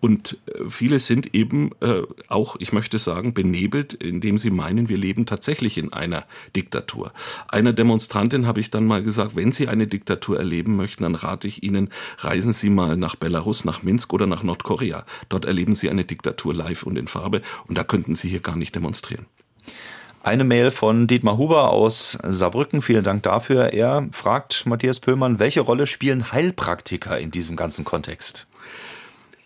Und 0.01 0.37
äh, 0.45 0.69
viele 0.69 0.99
sind 0.99 1.33
eben 1.33 1.71
äh, 1.81 2.03
auch, 2.27 2.55
ich 2.59 2.71
möchte 2.71 2.99
sagen, 2.99 3.33
benebelt, 3.33 3.93
indem 3.93 4.37
sie 4.37 4.49
meinen, 4.49 4.89
wir 4.89 4.97
leben 4.97 5.25
tatsächlich 5.25 5.77
in 5.77 5.91
einer 5.91 6.25
Diktatur. 6.55 7.11
Einer 7.49 7.73
Demonstrantin 7.73 8.47
habe 8.47 8.61
ich 8.61 8.69
dann 8.69 8.85
mal 8.85 9.03
gesagt, 9.03 9.35
wenn 9.35 9.51
Sie 9.51 9.67
eine 9.67 9.87
Diktatur 9.87 10.37
erleben 10.37 10.75
möchten, 10.75 11.03
dann 11.03 11.15
rate 11.15 11.47
ich 11.47 11.63
Ihnen, 11.63 11.89
reisen 12.19 12.53
Sie 12.53 12.69
mal 12.69 12.95
nach 12.95 13.15
Belarus, 13.15 13.65
nach 13.65 13.83
Minsk 13.83 14.13
oder 14.13 14.25
nach 14.25 14.43
Nordkorea. 14.43 15.05
Dort 15.27 15.45
erleben 15.45 15.75
Sie 15.75 15.89
eine 15.89 16.05
Diktatur 16.05 16.53
live 16.53 16.83
und 16.83 16.97
in 16.97 17.07
Farbe 17.07 17.41
und 17.67 17.77
da 17.77 17.83
könnten 17.83 18.15
Sie 18.15 18.29
hier 18.29 18.39
gar 18.39 18.55
nicht 18.55 18.75
demonstrieren. 18.75 19.25
Eine 20.21 20.43
Mail 20.43 20.71
von 20.71 21.07
Dietmar 21.07 21.37
Huber 21.37 21.69
aus 21.71 22.17
Saarbrücken. 22.23 22.81
Vielen 22.81 23.05
Dank 23.05 23.23
dafür. 23.23 23.71
Er 23.73 24.07
fragt 24.11 24.65
Matthias 24.65 24.99
Pöllmann, 24.99 25.39
welche 25.39 25.61
Rolle 25.61 25.87
spielen 25.87 26.33
Heilpraktiker 26.33 27.17
in 27.17 27.31
diesem 27.31 27.55
ganzen 27.55 27.85
Kontext? 27.85 28.45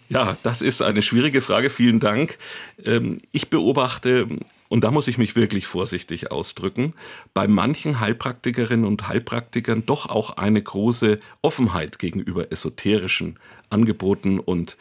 Ja, 0.09 0.35
das 0.41 0.63
ist 0.63 0.81
eine 0.81 1.03
schwierige 1.03 1.41
Frage. 1.41 1.69
Vielen 1.69 1.99
Dank. 1.99 2.39
Ähm, 2.83 3.19
ich 3.31 3.51
beobachte, 3.51 4.27
und 4.67 4.83
da 4.83 4.89
muss 4.89 5.07
ich 5.07 5.19
mich 5.19 5.35
wirklich 5.35 5.67
vorsichtig 5.67 6.31
ausdrücken, 6.31 6.93
bei 7.35 7.47
manchen 7.47 7.99
Heilpraktikerinnen 7.99 8.85
und 8.85 9.07
Heilpraktikern 9.07 9.85
doch 9.85 10.09
auch 10.09 10.37
eine 10.37 10.61
große 10.61 11.19
Offenheit 11.43 11.99
gegenüber 11.99 12.51
esoterischen 12.51 13.37
Angeboten 13.69 14.39
und 14.39 14.75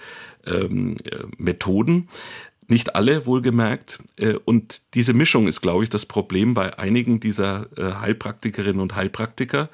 ähm, 0.47 0.97
äh, 1.05 1.19
Methoden. 1.37 2.09
Nicht 2.69 2.95
alle, 2.95 3.27
wohlgemerkt. 3.27 3.99
Äh, 4.17 4.35
und 4.45 4.83
diese 4.95 5.13
Mischung 5.15 5.49
ist, 5.49 5.61
glaube 5.61 5.85
ich, 5.85 5.91
das 5.91 6.07
Problem 6.07 6.55
bei 6.55 6.79
einigen 6.79 7.21
dieser 7.21 7.67
äh, 7.77 7.95
Heilpraktikerinnen 7.95 8.81
und 8.81 8.95
Heilpraktiker. 8.95 9.69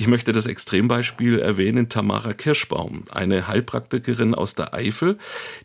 Ich 0.00 0.06
möchte 0.06 0.32
das 0.32 0.46
Extrembeispiel 0.46 1.40
erwähnen, 1.40 1.90
Tamara 1.90 2.32
Kirschbaum, 2.32 3.04
eine 3.10 3.48
Heilpraktikerin 3.48 4.34
aus 4.34 4.54
der 4.54 4.72
Eifel, 4.72 5.18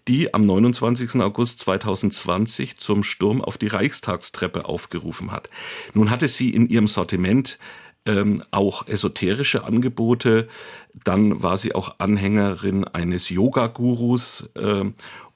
die 0.10 0.34
am 0.34 0.42
29. 0.42 1.22
August 1.22 1.60
2020 1.60 2.76
zum 2.76 3.04
Sturm 3.04 3.42
auf 3.42 3.58
die 3.58 3.68
Reichstagstreppe 3.68 4.66
aufgerufen 4.66 5.32
hat. 5.32 5.50
Nun 5.94 6.10
hatte 6.10 6.28
sie 6.28 6.50
in 6.50 6.68
ihrem 6.68 6.88
Sortiment 6.88 7.60
ähm, 8.06 8.44
auch 8.52 8.88
esoterische 8.88 9.64
Angebote. 9.64 10.50
Dann 10.94 11.42
war 11.42 11.58
sie 11.58 11.74
auch 11.74 11.96
Anhängerin 12.00 12.84
eines 12.84 13.30
Yoga-Gurus 13.30 14.50
äh, 14.56 14.84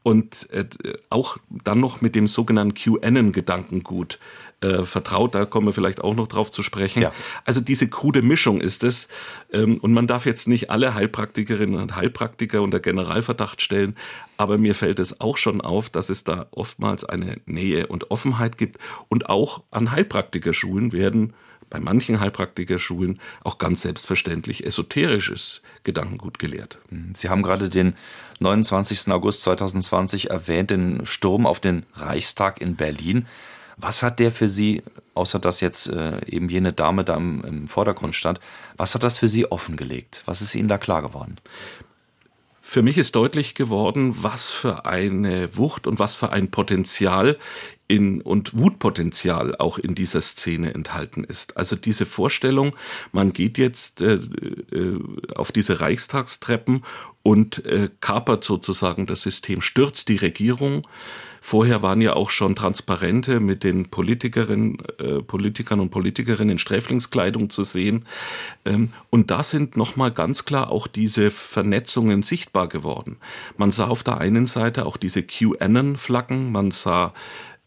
und 0.03 0.49
äh, 0.51 0.65
auch 1.09 1.37
dann 1.63 1.79
noch 1.79 2.01
mit 2.01 2.15
dem 2.15 2.27
sogenannten 2.27 2.73
QAnon-Gedankengut 2.73 4.17
äh, 4.61 4.83
vertraut. 4.83 5.35
Da 5.35 5.45
kommen 5.45 5.67
wir 5.67 5.73
vielleicht 5.73 6.01
auch 6.01 6.15
noch 6.15 6.27
drauf 6.27 6.51
zu 6.51 6.63
sprechen. 6.63 7.01
Ja. 7.01 7.11
Also 7.45 7.61
diese 7.61 7.87
krude 7.87 8.21
Mischung 8.21 8.61
ist 8.61 8.83
es. 8.83 9.07
Ähm, 9.51 9.77
und 9.77 9.93
man 9.93 10.07
darf 10.07 10.25
jetzt 10.25 10.47
nicht 10.47 10.69
alle 10.69 10.95
Heilpraktikerinnen 10.95 11.79
und 11.79 11.95
Heilpraktiker 11.95 12.61
unter 12.61 12.79
Generalverdacht 12.79 13.61
stellen. 13.61 13.95
Aber 14.37 14.57
mir 14.57 14.75
fällt 14.75 14.99
es 14.99 15.21
auch 15.21 15.37
schon 15.37 15.61
auf, 15.61 15.89
dass 15.89 16.09
es 16.09 16.23
da 16.23 16.47
oftmals 16.51 17.03
eine 17.03 17.37
Nähe 17.45 17.87
und 17.87 18.11
Offenheit 18.11 18.57
gibt. 18.57 18.77
Und 19.09 19.29
auch 19.29 19.63
an 19.71 19.91
Heilpraktikerschulen 19.91 20.91
werden 20.91 21.33
bei 21.69 21.79
manchen 21.79 22.19
Heilpraktikerschulen 22.19 23.19
auch 23.43 23.57
ganz 23.57 23.81
selbstverständlich 23.81 24.65
esoterisches 24.65 25.61
Gedankengut 25.83 26.39
gelehrt. 26.39 26.79
Sie 27.13 27.29
haben 27.29 27.43
gerade 27.43 27.69
den 27.69 27.95
29. 28.39 29.09
August 29.09 29.41
2020 29.43 30.29
erwähnt, 30.29 30.71
den 30.71 31.05
Sturm 31.05 31.45
auf 31.45 31.59
den 31.59 31.85
Reichstag 31.93 32.61
in 32.61 32.75
Berlin. 32.75 33.27
Was 33.77 34.03
hat 34.03 34.19
der 34.19 34.31
für 34.31 34.49
Sie, 34.49 34.83
außer 35.13 35.39
dass 35.39 35.61
jetzt 35.61 35.87
äh, 35.87 36.25
eben 36.25 36.49
jene 36.49 36.73
Dame 36.73 37.03
da 37.05 37.15
im 37.15 37.67
Vordergrund 37.67 38.15
stand, 38.15 38.39
was 38.75 38.93
hat 38.93 39.03
das 39.03 39.17
für 39.17 39.29
Sie 39.29 39.49
offengelegt? 39.49 40.21
Was 40.25 40.41
ist 40.41 40.53
Ihnen 40.55 40.67
da 40.67 40.77
klar 40.77 41.01
geworden? 41.01 41.37
Für 42.69 42.83
mich 42.83 42.99
ist 42.99 43.15
deutlich 43.15 43.55
geworden, 43.55 44.17
was 44.21 44.47
für 44.49 44.85
eine 44.85 45.57
Wucht 45.57 45.87
und 45.87 45.97
was 45.97 46.15
für 46.15 46.31
ein 46.31 46.51
Potenzial 46.51 47.39
in, 47.87 48.21
und 48.21 48.59
Wutpotenzial 48.59 49.55
auch 49.55 49.79
in 49.79 49.95
dieser 49.95 50.21
Szene 50.21 50.75
enthalten 50.75 51.23
ist. 51.23 51.57
Also 51.57 51.75
diese 51.75 52.05
Vorstellung, 52.05 52.75
man 53.11 53.33
geht 53.33 53.57
jetzt 53.57 54.01
äh, 54.01 54.19
äh, 54.71 54.99
auf 55.33 55.51
diese 55.51 55.81
Reichstagstreppen 55.81 56.85
und 57.23 57.65
äh, 57.65 57.89
kapert 58.01 58.43
sozusagen 58.43 59.07
das 59.07 59.23
System, 59.23 59.61
stürzt 59.61 60.07
die 60.07 60.17
Regierung. 60.17 60.83
Vorher 61.41 61.81
waren 61.81 62.01
ja 62.01 62.13
auch 62.13 62.29
schon 62.29 62.55
Transparente 62.55 63.39
mit 63.39 63.63
den 63.63 63.89
Politikerinnen, 63.89 64.77
äh, 64.99 65.21
Politikern 65.21 65.79
und 65.79 65.89
Politikerinnen 65.89 66.53
in 66.53 66.59
Sträflingskleidung 66.59 67.49
zu 67.49 67.63
sehen. 67.63 68.05
Ähm, 68.65 68.89
und 69.09 69.31
da 69.31 69.43
sind 69.43 69.77
nochmal 69.77 70.11
ganz 70.11 70.45
klar 70.45 70.71
auch 70.71 70.87
diese 70.87 71.31
Vernetzungen 71.31 72.21
sichtbar 72.21 72.67
geworden. 72.67 73.17
Man 73.57 73.71
sah 73.71 73.87
auf 73.87 74.03
der 74.03 74.19
einen 74.19 74.45
Seite 74.45 74.85
auch 74.85 74.97
diese 74.97 75.23
QAnon-Flaggen, 75.23 76.51
man 76.51 76.71
sah 76.71 77.13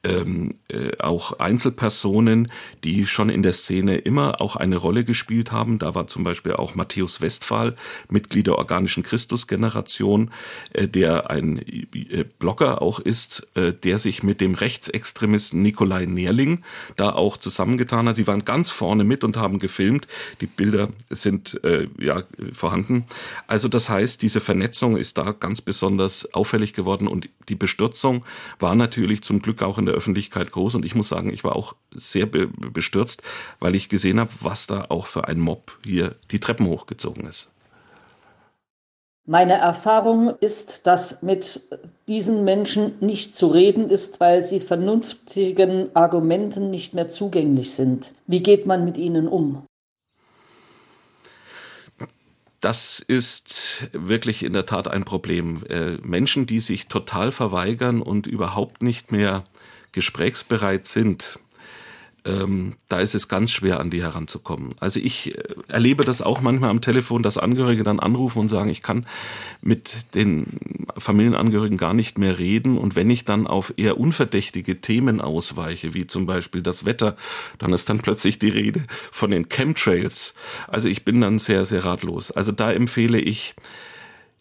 ähm, 0.05 0.55
äh, 0.69 0.97
auch 0.99 1.39
Einzelpersonen, 1.39 2.51
die 2.83 3.07
schon 3.07 3.31
in 3.31 3.43
der 3.43 3.53
Szene 3.53 3.99
immer 3.99 4.41
auch 4.41 4.57
eine 4.57 4.77
Rolle 4.77 5.05
gespielt 5.05 5.53
haben. 5.53 5.79
Da 5.79 5.95
war 5.95 6.09
zum 6.09 6.25
Beispiel 6.25 6.55
auch 6.55 6.75
Matthäus 6.75 7.21
Westphal, 7.21 7.77
Mitglied 8.11 8.49
der 8.49 8.59
organischen 8.59 9.03
Christusgeneration, 9.03 10.31
äh, 10.73 10.89
der 10.89 11.31
ein 11.31 11.59
äh, 11.59 12.25
Blogger 12.39 12.83
auch 12.83 12.99
ist, 12.99 13.47
äh, 13.55 13.73
der 13.73 13.99
sich 13.99 14.23
mit 14.23 14.41
dem 14.41 14.55
Rechtsextremisten 14.55 15.63
Nikolai 15.63 16.07
Nerling 16.07 16.65
da 16.97 17.13
auch 17.13 17.37
zusammengetan 17.37 18.09
hat. 18.09 18.17
Sie 18.17 18.27
waren 18.27 18.45
ganz 18.45 18.71
vorne 18.71 19.05
mit 19.05 19.23
und 19.23 19.37
haben 19.37 19.59
gefilmt. 19.61 20.09
Die 20.41 20.47
Bilder 20.47 20.89
sind 21.11 21.63
äh, 21.63 21.87
ja 21.99 22.25
vorhanden. 22.53 23.05
Also 23.47 23.69
das 23.69 23.89
heißt, 23.89 24.21
diese 24.23 24.41
Vernetzung 24.41 24.97
ist 24.97 25.19
da 25.19 25.33
ganz 25.33 25.61
besonders 25.61 26.35
auffällig 26.35 26.73
geworden 26.73 27.07
und 27.07 27.29
die 27.49 27.55
Bestürzung 27.55 28.25
war 28.59 28.75
natürlich 28.75 29.23
zum 29.23 29.43
Glück 29.43 29.63
auch 29.63 29.79
in 29.79 29.87
der 29.87 29.92
der 29.93 29.99
Öffentlichkeit 29.99 30.51
groß 30.51 30.75
und 30.75 30.85
ich 30.85 30.95
muss 30.95 31.09
sagen, 31.09 31.33
ich 31.33 31.45
war 31.45 31.55
auch 31.55 31.75
sehr 31.95 32.27
be 32.27 32.49
bestürzt, 32.49 33.23
weil 33.61 33.75
ich 33.75 33.89
gesehen 33.89 34.19
habe, 34.19 34.31
was 34.41 34.67
da 34.67 34.87
auch 34.89 35.07
für 35.07 35.29
ein 35.29 35.39
Mob 35.39 35.79
hier 35.85 36.17
die 36.31 36.41
Treppen 36.41 36.67
hochgezogen 36.67 37.27
ist. 37.27 37.51
Meine 39.25 39.53
Erfahrung 39.53 40.37
ist, 40.41 40.87
dass 40.89 41.23
mit 41.23 41.63
diesen 42.09 42.43
Menschen 42.43 42.95
nicht 43.01 43.37
zu 43.37 43.47
reden 43.47 43.89
ist, 43.89 44.19
weil 44.19 44.43
sie 44.43 44.59
vernünftigen 44.59 45.95
Argumenten 45.95 46.71
nicht 46.71 46.93
mehr 46.93 47.09
zugänglich 47.09 47.73
sind. 47.73 48.15
Wie 48.27 48.43
geht 48.43 48.67
man 48.67 48.85
mit 48.85 48.97
ihnen 48.97 49.29
um? 49.29 49.63
Das 52.61 52.99
ist 53.01 53.89
wirklich 53.93 54.45
in 54.45 54.53
der 54.53 54.67
Tat 54.67 54.89
ein 54.89 55.05
Problem. 55.05 55.65
Äh, 55.69 55.99
Menschen, 56.03 56.47
die 56.47 56.61
sich 56.61 56.89
total 56.89 57.33
verweigern 57.33 58.03
und 58.03 58.27
überhaupt 58.27 58.83
nicht 58.83 59.13
mehr 59.13 59.45
gesprächsbereit 59.93 60.87
sind, 60.87 61.39
ähm, 62.25 62.75
da 62.89 63.01
ist 63.01 63.15
es 63.15 63.27
ganz 63.27 63.51
schwer, 63.51 63.81
an 63.81 63.91
die 63.91 64.03
heranzukommen. 64.03 64.75
Also 64.79 65.01
ich 65.01 65.37
äh, 65.37 65.43
erlebe 65.67 66.05
das 66.05 66.23
auch 66.23 66.41
manchmal 66.41 66.71
am 66.71 66.81
Telefon, 66.81 67.23
dass 67.23 67.37
Angehörige 67.37 67.83
dann 67.83 67.99
anrufen 67.99 68.39
und 68.39 68.49
sagen, 68.49 68.71
ich 68.71 68.83
kann 68.83 69.07
mit 69.61 69.93
den 70.15 70.47
Familienangehörigen 70.97 71.79
gar 71.79 71.95
nicht 71.95 72.19
mehr 72.19 72.39
reden. 72.39 72.79
Und 72.79 72.95
wenn 72.95 73.11
ich 73.11 73.25
dann 73.25 73.49
auf 73.49 73.75
eher 73.77 73.99
unverdächtige 73.99 74.81
Themen 74.81 75.21
ausweiche, 75.21 75.95
wie 75.95 76.07
zum 76.07 76.27
Beispiel 76.27 76.63
das 76.63 76.85
Wetter, 76.85 77.17
dann 77.59 77.73
ist 77.73 77.89
dann 77.89 77.99
plötzlich 77.99 78.39
die 78.39 78.51
Rede 78.51 78.85
von 79.11 79.33
den 79.33 79.49
Chemtrails. 79.49 80.35
Also 80.69 80.89
ich 80.89 81.05
bin 81.05 81.21
dann 81.21 81.41
sehr, 81.41 81.65
sehr 81.65 81.85
ratlos. 81.85 82.31
Also 82.31 82.53
da 82.53 82.71
empfehle 82.71 83.19
ich, 83.19 83.55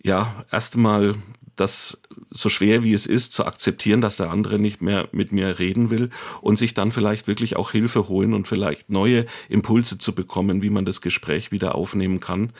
ja, 0.03 0.45
erstmal 0.51 1.15
das 1.61 2.01
so 2.31 2.49
schwer 2.49 2.83
wie 2.83 2.93
es 2.93 3.05
ist, 3.05 3.33
zu 3.33 3.45
akzeptieren, 3.45 4.01
dass 4.01 4.17
der 4.17 4.31
andere 4.31 4.59
nicht 4.59 4.81
mehr 4.81 5.07
mit 5.11 5.31
mir 5.31 5.59
reden 5.59 5.89
will 5.89 6.09
und 6.41 6.57
sich 6.57 6.73
dann 6.73 6.91
vielleicht 6.91 7.27
wirklich 7.27 7.55
auch 7.55 7.71
Hilfe 7.71 8.07
holen 8.07 8.33
und 8.33 8.47
vielleicht 8.47 8.89
neue 8.89 9.27
Impulse 9.47 9.97
zu 9.97 10.13
bekommen, 10.13 10.61
wie 10.63 10.71
man 10.71 10.85
das 10.85 11.01
Gespräch 11.01 11.51
wieder 11.51 11.75
aufnehmen 11.75 12.19
kann. 12.19 12.51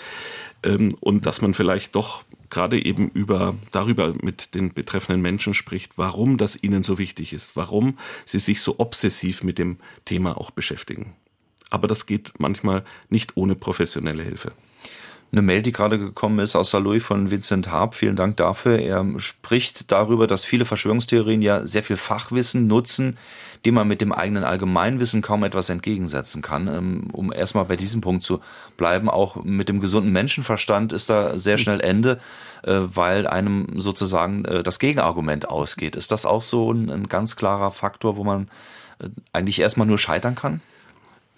Ähm, 0.64 0.89
und 0.99 1.26
dass 1.26 1.41
man 1.41 1.54
vielleicht 1.54 1.95
doch 1.95 2.24
gerade 2.49 2.84
eben 2.84 3.10
über, 3.10 3.56
darüber 3.72 4.14
mit 4.22 4.54
den 4.54 4.74
betreffenden 4.74 5.22
Menschen 5.22 5.54
spricht, 5.54 5.97
warum 5.97 6.38
das 6.38 6.62
ihnen 6.62 6.84
so 6.84 6.97
wichtig 6.97 7.34
ist, 7.34 7.56
warum 7.56 7.97
sie 8.26 8.39
sich 8.39 8.62
so 8.62 8.76
obsessiv 8.78 9.43
mit 9.43 9.58
dem 9.58 9.78
Thema 10.06 10.38
auch 10.38 10.52
beschäftigen. 10.52 11.14
Aber 11.70 11.88
das 11.88 12.06
geht 12.06 12.34
manchmal 12.38 12.84
nicht 13.10 13.36
ohne 13.36 13.56
professionelle 13.56 14.24
Hilfe 14.24 14.54
eine 15.32 15.42
Mail, 15.42 15.62
die 15.62 15.72
gerade 15.72 15.98
gekommen 15.98 16.40
ist 16.40 16.58
aus 16.58 16.72
Saarlouis 16.72 17.04
von 17.04 17.32
Vincent 17.32 17.72
Harp. 17.72 17.96
Vielen 17.96 18.18
Dank 18.18 18.36
dafür. 18.38 18.80
Er 18.80 19.06
spricht 19.18 19.90
darüber, 19.90 20.28
dass 20.28 20.44
viele 20.44 20.66
Verschwörungstheorien 20.66 21.42
ja 21.42 21.66
sehr 21.66 21.84
viel 21.84 21.96
Fachwissen 21.96 22.68
nutzen, 22.68 23.18
dem 23.66 23.76
man 23.76 23.88
mit 23.88 24.02
dem 24.02 24.12
eigenen 24.12 24.44
Allgemeinwissen 24.44 25.22
kaum 25.22 25.46
etwas 25.46 25.70
entgegensetzen 25.70 26.42
kann. 26.42 26.68
Ähm, 26.68 27.08
um 27.14 27.32
erstmal 27.32 27.64
bei 27.64 27.78
diesem 27.78 28.02
Punkt 28.02 28.24
zu 28.24 28.42
bleiben, 28.76 29.10
auch 29.10 29.42
mit 29.44 29.70
dem 29.70 29.80
gesunden 29.80 30.12
Menschenverstand 30.12 30.92
ist 30.92 31.10
da 31.10 31.40
sehr 31.40 31.58
schnell 31.58 31.80
Ende, 31.80 32.20
äh, 32.64 32.80
weil 32.94 33.26
einem 33.26 33.80
sozusagen 33.80 34.44
äh, 34.44 34.64
das 34.64 34.80
Gegenargument 34.80 35.50
ausgeht. 35.50 35.96
Ist 35.96 36.12
das 36.12 36.26
auch 36.26 36.42
so 36.42 36.74
ein, 36.74 36.90
ein 36.90 37.08
ganz 37.08 37.38
klarer 37.38 37.72
Faktor, 37.72 38.18
wo 38.18 38.26
man 38.26 38.50
äh, 39.00 39.08
eigentlich 39.32 39.60
erstmal 39.62 39.88
nur 39.88 39.98
scheitern 39.98 40.36
kann? 40.36 40.60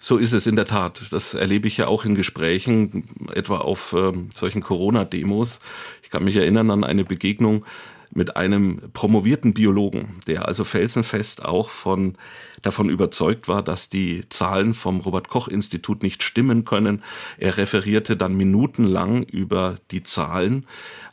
So 0.04 0.18
ist 0.18 0.34
es 0.34 0.46
in 0.46 0.54
der 0.54 0.66
Tat. 0.66 1.00
Das 1.12 1.32
erlebe 1.32 1.66
ich 1.66 1.78
ja 1.78 1.86
auch 1.86 2.04
in 2.04 2.14
Gesprächen, 2.14 3.04
etwa 3.32 3.56
auf 3.56 3.94
äh, 3.94 4.12
solchen 4.34 4.60
Corona-Demos. 4.60 5.60
Ich 6.02 6.10
kann 6.10 6.24
mich 6.24 6.36
erinnern 6.36 6.70
an 6.70 6.84
eine 6.84 7.06
Begegnung 7.06 7.64
mit 8.12 8.36
einem 8.36 8.82
promovierten 8.92 9.54
Biologen, 9.54 10.20
der 10.26 10.46
also 10.46 10.62
felsenfest 10.62 11.42
auch 11.42 11.70
von 11.70 12.18
davon 12.60 12.90
überzeugt 12.90 13.48
war, 13.48 13.62
dass 13.62 13.88
die 13.88 14.28
Zahlen 14.28 14.74
vom 14.74 15.00
Robert 15.00 15.28
Koch 15.28 15.48
Institut 15.48 16.02
nicht 16.02 16.22
stimmen 16.22 16.66
können. 16.66 17.02
Er 17.38 17.56
referierte 17.56 18.14
dann 18.14 18.34
minutenlang 18.34 19.22
über 19.22 19.76
die 19.90 20.02
Zahlen. 20.02 20.66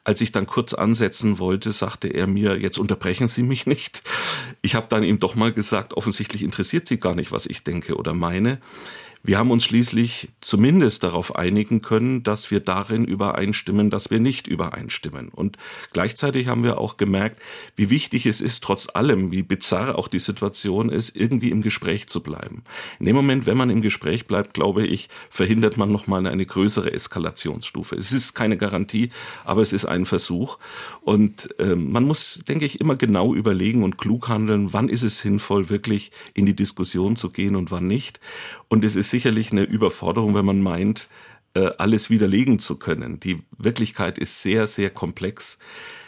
Als 0.04 0.20
ich 0.22 0.32
dann 0.32 0.48
kurz 0.48 0.74
ansetzen 0.74 1.38
wollte, 1.38 1.72
sagte 1.72 2.08
er 2.08 2.26
mir, 2.26 2.58
jetzt 2.58 2.80
unterbrechen 2.80 3.28
Sie 3.28 3.44
mich 3.44 3.68
nicht. 3.68 4.02
Ich 4.64 4.74
habe 4.74 4.88
dann 4.90 5.04
ihm 5.04 5.20
doch 5.20 5.36
mal 5.36 5.54
gesagt, 5.54 5.94
offensichtlich 5.94 6.42
interessiert 6.44 6.88
Sie 6.88 6.98
gar 6.98 7.14
nicht, 7.14 7.32
was 7.32 7.46
ich 7.46 7.64
denke 7.64 7.96
oder 7.96 8.14
meine. 8.14 8.60
Wir 9.24 9.38
haben 9.38 9.52
uns 9.52 9.66
schließlich 9.66 10.30
zumindest 10.42 11.04
darauf 11.04 11.36
einigen 11.36 11.82
können, 11.82 12.24
dass 12.24 12.50
wir 12.50 12.60
darin 12.60 13.06
übereinstimmen, 13.06 13.92
dass 13.92 14.10
wir 14.10 14.20
nicht 14.20 14.48
übereinstimmen. 14.48 15.30
Und 15.30 15.58
gleichzeitig 15.94 16.48
haben 16.48 16.64
wir 16.64 16.80
auch 16.80 16.98
gemerkt, 16.98 17.40
wie 17.76 17.92
wichtig 17.92 18.26
es 18.26 18.42
ist, 18.42 18.64
trotz 18.64 18.88
allem, 18.92 19.32
wie 19.32 19.44
bizarr 19.44 19.98
auch 19.98 20.08
die 20.08 20.20
Situation 20.20 20.90
ist, 20.90 21.16
irgendwie 21.16 21.52
im 21.52 21.62
Gespräch 21.62 22.08
zu 22.08 22.24
bleiben. 22.24 22.64
In 23.00 23.06
dem 23.06 23.16
Moment, 23.16 23.46
wenn 23.46 23.58
man 23.58 23.70
im 23.70 23.84
Gespräch 23.84 24.26
bleibt, 24.26 24.56
glaube 24.56 24.88
ich, 24.88 25.08
verhindert 25.30 25.78
man 25.78 25.92
nochmal 25.92 26.26
eine 26.26 26.46
größere 26.46 26.92
Eskalationsstufe. 26.92 27.96
Es 27.96 28.12
ist 28.12 28.34
keine 28.34 28.58
Garantie, 28.58 29.12
aber 29.46 29.62
es 29.62 29.72
ist 29.72 29.86
ein 29.86 30.06
Versuch. 30.06 30.58
Und 31.02 31.58
äh, 31.60 31.76
man 31.76 32.06
muss, 32.06 32.42
denke 32.48 32.66
ich, 32.66 32.82
immer 32.82 32.96
genau 32.96 33.36
überlegen 33.36 33.84
und 33.84 34.00
klug 34.00 34.30
handeln, 34.30 34.74
wann 34.74 34.90
ist 34.90 35.04
es 35.04 35.20
sinnvoll, 35.20 35.70
wirklich 35.70 36.12
in 36.34 36.48
die 36.48 36.56
Diskussion 36.56 37.16
zu 37.16 37.30
gehen 37.30 37.56
und 37.56 37.70
wann 37.70 37.86
nicht. 37.86 38.20
Und 38.72 38.86
es 38.86 38.96
ist 38.96 39.10
sicherlich 39.10 39.52
eine 39.52 39.64
Überforderung, 39.64 40.34
wenn 40.34 40.46
man 40.46 40.62
meint, 40.62 41.10
äh, 41.56 41.72
alles 41.78 42.10
widerlegen 42.10 42.58
zu 42.58 42.78
können. 42.78 43.20
Die 43.20 43.44
Wirklichkeit 43.58 44.18
ist 44.18 44.42
sehr, 44.42 44.66
sehr 44.66 44.90
komplex, 44.90 45.60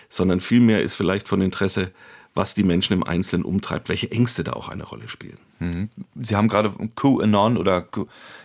sondern 0.08 0.40
vielmehr 0.40 0.82
ist 0.82 0.96
vielleicht 0.96 1.28
von 1.28 1.42
Interesse, 1.42 1.92
was 2.36 2.56
die 2.56 2.64
Menschen 2.64 2.94
im 2.94 3.04
Einzelnen 3.04 3.44
umtreibt, 3.44 3.90
welche 3.90 4.10
Ängste 4.12 4.46
da 4.46 4.54
auch 4.54 4.70
eine 4.70 4.86
Rolle 4.86 5.10
spielen. 5.10 5.40
Mhm. 5.60 5.90
Sie 6.22 6.38
haben 6.38 6.48
gerade 6.48 6.72
QAnon 6.96 7.58
oder 7.58 7.86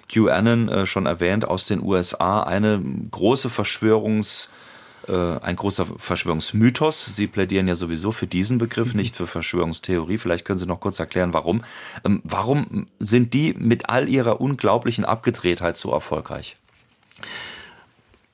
QAnon 0.08 0.68
äh, 0.68 0.84
schon 0.84 1.06
erwähnt 1.06 1.44
aus 1.44 1.66
den 1.66 1.80
USA, 1.80 2.42
eine 2.42 2.82
große 3.12 3.50
Verschwörungs- 3.50 4.48
ein 5.12 5.56
großer 5.56 5.86
Verschwörungsmythos. 5.96 7.06
Sie 7.06 7.26
plädieren 7.26 7.68
ja 7.68 7.74
sowieso 7.74 8.12
für 8.12 8.26
diesen 8.26 8.58
Begriff, 8.58 8.94
nicht 8.94 9.16
für 9.16 9.26
Verschwörungstheorie. 9.26 10.18
Vielleicht 10.18 10.44
können 10.44 10.58
Sie 10.58 10.66
noch 10.66 10.80
kurz 10.80 10.98
erklären, 10.98 11.32
warum. 11.32 11.64
Ähm, 12.04 12.20
warum 12.24 12.86
sind 12.98 13.34
die 13.34 13.54
mit 13.54 13.88
all 13.88 14.08
ihrer 14.08 14.40
unglaublichen 14.40 15.04
Abgedrehtheit 15.04 15.76
so 15.76 15.92
erfolgreich? 15.92 16.56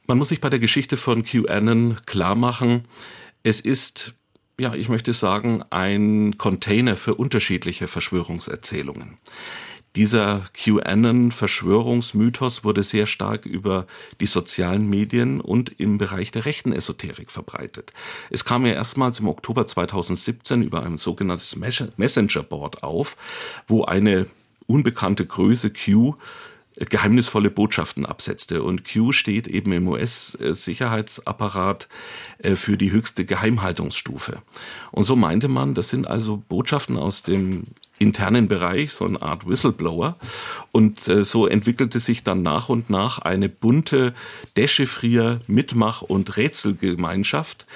Man 0.06 0.18
muss 0.18 0.28
sich 0.28 0.40
bei 0.40 0.50
der 0.50 0.58
Geschichte 0.58 0.96
von 0.96 1.22
QAnon 1.22 1.96
klar 2.04 2.34
machen, 2.34 2.84
es 3.42 3.60
ist 3.60 4.14
ja, 4.58 4.74
ich 4.74 4.88
möchte 4.88 5.12
sagen, 5.12 5.64
ein 5.70 6.38
Container 6.38 6.96
für 6.96 7.14
unterschiedliche 7.14 7.88
Verschwörungserzählungen. 7.88 9.18
Dieser 9.96 10.42
QAnon-Verschwörungsmythos 10.54 12.64
wurde 12.64 12.82
sehr 12.82 13.06
stark 13.06 13.46
über 13.46 13.86
die 14.20 14.26
sozialen 14.26 14.90
Medien 14.90 15.40
und 15.40 15.78
im 15.78 15.98
Bereich 15.98 16.32
der 16.32 16.46
rechten 16.46 16.72
Esoterik 16.72 17.30
verbreitet. 17.30 17.92
Es 18.28 18.44
kam 18.44 18.66
ja 18.66 18.72
erstmals 18.72 19.20
im 19.20 19.28
Oktober 19.28 19.66
2017 19.66 20.62
über 20.62 20.82
ein 20.82 20.98
sogenanntes 20.98 21.54
Messenger-Board 21.56 22.82
auf, 22.82 23.16
wo 23.68 23.84
eine 23.84 24.26
unbekannte 24.66 25.26
Größe 25.26 25.70
Q 25.70 26.16
geheimnisvolle 26.76 27.50
Botschaften 27.50 28.04
absetzte. 28.04 28.64
Und 28.64 28.84
Q 28.84 29.12
steht 29.12 29.46
eben 29.46 29.70
im 29.72 29.86
US-Sicherheitsapparat 29.86 31.88
äh, 32.38 32.56
für 32.56 32.76
die 32.76 32.90
höchste 32.90 33.24
Geheimhaltungsstufe. 33.24 34.42
Und 34.90 35.04
so 35.04 35.14
meinte 35.14 35.46
man, 35.46 35.74
das 35.74 35.90
sind 35.90 36.08
also 36.08 36.42
Botschaften 36.48 36.96
aus 36.96 37.22
dem 37.22 37.68
internen 37.98 38.48
Bereich, 38.48 38.92
so 38.92 39.04
eine 39.04 39.20
Art 39.22 39.46
Whistleblower. 39.46 40.16
Und 40.72 41.06
äh, 41.08 41.24
so 41.24 41.46
entwickelte 41.46 42.00
sich 42.00 42.22
dann 42.22 42.42
nach 42.42 42.68
und 42.68 42.90
nach 42.90 43.18
eine 43.20 43.48
bunte 43.48 44.14
Dechiffrier-, 44.56 45.40
Mitmach- 45.46 46.02
und 46.02 46.36
Rätselgemeinschaft, 46.36 47.66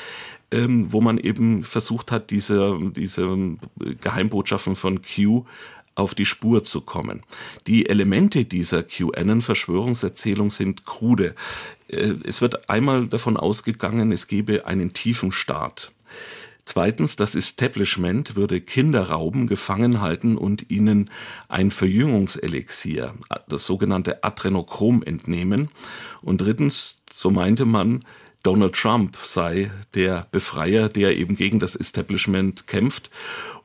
ähm, 0.51 0.93
wo 0.93 1.01
man 1.01 1.19
eben 1.19 1.62
versucht 1.62 2.11
hat, 2.11 2.31
diese, 2.31 2.79
diese 2.97 3.57
Geheimbotschaften 4.01 4.77
von 4.77 5.03
Q 5.03 5.45
auf 5.95 6.14
die 6.14 6.27
Spur 6.27 6.62
zu 6.62 6.81
kommen. 6.81 7.23
Die 7.66 7.89
Elemente 7.89 8.45
dieser 8.45 8.83
QAnon-Verschwörungserzählung 8.83 10.51
sind 10.51 10.85
krude. 10.85 11.35
Äh, 11.89 12.14
es 12.25 12.41
wird 12.41 12.71
einmal 12.71 13.09
davon 13.09 13.37
ausgegangen, 13.37 14.12
es 14.12 14.27
gebe 14.27 14.66
einen 14.66 14.93
tiefen 14.93 15.33
Staat. 15.33 15.93
Zweitens, 16.69 17.16
das 17.16 17.35
Establishment 17.35 18.37
würde 18.37 18.61
Kinder 18.61 19.05
rauben, 19.09 19.47
gefangen 19.47 20.03
halten 20.03 20.37
und 20.37 20.71
ihnen 20.71 21.09
ein 21.49 21.71
Verjüngungselixier, 21.71 23.14
das 23.49 23.64
sogenannte 23.64 24.23
Adrenochrom, 24.23 25.03
entnehmen. 25.03 25.71
Und 26.21 26.43
drittens, 26.43 26.99
so 27.11 27.31
meinte 27.31 27.64
man, 27.64 28.05
Donald 28.43 28.75
Trump 28.75 29.16
sei 29.23 29.71
der 29.95 30.27
Befreier, 30.31 30.91
der 30.91 31.16
eben 31.16 31.37
gegen 31.37 31.59
das 31.59 31.75
Establishment 31.75 32.66
kämpft. 32.66 33.11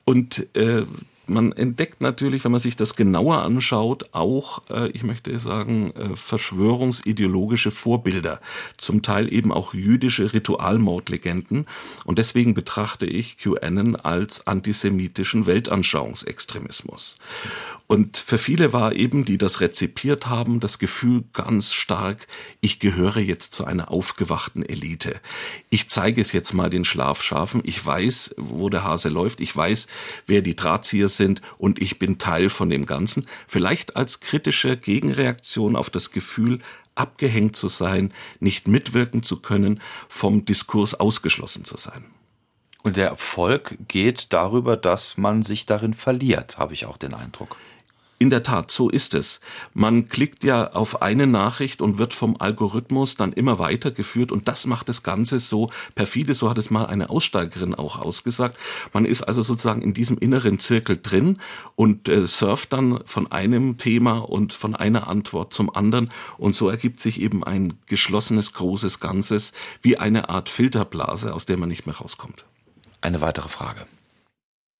Und 0.05 0.47
äh, 0.55 0.85
man 1.27 1.51
entdeckt 1.53 2.01
natürlich, 2.01 2.43
wenn 2.43 2.51
man 2.51 2.59
sich 2.59 2.75
das 2.75 2.95
genauer 2.95 3.41
anschaut, 3.43 4.13
auch, 4.13 4.61
äh, 4.69 4.89
ich 4.89 5.03
möchte 5.03 5.37
sagen, 5.39 5.91
äh, 5.91 6.15
verschwörungsideologische 6.15 7.71
Vorbilder, 7.71 8.41
zum 8.77 9.01
Teil 9.01 9.31
eben 9.31 9.51
auch 9.51 9.73
jüdische 9.73 10.33
Ritualmordlegenden. 10.33 11.67
Und 12.05 12.19
deswegen 12.19 12.53
betrachte 12.53 13.05
ich 13.05 13.37
QAnon 13.37 13.95
als 13.95 14.47
antisemitischen 14.47 15.45
Weltanschauungsextremismus. 15.45 17.17
Und 17.87 18.17
für 18.17 18.37
viele 18.37 18.73
war 18.73 18.93
eben, 18.93 19.23
die 19.23 19.37
das 19.37 19.61
rezipiert 19.61 20.27
haben, 20.27 20.59
das 20.59 20.79
Gefühl 20.79 21.25
ganz 21.33 21.73
stark, 21.73 22.27
ich 22.59 22.79
gehöre 22.79 23.17
jetzt 23.17 23.53
zu 23.53 23.65
einer 23.65 23.91
aufgewachten 23.91 24.63
Elite. 24.63 25.19
Ich 25.69 25.89
zeige 25.89 26.21
es 26.21 26.31
jetzt 26.31 26.53
mal 26.53 26.69
den 26.69 26.85
Schlafschafen. 26.85 27.61
Ich 27.63 27.85
weiß, 27.85 28.35
wo 28.37 28.69
der 28.69 28.83
Hase 28.83 29.09
läuft. 29.09 29.41
Ich 29.41 29.55
weiß, 29.55 29.87
wer 30.25 30.41
die 30.41 30.55
Drahtzieher 30.55 31.07
sind 31.17 31.41
und 31.57 31.81
ich 31.81 31.99
bin 31.99 32.17
Teil 32.17 32.49
von 32.49 32.69
dem 32.69 32.85
Ganzen. 32.85 33.25
Vielleicht 33.47 33.95
als 33.95 34.19
kritische 34.19 34.77
Gegenreaktion 34.77 35.75
auf 35.75 35.89
das 35.89 36.11
Gefühl, 36.11 36.59
abgehängt 36.95 37.55
zu 37.55 37.67
sein, 37.69 38.13
nicht 38.39 38.67
mitwirken 38.67 39.23
zu 39.23 39.41
können, 39.41 39.81
vom 40.07 40.45
Diskurs 40.45 40.93
ausgeschlossen 40.93 41.65
zu 41.65 41.77
sein. 41.77 42.05
Und 42.83 42.97
der 42.97 43.07
Erfolg 43.07 43.77
geht 43.87 44.27
darüber, 44.33 44.75
dass 44.75 45.17
man 45.17 45.41
sich 45.41 45.65
darin 45.65 45.93
verliert, 45.93 46.57
habe 46.57 46.73
ich 46.73 46.85
auch 46.85 46.97
den 46.97 47.13
Eindruck. 47.13 47.57
In 48.23 48.29
der 48.29 48.41
Tat, 48.41 48.71
so 48.71 48.89
ist 48.89 49.15
es. 49.15 49.41
Man 49.73 50.07
klickt 50.07 50.45
ja 50.45 50.71
auf 50.71 51.01
eine 51.01 51.27
Nachricht 51.27 51.81
und 51.81 51.97
wird 51.97 52.13
vom 52.13 52.37
Algorithmus 52.39 53.17
dann 53.17 53.33
immer 53.33 53.59
weitergeführt 53.59 54.31
und 54.31 54.47
das 54.47 54.65
macht 54.65 54.87
das 54.87 55.03
Ganze 55.03 55.39
so 55.39 55.69
perfide, 55.93 56.33
so 56.33 56.49
hat 56.49 56.57
es 56.57 56.69
mal 56.69 56.85
eine 56.85 57.09
Aussteigerin 57.09 57.75
auch 57.75 57.99
ausgesagt. 57.99 58.55
Man 58.93 59.03
ist 59.03 59.23
also 59.23 59.41
sozusagen 59.41 59.81
in 59.81 59.93
diesem 59.93 60.17
inneren 60.17 60.57
Zirkel 60.57 60.97
drin 61.03 61.39
und 61.75 62.07
äh, 62.07 62.25
surft 62.25 62.71
dann 62.71 63.01
von 63.03 63.29
einem 63.29 63.75
Thema 63.75 64.19
und 64.19 64.53
von 64.53 64.73
einer 64.73 65.07
Antwort 65.07 65.53
zum 65.53 65.75
anderen 65.75 66.09
und 66.37 66.55
so 66.55 66.69
ergibt 66.69 67.01
sich 67.01 67.19
eben 67.19 67.43
ein 67.43 67.73
geschlossenes, 67.87 68.53
großes 68.53 69.01
Ganzes 69.01 69.51
wie 69.81 69.97
eine 69.97 70.29
Art 70.29 70.47
Filterblase, 70.47 71.33
aus 71.33 71.45
der 71.45 71.57
man 71.57 71.67
nicht 71.67 71.87
mehr 71.87 71.97
rauskommt. 71.97 72.45
Eine 73.01 73.19
weitere 73.19 73.49
Frage. 73.49 73.85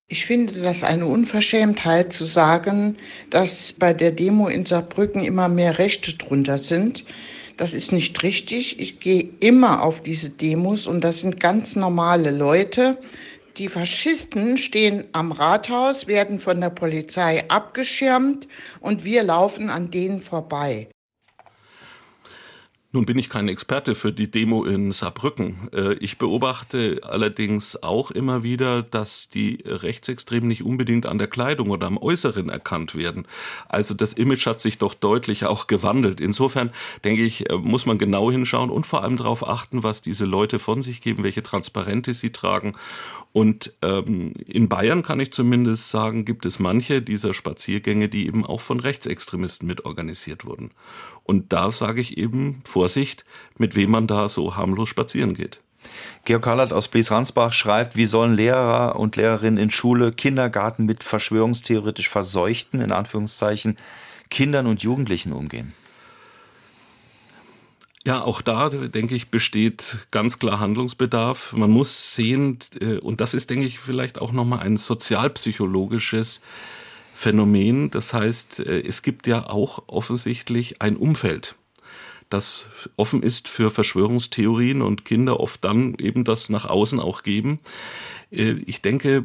Ich 0.09 0.25
finde 0.25 0.61
das 0.61 0.83
eine 0.83 1.07
Unverschämtheit 1.07 2.13
zu 2.13 2.25
sagen, 2.25 2.97
dass 3.29 3.73
bei 3.73 3.93
der 3.93 4.11
Demo 4.11 4.47
in 4.47 4.65
Saarbrücken 4.65 5.23
immer 5.23 5.49
mehr 5.49 5.79
Rechte 5.79 6.13
drunter 6.13 6.57
sind. 6.57 7.03
Das 7.57 7.73
ist 7.73 7.91
nicht 7.91 8.21
richtig. 8.21 8.79
Ich 8.79 8.99
gehe 8.99 9.29
immer 9.39 9.81
auf 9.81 10.03
diese 10.03 10.29
Demos 10.29 10.87
und 10.87 11.03
das 11.03 11.21
sind 11.21 11.39
ganz 11.39 11.75
normale 11.75 12.31
Leute. 12.31 12.99
Die 13.57 13.69
Faschisten 13.69 14.57
stehen 14.57 15.05
am 15.13 15.31
Rathaus, 15.31 16.05
werden 16.07 16.39
von 16.39 16.59
der 16.59 16.71
Polizei 16.71 17.47
abgeschirmt 17.49 18.47
und 18.81 19.03
wir 19.03 19.23
laufen 19.23 19.69
an 19.69 19.89
denen 19.89 20.21
vorbei. 20.21 20.89
Nun 22.95 23.07
bin 23.07 23.17
ich 23.17 23.27
kein 23.27 23.47
Experte 23.47 23.95
für 23.95 24.13
die 24.13 24.29
Demo 24.29 24.65
in 24.65 24.91
Saarbrücken. 24.91 25.67
Äh, 25.73 25.95
ich 25.95 26.19
beobachte 26.19 27.01
allerdings 27.01 27.81
auch 27.81 28.11
immer 28.11 28.43
wieder, 28.43 28.83
dass 28.83 29.29
die 29.29 29.63
Rechtsextremen 29.65 30.47
nicht 30.47 30.63
unbedingt 30.63 31.07
an 31.07 31.17
der 31.17 31.25
Kleidung 31.25 31.71
oder 31.71 31.87
am 31.87 31.97
Äußeren 31.97 32.49
erkannt 32.49 32.93
werden. 32.93 33.25
Also 33.67 33.95
das 33.95 34.13
Image 34.13 34.45
hat 34.45 34.61
sich 34.61 34.77
doch 34.77 34.93
deutlich 34.93 35.45
auch 35.45 35.65
gewandelt. 35.65 36.21
Insofern 36.21 36.69
denke 37.03 37.23
ich, 37.23 37.49
äh, 37.49 37.57
muss 37.57 37.87
man 37.87 37.97
genau 37.97 38.29
hinschauen 38.29 38.69
und 38.69 38.85
vor 38.85 39.01
allem 39.01 39.17
darauf 39.17 39.47
achten, 39.47 39.81
was 39.81 40.03
diese 40.03 40.25
Leute 40.25 40.59
von 40.59 40.83
sich 40.83 41.01
geben, 41.01 41.23
welche 41.23 41.41
Transparente 41.41 42.13
sie 42.13 42.31
tragen. 42.31 42.75
Und 43.31 43.73
ähm, 43.81 44.33
in 44.45 44.69
Bayern 44.69 45.01
kann 45.01 45.19
ich 45.19 45.33
zumindest 45.33 45.89
sagen, 45.89 46.25
gibt 46.25 46.45
es 46.45 46.59
manche 46.59 47.01
dieser 47.01 47.33
Spaziergänge, 47.33 48.07
die 48.07 48.27
eben 48.27 48.45
auch 48.45 48.61
von 48.61 48.79
Rechtsextremisten 48.79 49.67
mitorganisiert 49.67 50.45
wurden. 50.45 50.69
Und 51.23 51.53
da 51.53 51.71
sage 51.71 52.01
ich 52.01 52.17
eben 52.17 52.61
Vorsicht, 52.65 53.25
mit 53.57 53.75
wem 53.75 53.91
man 53.91 54.07
da 54.07 54.27
so 54.27 54.55
harmlos 54.55 54.89
spazieren 54.89 55.33
geht. 55.33 55.61
Georg 56.25 56.43
Karlert 56.43 56.73
aus 56.73 56.87
Blies-Ransbach 56.87 57.53
schreibt, 57.53 57.95
wie 57.95 58.05
sollen 58.05 58.35
Lehrer 58.35 58.97
und 58.97 59.15
Lehrerinnen 59.15 59.61
in 59.61 59.69
Schule, 59.69 60.11
Kindergarten 60.11 60.85
mit 60.85 61.03
verschwörungstheoretisch 61.03 62.09
verseuchten, 62.09 62.81
in 62.81 62.91
Anführungszeichen, 62.91 63.77
Kindern 64.29 64.67
und 64.67 64.81
Jugendlichen 64.83 65.33
umgehen? 65.33 65.73
Ja, 68.05 68.21
auch 68.21 68.41
da, 68.41 68.67
denke 68.69 69.15
ich, 69.15 69.31
besteht 69.31 70.07
ganz 70.11 70.37
klar 70.37 70.59
Handlungsbedarf. 70.59 71.53
Man 71.53 71.71
muss 71.71 72.13
sehen, 72.13 72.59
äh, 72.81 72.97
und 72.97 73.21
das 73.21 73.33
ist, 73.33 73.49
denke 73.49 73.65
ich, 73.65 73.79
vielleicht 73.79 74.19
auch 74.19 74.33
nochmal 74.33 74.59
ein 74.59 74.75
sozialpsychologisches 74.75 76.41
Phänomen. 77.23 77.89
Das 77.89 78.13
heißt, 78.13 78.59
äh, 78.59 78.81
es 78.81 79.01
gibt 79.01 79.27
ja 79.27 79.49
auch 79.49 79.83
offensichtlich 79.87 80.81
ein 80.81 80.97
Umfeld, 80.97 81.55
das 82.29 82.65
offen 82.97 83.23
ist 83.23 83.47
für 83.47 83.71
Verschwörungstheorien 83.71 84.81
und 84.81 85.05
Kinder 85.05 85.39
oft 85.39 85.63
dann 85.63 85.95
eben 85.99 86.23
das 86.25 86.49
nach 86.49 86.65
außen 86.65 86.99
auch 86.99 87.23
geben. 87.23 87.59
Äh, 88.29 88.55
ich 88.65 88.81
denke, 88.81 89.23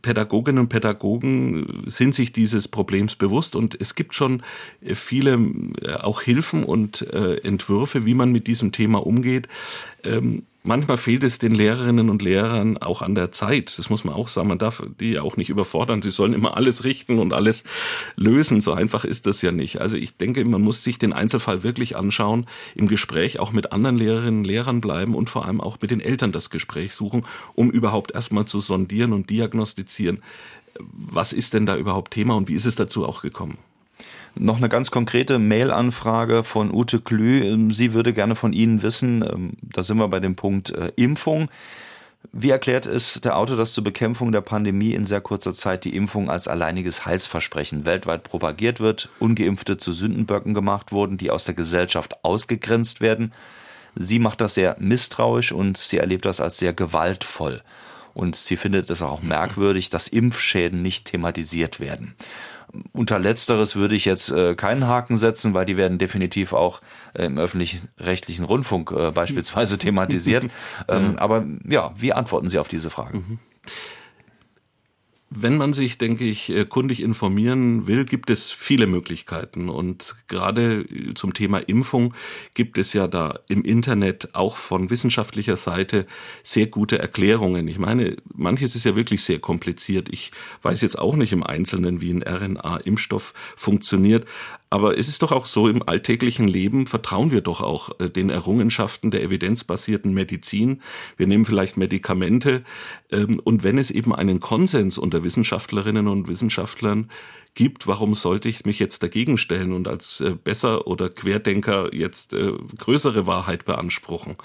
Pädagoginnen 0.00 0.58
und 0.58 0.70
Pädagogen 0.70 1.84
sind 1.86 2.16
sich 2.16 2.32
dieses 2.32 2.66
Problems 2.66 3.14
bewusst 3.14 3.54
und 3.54 3.80
es 3.80 3.94
gibt 3.94 4.14
schon 4.14 4.42
viele 4.82 5.34
äh, 5.82 5.94
auch 5.94 6.20
Hilfen 6.22 6.64
und 6.64 7.02
Entwürfe, 7.02 8.06
wie 8.06 8.14
man 8.14 8.32
mit 8.32 8.48
diesem 8.48 8.72
Thema 8.72 9.06
umgeht. 9.06 9.46
Manchmal 10.64 10.96
fehlt 10.96 11.24
es 11.24 11.40
den 11.40 11.56
Lehrerinnen 11.56 12.08
und 12.08 12.22
Lehrern 12.22 12.78
auch 12.78 13.02
an 13.02 13.16
der 13.16 13.32
Zeit. 13.32 13.76
Das 13.78 13.90
muss 13.90 14.04
man 14.04 14.14
auch 14.14 14.28
sagen. 14.28 14.46
Man 14.46 14.58
darf 14.58 14.80
die 15.00 15.18
auch 15.18 15.36
nicht 15.36 15.50
überfordern. 15.50 16.02
Sie 16.02 16.10
sollen 16.10 16.34
immer 16.34 16.56
alles 16.56 16.84
richten 16.84 17.18
und 17.18 17.32
alles 17.32 17.64
lösen. 18.14 18.60
So 18.60 18.72
einfach 18.72 19.04
ist 19.04 19.26
das 19.26 19.42
ja 19.42 19.50
nicht. 19.50 19.80
Also 19.80 19.96
ich 19.96 20.16
denke, 20.16 20.44
man 20.44 20.62
muss 20.62 20.84
sich 20.84 20.98
den 20.98 21.12
Einzelfall 21.12 21.64
wirklich 21.64 21.96
anschauen, 21.96 22.46
im 22.76 22.86
Gespräch 22.86 23.40
auch 23.40 23.50
mit 23.50 23.72
anderen 23.72 23.96
Lehrerinnen 23.96 24.40
und 24.40 24.46
Lehrern 24.46 24.80
bleiben 24.80 25.16
und 25.16 25.28
vor 25.28 25.46
allem 25.46 25.60
auch 25.60 25.78
mit 25.80 25.90
den 25.90 26.00
Eltern 26.00 26.30
das 26.30 26.48
Gespräch 26.48 26.94
suchen, 26.94 27.24
um 27.54 27.68
überhaupt 27.68 28.12
erstmal 28.12 28.44
zu 28.44 28.60
sondieren 28.60 29.12
und 29.12 29.30
diagnostizieren, 29.30 30.22
was 30.78 31.32
ist 31.32 31.54
denn 31.54 31.66
da 31.66 31.76
überhaupt 31.76 32.12
Thema 32.12 32.36
und 32.36 32.48
wie 32.48 32.54
ist 32.54 32.66
es 32.66 32.76
dazu 32.76 33.04
auch 33.04 33.22
gekommen? 33.22 33.58
Noch 34.34 34.56
eine 34.56 34.68
ganz 34.68 34.90
konkrete 34.90 35.38
Mail-Anfrage 35.38 36.42
von 36.42 36.72
Ute 36.72 37.00
Klü. 37.00 37.44
Ähm, 37.44 37.70
sie 37.70 37.92
würde 37.92 38.12
gerne 38.12 38.34
von 38.34 38.52
Ihnen 38.52 38.82
wissen, 38.82 39.22
ähm, 39.22 39.52
da 39.62 39.82
sind 39.82 39.98
wir 39.98 40.08
bei 40.08 40.20
dem 40.20 40.36
Punkt 40.36 40.70
äh, 40.70 40.92
Impfung. 40.96 41.48
Wie 42.32 42.50
erklärt 42.50 42.86
es 42.86 43.20
der 43.20 43.36
Autor, 43.36 43.56
dass 43.56 43.74
zur 43.74 43.84
Bekämpfung 43.84 44.32
der 44.32 44.40
Pandemie 44.40 44.94
in 44.94 45.04
sehr 45.04 45.20
kurzer 45.20 45.52
Zeit 45.52 45.84
die 45.84 45.94
Impfung 45.94 46.30
als 46.30 46.48
alleiniges 46.48 47.04
Heilsversprechen 47.04 47.84
weltweit 47.84 48.22
propagiert 48.22 48.80
wird, 48.80 49.08
ungeimpfte 49.18 49.76
zu 49.76 49.92
Sündenböcken 49.92 50.54
gemacht 50.54 50.92
wurden, 50.92 51.18
die 51.18 51.30
aus 51.30 51.44
der 51.44 51.54
Gesellschaft 51.54 52.24
ausgegrenzt 52.24 53.00
werden? 53.00 53.32
Sie 53.96 54.18
macht 54.18 54.40
das 54.40 54.54
sehr 54.54 54.76
misstrauisch 54.78 55.52
und 55.52 55.76
sie 55.76 55.98
erlebt 55.98 56.24
das 56.24 56.40
als 56.40 56.58
sehr 56.58 56.72
gewaltvoll. 56.72 57.62
Und 58.14 58.36
sie 58.36 58.56
findet 58.56 58.88
es 58.88 59.02
auch 59.02 59.22
merkwürdig, 59.22 59.90
dass 59.90 60.08
Impfschäden 60.08 60.80
nicht 60.80 61.06
thematisiert 61.06 61.80
werden. 61.80 62.14
Unter 62.92 63.18
letzteres 63.18 63.76
würde 63.76 63.94
ich 63.94 64.04
jetzt 64.04 64.30
äh, 64.30 64.54
keinen 64.54 64.86
Haken 64.86 65.16
setzen, 65.16 65.52
weil 65.54 65.66
die 65.66 65.76
werden 65.76 65.98
definitiv 65.98 66.52
auch 66.52 66.80
äh, 67.14 67.26
im 67.26 67.38
öffentlichen 67.38 67.88
rechtlichen 67.98 68.44
Rundfunk 68.44 68.92
äh, 68.92 69.10
beispielsweise 69.10 69.78
thematisiert. 69.78 70.46
ähm, 70.88 71.16
aber 71.18 71.44
ja, 71.68 71.92
wie 71.96 72.12
antworten 72.12 72.48
Sie 72.48 72.58
auf 72.58 72.68
diese 72.68 72.90
Frage? 72.90 73.18
Mhm. 73.18 73.38
Wenn 75.34 75.56
man 75.56 75.72
sich, 75.72 75.98
denke 75.98 76.24
ich, 76.24 76.50
äh, 76.50 76.66
kundig 76.66 77.00
informieren 77.00 77.86
will, 77.86 78.04
gibt 78.04 78.28
es 78.28 78.50
viele 78.50 78.86
Möglichkeiten. 78.86 79.68
Und 79.68 80.14
gerade 80.28 80.82
äh, 80.82 81.14
zum 81.14 81.32
Thema 81.32 81.58
Impfung 81.58 82.12
gibt 82.54 82.76
es 82.76 82.92
ja 82.92 83.06
da 83.06 83.40
im 83.48 83.64
Internet 83.64 84.34
auch 84.34 84.56
von 84.56 84.90
wissenschaftlicher 84.90 85.56
Seite 85.56 86.06
sehr 86.42 86.66
gute 86.66 86.98
Erklärungen. 86.98 87.66
Ich 87.68 87.78
meine, 87.78 88.16
manches 88.34 88.76
ist 88.76 88.84
ja 88.84 88.94
wirklich 88.94 89.22
sehr 89.22 89.38
kompliziert. 89.38 90.08
Ich 90.10 90.32
weiß 90.62 90.82
jetzt 90.82 90.98
auch 90.98 91.16
nicht 91.16 91.32
im 91.32 91.42
Einzelnen, 91.42 92.00
wie 92.00 92.12
ein 92.12 92.22
RNA-Impfstoff 92.22 93.32
funktioniert. 93.56 94.26
Aber 94.72 94.96
es 94.96 95.06
ist 95.06 95.22
doch 95.22 95.32
auch 95.32 95.44
so, 95.44 95.68
im 95.68 95.86
alltäglichen 95.86 96.48
Leben 96.48 96.86
vertrauen 96.86 97.30
wir 97.30 97.42
doch 97.42 97.60
auch 97.60 97.90
äh, 98.00 98.08
den 98.08 98.30
Errungenschaften 98.30 99.10
der 99.10 99.22
evidenzbasierten 99.22 100.14
Medizin. 100.14 100.80
Wir 101.18 101.26
nehmen 101.26 101.44
vielleicht 101.44 101.76
Medikamente. 101.76 102.64
Ähm, 103.10 103.38
und 103.44 103.64
wenn 103.64 103.76
es 103.76 103.90
eben 103.90 104.14
einen 104.14 104.40
Konsens 104.40 104.96
unter 104.96 105.24
Wissenschaftlerinnen 105.24 106.08
und 106.08 106.26
Wissenschaftlern 106.26 107.10
gibt, 107.54 107.86
warum 107.86 108.14
sollte 108.14 108.48
ich 108.48 108.64
mich 108.64 108.78
jetzt 108.78 109.02
dagegen 109.02 109.36
stellen 109.36 109.74
und 109.74 109.86
als 109.86 110.20
äh, 110.20 110.30
besser 110.42 110.86
oder 110.86 111.10
Querdenker 111.10 111.94
jetzt 111.94 112.32
äh, 112.32 112.52
größere 112.78 113.26
Wahrheit 113.26 113.66
beanspruchen? 113.66 114.36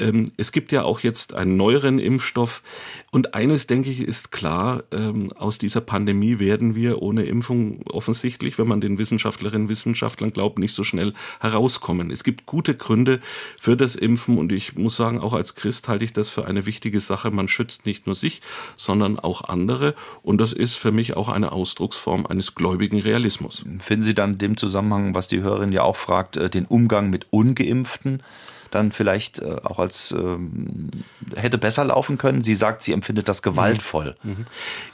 Ähm, 0.00 0.32
es 0.36 0.50
gibt 0.50 0.72
ja 0.72 0.82
auch 0.82 0.98
jetzt 1.00 1.32
einen 1.32 1.56
neueren 1.56 2.00
Impfstoff 2.00 2.62
und 3.12 3.34
eines, 3.34 3.68
denke 3.68 3.90
ich, 3.90 4.00
ist 4.00 4.32
klar, 4.32 4.82
ähm, 4.90 5.32
aus 5.36 5.58
dieser 5.58 5.80
Pandemie 5.80 6.40
werden 6.40 6.74
wir 6.74 7.02
ohne 7.02 7.24
Impfung 7.24 7.82
offensichtlich, 7.86 8.58
wenn 8.58 8.66
man 8.66 8.80
den 8.80 8.98
Wissenschaftlerinnen 8.98 9.59
und 9.60 9.68
Wissenschaftlern 9.68 10.32
glaubt, 10.32 10.58
nicht 10.58 10.74
so 10.74 10.82
schnell 10.82 11.14
herauskommen. 11.40 12.10
Es 12.10 12.24
gibt 12.24 12.46
gute 12.46 12.76
Gründe 12.76 13.20
für 13.58 13.76
das 13.76 13.94
Impfen 13.94 14.38
und 14.38 14.50
ich 14.50 14.76
muss 14.76 14.96
sagen, 14.96 15.20
auch 15.20 15.34
als 15.34 15.54
Christ 15.54 15.88
halte 15.88 16.04
ich 16.04 16.12
das 16.12 16.30
für 16.30 16.46
eine 16.46 16.66
wichtige 16.66 17.00
Sache. 17.00 17.30
Man 17.30 17.46
schützt 17.46 17.86
nicht 17.86 18.06
nur 18.06 18.14
sich, 18.16 18.42
sondern 18.76 19.18
auch 19.18 19.42
andere 19.42 19.94
und 20.22 20.40
das 20.40 20.52
ist 20.52 20.76
für 20.76 20.90
mich 20.90 21.16
auch 21.16 21.28
eine 21.28 21.52
Ausdrucksform 21.52 22.26
eines 22.26 22.40
eines 22.40 22.54
gläubigen 22.54 23.00
Realismus. 23.00 23.66
Finden 23.80 24.02
Sie 24.02 24.14
dann 24.14 24.32
in 24.32 24.38
dem 24.38 24.56
Zusammenhang, 24.56 25.14
was 25.14 25.28
die 25.28 25.42
Hörerin 25.42 25.72
ja 25.72 25.82
auch 25.82 25.96
fragt, 25.96 26.38
äh, 26.38 26.48
den 26.48 26.64
Umgang 26.64 27.10
mit 27.10 27.26
Ungeimpften 27.30 28.22
dann 28.70 28.92
vielleicht 28.92 29.40
äh, 29.40 29.56
auch 29.64 29.78
als 29.78 30.12
ähm, 30.12 30.90
hätte 31.36 31.58
besser 31.58 31.84
laufen 31.84 32.18
können. 32.18 32.42
Sie 32.42 32.54
sagt, 32.54 32.82
sie 32.82 32.92
empfindet 32.92 33.28
das 33.28 33.42
gewaltvoll. 33.42 34.14
Mhm. 34.22 34.30
Mhm. 34.30 34.46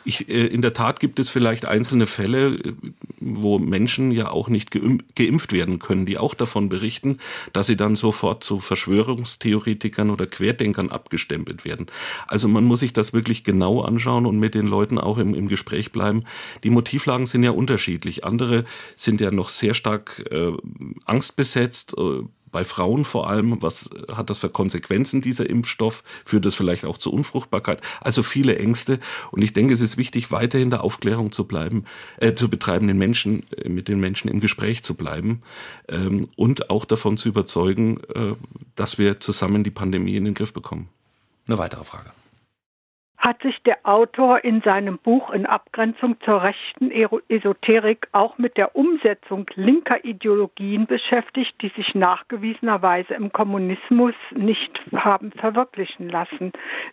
Ich, 0.04 0.28
äh, 0.28 0.46
in 0.46 0.62
der 0.62 0.72
Tat 0.72 1.00
gibt 1.00 1.18
es 1.18 1.30
vielleicht 1.30 1.66
einzelne 1.66 2.06
Fälle, 2.06 2.54
äh, 2.54 2.72
wo 3.20 3.58
Menschen 3.58 4.10
ja 4.10 4.30
auch 4.30 4.48
nicht 4.48 4.70
geimpft 5.14 5.52
werden 5.52 5.78
können, 5.78 6.06
die 6.06 6.18
auch 6.18 6.34
davon 6.34 6.68
berichten, 6.68 7.18
dass 7.52 7.66
sie 7.66 7.76
dann 7.76 7.96
sofort 7.96 8.44
zu 8.44 8.60
Verschwörungstheoretikern 8.60 10.10
oder 10.10 10.26
Querdenkern 10.26 10.90
abgestempelt 10.90 11.64
werden. 11.64 11.86
Also 12.26 12.48
man 12.48 12.64
muss 12.64 12.80
sich 12.80 12.92
das 12.92 13.12
wirklich 13.12 13.44
genau 13.44 13.82
anschauen 13.82 14.26
und 14.26 14.38
mit 14.38 14.54
den 14.54 14.66
Leuten 14.66 14.98
auch 14.98 15.18
im, 15.18 15.34
im 15.34 15.48
Gespräch 15.48 15.92
bleiben. 15.92 16.24
Die 16.64 16.70
Motivlagen 16.70 17.26
sind 17.26 17.42
ja 17.42 17.50
unterschiedlich. 17.50 18.24
Andere 18.24 18.64
sind 18.96 19.20
ja 19.20 19.30
noch 19.30 19.48
sehr 19.48 19.74
stark 19.74 20.24
äh, 20.30 20.52
angstbesetzt, 21.04 21.94
äh, 21.98 22.22
bei 22.56 22.64
Frauen 22.64 23.04
vor 23.04 23.28
allem, 23.28 23.60
was 23.60 23.90
hat 24.10 24.30
das 24.30 24.38
für 24.38 24.48
Konsequenzen, 24.48 25.20
dieser 25.20 25.46
Impfstoff? 25.46 26.02
Führt 26.24 26.46
das 26.46 26.54
vielleicht 26.54 26.86
auch 26.86 26.96
zur 26.96 27.12
Unfruchtbarkeit? 27.12 27.82
Also 28.00 28.22
viele 28.22 28.58
Ängste. 28.58 28.98
Und 29.30 29.42
ich 29.42 29.52
denke, 29.52 29.74
es 29.74 29.82
ist 29.82 29.98
wichtig, 29.98 30.30
weiterhin 30.30 30.70
der 30.70 30.82
Aufklärung 30.82 31.32
zu 31.32 31.44
bleiben, 31.44 31.84
äh, 32.16 32.32
zu 32.32 32.48
betreiben, 32.48 32.86
den 32.86 32.96
Menschen, 32.96 33.42
äh, 33.50 33.68
mit 33.68 33.88
den 33.88 34.00
Menschen 34.00 34.28
im 34.28 34.40
Gespräch 34.40 34.82
zu 34.82 34.94
bleiben 34.94 35.42
ähm, 35.88 36.30
und 36.36 36.70
auch 36.70 36.86
davon 36.86 37.18
zu 37.18 37.28
überzeugen, 37.28 38.00
äh, 38.14 38.32
dass 38.74 38.96
wir 38.96 39.20
zusammen 39.20 39.62
die 39.62 39.70
Pandemie 39.70 40.16
in 40.16 40.24
den 40.24 40.32
Griff 40.32 40.54
bekommen. 40.54 40.88
Eine 41.46 41.58
weitere 41.58 41.84
Frage 41.84 42.10
hat 43.26 43.42
sich 43.42 43.60
der 43.64 43.78
Autor 43.82 44.44
in 44.44 44.60
seinem 44.60 44.98
Buch 44.98 45.30
in 45.30 45.46
Abgrenzung 45.46 46.14
zur 46.20 46.44
rechten 46.44 46.92
Esoterik 46.92 48.06
auch 48.12 48.38
mit 48.38 48.56
der 48.56 48.76
Umsetzung 48.76 49.50
linker 49.56 50.04
Ideologien 50.04 50.86
beschäftigt, 50.86 51.60
die 51.60 51.70
sich 51.70 51.96
nachgewiesenerweise 51.96 53.14
im 53.14 53.32
Kommunismus 53.32 54.14
nicht 54.32 54.80
haben 54.94 55.32
verwirklichen 55.32 56.08
lassen. 56.08 56.52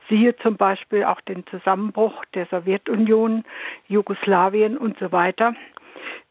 Siehe 0.10 0.36
zum 0.38 0.58
Beispiel 0.58 1.04
auch 1.04 1.22
den 1.22 1.46
Zusammenbruch 1.46 2.26
der 2.34 2.48
Sowjetunion, 2.48 3.44
Jugoslawien 3.88 4.76
und 4.76 4.98
so 4.98 5.12
weiter, 5.12 5.54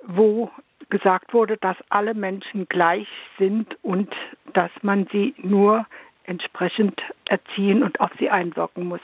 wo 0.05 0.51
gesagt 0.91 1.33
wurde, 1.33 1.59
dass 1.59 1.77
alle 1.91 2.15
Menschen 2.15 2.69
gleich 2.69 3.07
sind 3.39 3.77
und 3.83 4.13
dass 4.53 4.73
man 4.83 5.07
sie 5.13 5.33
nur 5.39 5.87
entsprechend 6.25 7.01
erziehen 7.27 7.85
und 7.85 8.01
auf 8.01 8.11
sie 8.19 8.31
einwirken 8.31 8.89
muss. 8.89 9.01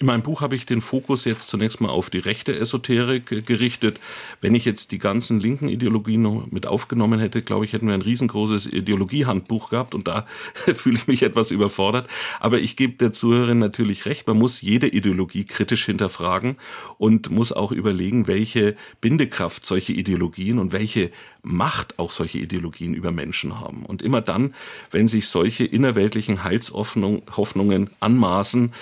In 0.00 0.06
meinem 0.06 0.22
Buch 0.22 0.40
habe 0.40 0.56
ich 0.56 0.64
den 0.64 0.80
Fokus 0.80 1.26
jetzt 1.26 1.48
zunächst 1.48 1.82
mal 1.82 1.90
auf 1.90 2.08
die 2.08 2.20
rechte 2.20 2.58
Esoterik 2.58 3.44
gerichtet. 3.44 4.00
Wenn 4.40 4.54
ich 4.54 4.64
jetzt 4.64 4.92
die 4.92 4.98
ganzen 4.98 5.38
linken 5.40 5.68
Ideologien 5.68 6.22
noch 6.22 6.50
mit 6.50 6.64
aufgenommen 6.64 7.20
hätte, 7.20 7.42
glaube 7.42 7.66
ich, 7.66 7.74
hätten 7.74 7.86
wir 7.86 7.92
ein 7.92 8.00
riesengroßes 8.00 8.66
Ideologiehandbuch 8.66 9.68
gehabt 9.68 9.94
und 9.94 10.08
da 10.08 10.26
fühle 10.54 10.96
ich 10.96 11.06
mich 11.06 11.22
etwas 11.22 11.50
überfordert. 11.50 12.08
Aber 12.40 12.60
ich 12.60 12.76
gebe 12.76 12.94
der 12.94 13.12
Zuhörerin 13.12 13.58
natürlich 13.58 14.06
recht, 14.06 14.26
man 14.26 14.38
muss 14.38 14.62
jede 14.62 14.88
Ideologie 14.88 15.44
kritisch 15.44 15.84
hinterfragen 15.84 16.56
und 16.96 17.30
muss 17.30 17.52
auch 17.52 17.70
überlegen, 17.70 18.26
welche 18.26 18.76
Bindekraft 19.02 19.66
solche 19.66 19.92
Ideologien 19.92 20.58
und 20.58 20.72
welche 20.72 21.10
Macht 21.42 21.98
auch 21.98 22.10
solche 22.10 22.38
Ideologien 22.38 22.92
über 22.92 23.12
Menschen 23.12 23.60
haben. 23.60 23.86
Und 23.86 24.02
immer 24.02 24.20
dann, 24.20 24.54
wenn 24.90 25.08
sich 25.08 25.28
solche 25.28 25.64
innerweltlichen 25.64 26.44
Heilshoffnungen 26.44 27.90
anmaßen, 28.00 28.72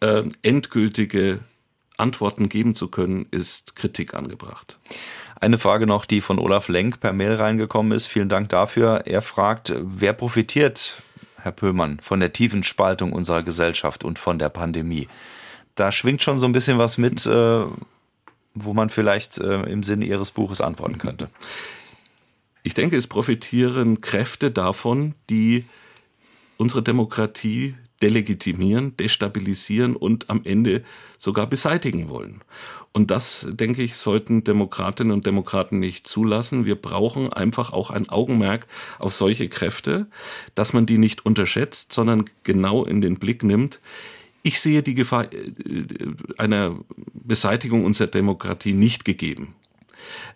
äh, 0.00 0.22
endgültige 0.42 1.40
Antworten 1.96 2.48
geben 2.48 2.74
zu 2.74 2.88
können, 2.88 3.26
ist 3.30 3.76
Kritik 3.76 4.14
angebracht. 4.14 4.78
Eine 5.40 5.58
Frage 5.58 5.86
noch, 5.86 6.06
die 6.06 6.20
von 6.20 6.38
Olaf 6.38 6.68
Lenk 6.68 7.00
per 7.00 7.12
Mail 7.12 7.34
reingekommen 7.34 7.92
ist. 7.92 8.06
Vielen 8.06 8.28
Dank 8.28 8.48
dafür. 8.48 9.02
Er 9.06 9.22
fragt, 9.22 9.74
wer 9.78 10.12
profitiert, 10.12 11.02
Herr 11.36 11.52
Pöhlmann, 11.52 12.00
von 12.00 12.20
der 12.20 12.32
tiefen 12.32 12.62
Spaltung 12.62 13.12
unserer 13.12 13.42
Gesellschaft 13.42 14.04
und 14.04 14.18
von 14.18 14.38
der 14.38 14.48
Pandemie? 14.48 15.08
Da 15.74 15.92
schwingt 15.92 16.22
schon 16.22 16.38
so 16.38 16.46
ein 16.46 16.52
bisschen 16.52 16.78
was 16.78 16.98
mit, 16.98 17.26
äh, 17.26 17.64
wo 18.54 18.72
man 18.72 18.90
vielleicht 18.90 19.38
äh, 19.38 19.62
im 19.64 19.82
Sinne 19.82 20.06
Ihres 20.06 20.30
Buches 20.30 20.60
antworten 20.60 20.98
könnte. 20.98 21.28
Ich 22.62 22.74
denke, 22.74 22.96
es 22.96 23.06
profitieren 23.06 24.00
Kräfte 24.00 24.50
davon, 24.50 25.14
die 25.28 25.66
unsere 26.56 26.82
Demokratie 26.82 27.74
delegitimieren, 28.02 28.96
destabilisieren 28.96 29.96
und 29.96 30.30
am 30.30 30.42
Ende 30.44 30.84
sogar 31.18 31.46
beseitigen 31.46 32.08
wollen. 32.08 32.42
Und 32.92 33.10
das, 33.10 33.46
denke 33.50 33.82
ich, 33.82 33.96
sollten 33.96 34.44
Demokratinnen 34.44 35.12
und 35.12 35.26
Demokraten 35.26 35.80
nicht 35.80 36.06
zulassen. 36.06 36.64
Wir 36.64 36.76
brauchen 36.76 37.32
einfach 37.32 37.72
auch 37.72 37.90
ein 37.90 38.08
Augenmerk 38.08 38.66
auf 39.00 39.14
solche 39.14 39.48
Kräfte, 39.48 40.06
dass 40.54 40.72
man 40.72 40.86
die 40.86 40.98
nicht 40.98 41.26
unterschätzt, 41.26 41.92
sondern 41.92 42.26
genau 42.44 42.84
in 42.84 43.00
den 43.00 43.18
Blick 43.18 43.42
nimmt. 43.42 43.80
Ich 44.42 44.60
sehe 44.60 44.82
die 44.82 44.94
Gefahr 44.94 45.32
äh, 45.32 45.84
einer 46.38 46.78
Beseitigung 47.14 47.84
unserer 47.84 48.08
Demokratie 48.08 48.74
nicht 48.74 49.04
gegeben. 49.04 49.56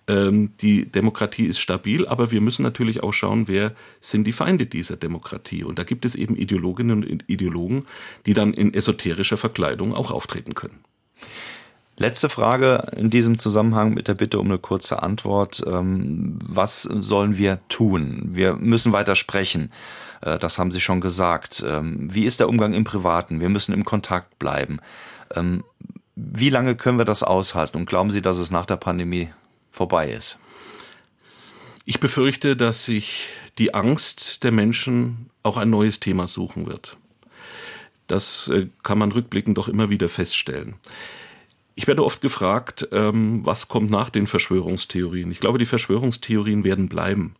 Ähm, 0.07 0.53
die 0.61 0.87
Demokratie 0.87 1.47
ist 1.47 1.59
stabil, 1.59 2.07
aber 2.07 2.31
wir 2.31 2.41
müssen 2.41 2.63
natürlich 2.63 3.03
auch 3.03 3.13
schauen, 3.13 3.49
wer 3.49 3.75
sind 4.01 4.25
die 4.25 4.33
Feinde 4.33 4.67
dieser 4.67 4.97
Demokratie. 4.97 5.65
Und 5.65 5.79
da 5.79 5.85
gibt 5.85 6.05
es 6.05 6.15
eben 6.15 6.37
Ideologinnen 6.37 7.05
und 7.05 7.25
Ideologen, 7.29 7.85
die 8.27 8.35
dann 8.35 8.53
in 8.53 8.75
esoterischer 8.75 9.37
Verkleidung 9.37 9.95
auch 9.95 10.11
auftreten 10.11 10.55
können. 10.55 10.81
Letzte 12.01 12.29
Frage 12.29 12.93
in 12.97 13.11
diesem 13.11 13.39
Zusammenhang 13.39 13.93
mit 13.93 14.07
der 14.07 14.15
Bitte 14.15 14.39
um 14.39 14.47
eine 14.47 14.59
kurze 14.59 15.03
Antwort. 15.03 15.65
Ähm, 15.67 16.39
was 16.47 16.83
sollen 16.83 17.37
wir 17.37 17.59
tun? 17.69 18.23
Wir 18.23 18.55
müssen 18.55 18.93
weiter 18.93 19.17
sprechen. 19.17 19.73
Äh, 20.21 20.39
das 20.39 20.61
haben 20.61 20.71
Sie 20.71 20.81
schon 20.81 21.01
gesagt. 21.01 21.65
Ähm, 21.67 22.09
wie 22.15 22.25
ist 22.25 22.39
der 22.39 22.49
Umgang 22.49 22.73
im 22.73 22.85
Privaten? 22.85 23.41
Wir 23.41 23.49
müssen 23.49 23.75
im 23.75 23.85
Kontakt 23.85 24.39
bleiben. 24.39 24.79
Ähm, 25.35 25.65
wie 26.15 26.51
lange 26.51 26.77
können 26.77 26.99
wir 26.99 27.05
das 27.05 27.25
aushalten? 27.25 27.77
Und 27.77 27.87
glauben 27.87 28.13
Sie, 28.13 28.23
dass 28.23 28.39
es 28.39 28.53
nach 28.53 28.67
der 28.67 28.77
Pandemie 28.77 29.31
vorbei 29.71 30.11
ist? 30.11 30.39
Ich 31.85 32.01
befürchte, 32.01 32.57
dass 32.57 32.85
sich 32.85 33.29
die 33.57 33.75
Angst 33.75 34.45
der 34.45 34.53
Menschen 34.53 35.31
auch 35.43 35.57
ein 35.57 35.71
neues 35.71 36.01
Thema 36.01 36.29
suchen 36.29 36.67
wird. 36.67 36.97
Das 38.07 38.49
äh, 38.49 38.69
kann 38.83 38.99
man 38.99 39.13
rückblickend 39.13 39.57
doch 39.57 39.69
immer 39.69 39.91
wieder 39.91 40.09
feststellen. 40.09 40.77
Ich 41.79 41.87
werde 41.87 42.05
oft 42.05 42.21
gefragt, 42.21 42.89
ähm, 42.91 43.47
was 43.47 43.69
kommt 43.69 43.89
nach 43.89 44.11
den 44.11 44.27
Verschwörungstheorien. 44.27 45.31
Ich 45.31 45.39
glaube, 45.39 45.59
die 45.59 45.65
Verschwörungstheorien 45.65 46.65
werden 46.65 46.89
bleiben. 46.89 47.37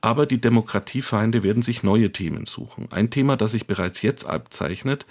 Aber 0.00 0.24
die 0.24 0.40
Demokratiefeinde 0.40 1.42
werden 1.42 1.62
sich 1.62 1.82
neue 1.82 2.10
Themen 2.10 2.46
suchen. 2.46 2.88
Ein 2.90 3.10
Thema, 3.10 3.36
das 3.36 3.50
sich 3.50 3.66
bereits 3.66 4.00
jetzt 4.00 4.24
abzeichnet, 4.24 5.04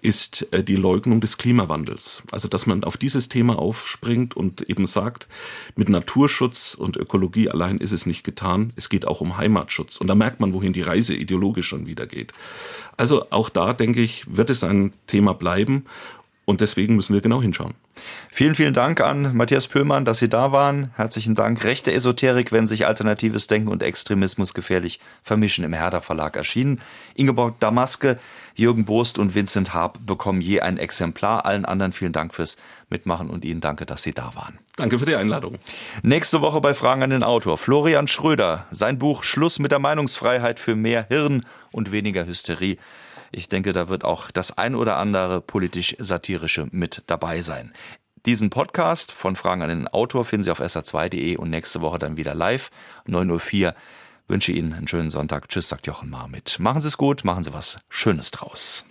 ist 0.00 0.50
äh, 0.50 0.64
die 0.64 0.76
Leugnung 0.76 1.20
des 1.20 1.36
Klimawandels. 1.36 2.22
Also, 2.32 2.48
dass 2.48 2.64
man 2.64 2.84
auf 2.84 2.96
dieses 2.96 3.28
Thema 3.28 3.58
aufspringt 3.58 4.34
und 4.34 4.62
eben 4.62 4.86
sagt, 4.86 5.28
mit 5.76 5.90
Naturschutz 5.90 6.72
und 6.72 6.96
Ökologie 6.96 7.50
allein 7.50 7.76
ist 7.76 7.92
es 7.92 8.06
nicht 8.06 8.24
getan. 8.24 8.72
Es 8.76 8.88
geht 8.88 9.06
auch 9.06 9.20
um 9.20 9.36
Heimatschutz. 9.36 9.98
Und 9.98 10.06
da 10.06 10.14
merkt 10.14 10.40
man, 10.40 10.54
wohin 10.54 10.72
die 10.72 10.80
Reise 10.80 11.14
ideologisch 11.14 11.68
schon 11.68 11.84
wieder 11.84 12.06
geht. 12.06 12.32
Also 12.96 13.26
auch 13.28 13.50
da, 13.50 13.74
denke 13.74 14.00
ich, 14.00 14.24
wird 14.34 14.48
es 14.48 14.64
ein 14.64 14.94
Thema 15.06 15.34
bleiben. 15.34 15.84
Und 16.46 16.62
deswegen 16.62 16.96
müssen 16.96 17.12
wir 17.12 17.20
genau 17.20 17.42
hinschauen. 17.42 17.74
Vielen, 18.30 18.54
vielen 18.54 18.72
Dank 18.72 19.00
an 19.00 19.36
Matthias 19.36 19.68
Pöhlmann, 19.68 20.04
dass 20.04 20.18
Sie 20.18 20.28
da 20.28 20.52
waren. 20.52 20.90
Herzlichen 20.96 21.34
Dank. 21.34 21.64
Rechte 21.64 21.92
Esoterik, 21.92 22.50
wenn 22.50 22.66
sich 22.66 22.86
alternatives 22.86 23.46
Denken 23.46 23.68
und 23.68 23.82
Extremismus 23.82 24.54
gefährlich 24.54 25.00
vermischen, 25.22 25.64
im 25.64 25.72
Herder 25.72 26.00
Verlag 26.00 26.36
erschienen. 26.36 26.80
Ingeborg 27.14 27.60
Damaske, 27.60 28.18
Jürgen 28.54 28.84
Bost 28.84 29.18
und 29.18 29.34
Vincent 29.34 29.74
Haab 29.74 29.98
bekommen 30.06 30.40
je 30.40 30.60
ein 30.60 30.78
Exemplar. 30.78 31.44
Allen 31.44 31.64
anderen 31.64 31.92
vielen 31.92 32.12
Dank 32.12 32.34
fürs 32.34 32.56
Mitmachen 32.88 33.28
und 33.30 33.44
Ihnen 33.44 33.60
danke, 33.60 33.86
dass 33.86 34.02
Sie 34.02 34.12
da 34.12 34.32
waren. 34.34 34.58
Danke 34.76 34.98
für 34.98 35.06
die 35.06 35.16
Einladung. 35.16 35.58
Nächste 36.02 36.40
Woche 36.40 36.60
bei 36.60 36.72
Fragen 36.72 37.02
an 37.02 37.10
den 37.10 37.22
Autor. 37.22 37.58
Florian 37.58 38.08
Schröder. 38.08 38.66
Sein 38.70 38.98
Buch 38.98 39.24
Schluss 39.24 39.58
mit 39.58 39.72
der 39.72 39.78
Meinungsfreiheit 39.78 40.58
für 40.58 40.74
mehr 40.74 41.04
Hirn 41.08 41.44
und 41.70 41.92
weniger 41.92 42.26
Hysterie. 42.26 42.78
Ich 43.32 43.48
denke, 43.48 43.72
da 43.72 43.88
wird 43.88 44.04
auch 44.04 44.30
das 44.30 44.58
ein 44.58 44.74
oder 44.74 44.98
andere 44.98 45.40
politisch-satirische 45.40 46.68
mit 46.70 47.02
dabei 47.06 47.40
sein. 47.40 47.72
Diesen 48.26 48.50
Podcast 48.50 49.10
von 49.10 49.34
Fragen 49.34 49.62
an 49.62 49.68
den 49.68 49.88
Autor 49.88 50.24
finden 50.24 50.44
Sie 50.44 50.50
auf 50.50 50.60
sr2.de 50.60 51.36
und 51.38 51.50
nächste 51.50 51.80
Woche 51.80 51.98
dann 51.98 52.16
wieder 52.16 52.34
live, 52.34 52.70
9.04 53.08 53.66
Uhr. 53.66 53.74
Wünsche 54.28 54.52
Ihnen 54.52 54.74
einen 54.74 54.86
schönen 54.86 55.10
Sonntag. 55.10 55.48
Tschüss, 55.48 55.68
sagt 55.68 55.86
Jochen 55.86 56.08
Marmit. 56.10 56.58
Machen 56.60 56.80
Sie 56.80 56.88
es 56.88 56.98
gut, 56.98 57.24
machen 57.24 57.42
Sie 57.42 57.52
was 57.52 57.78
Schönes 57.88 58.30
draus. 58.30 58.84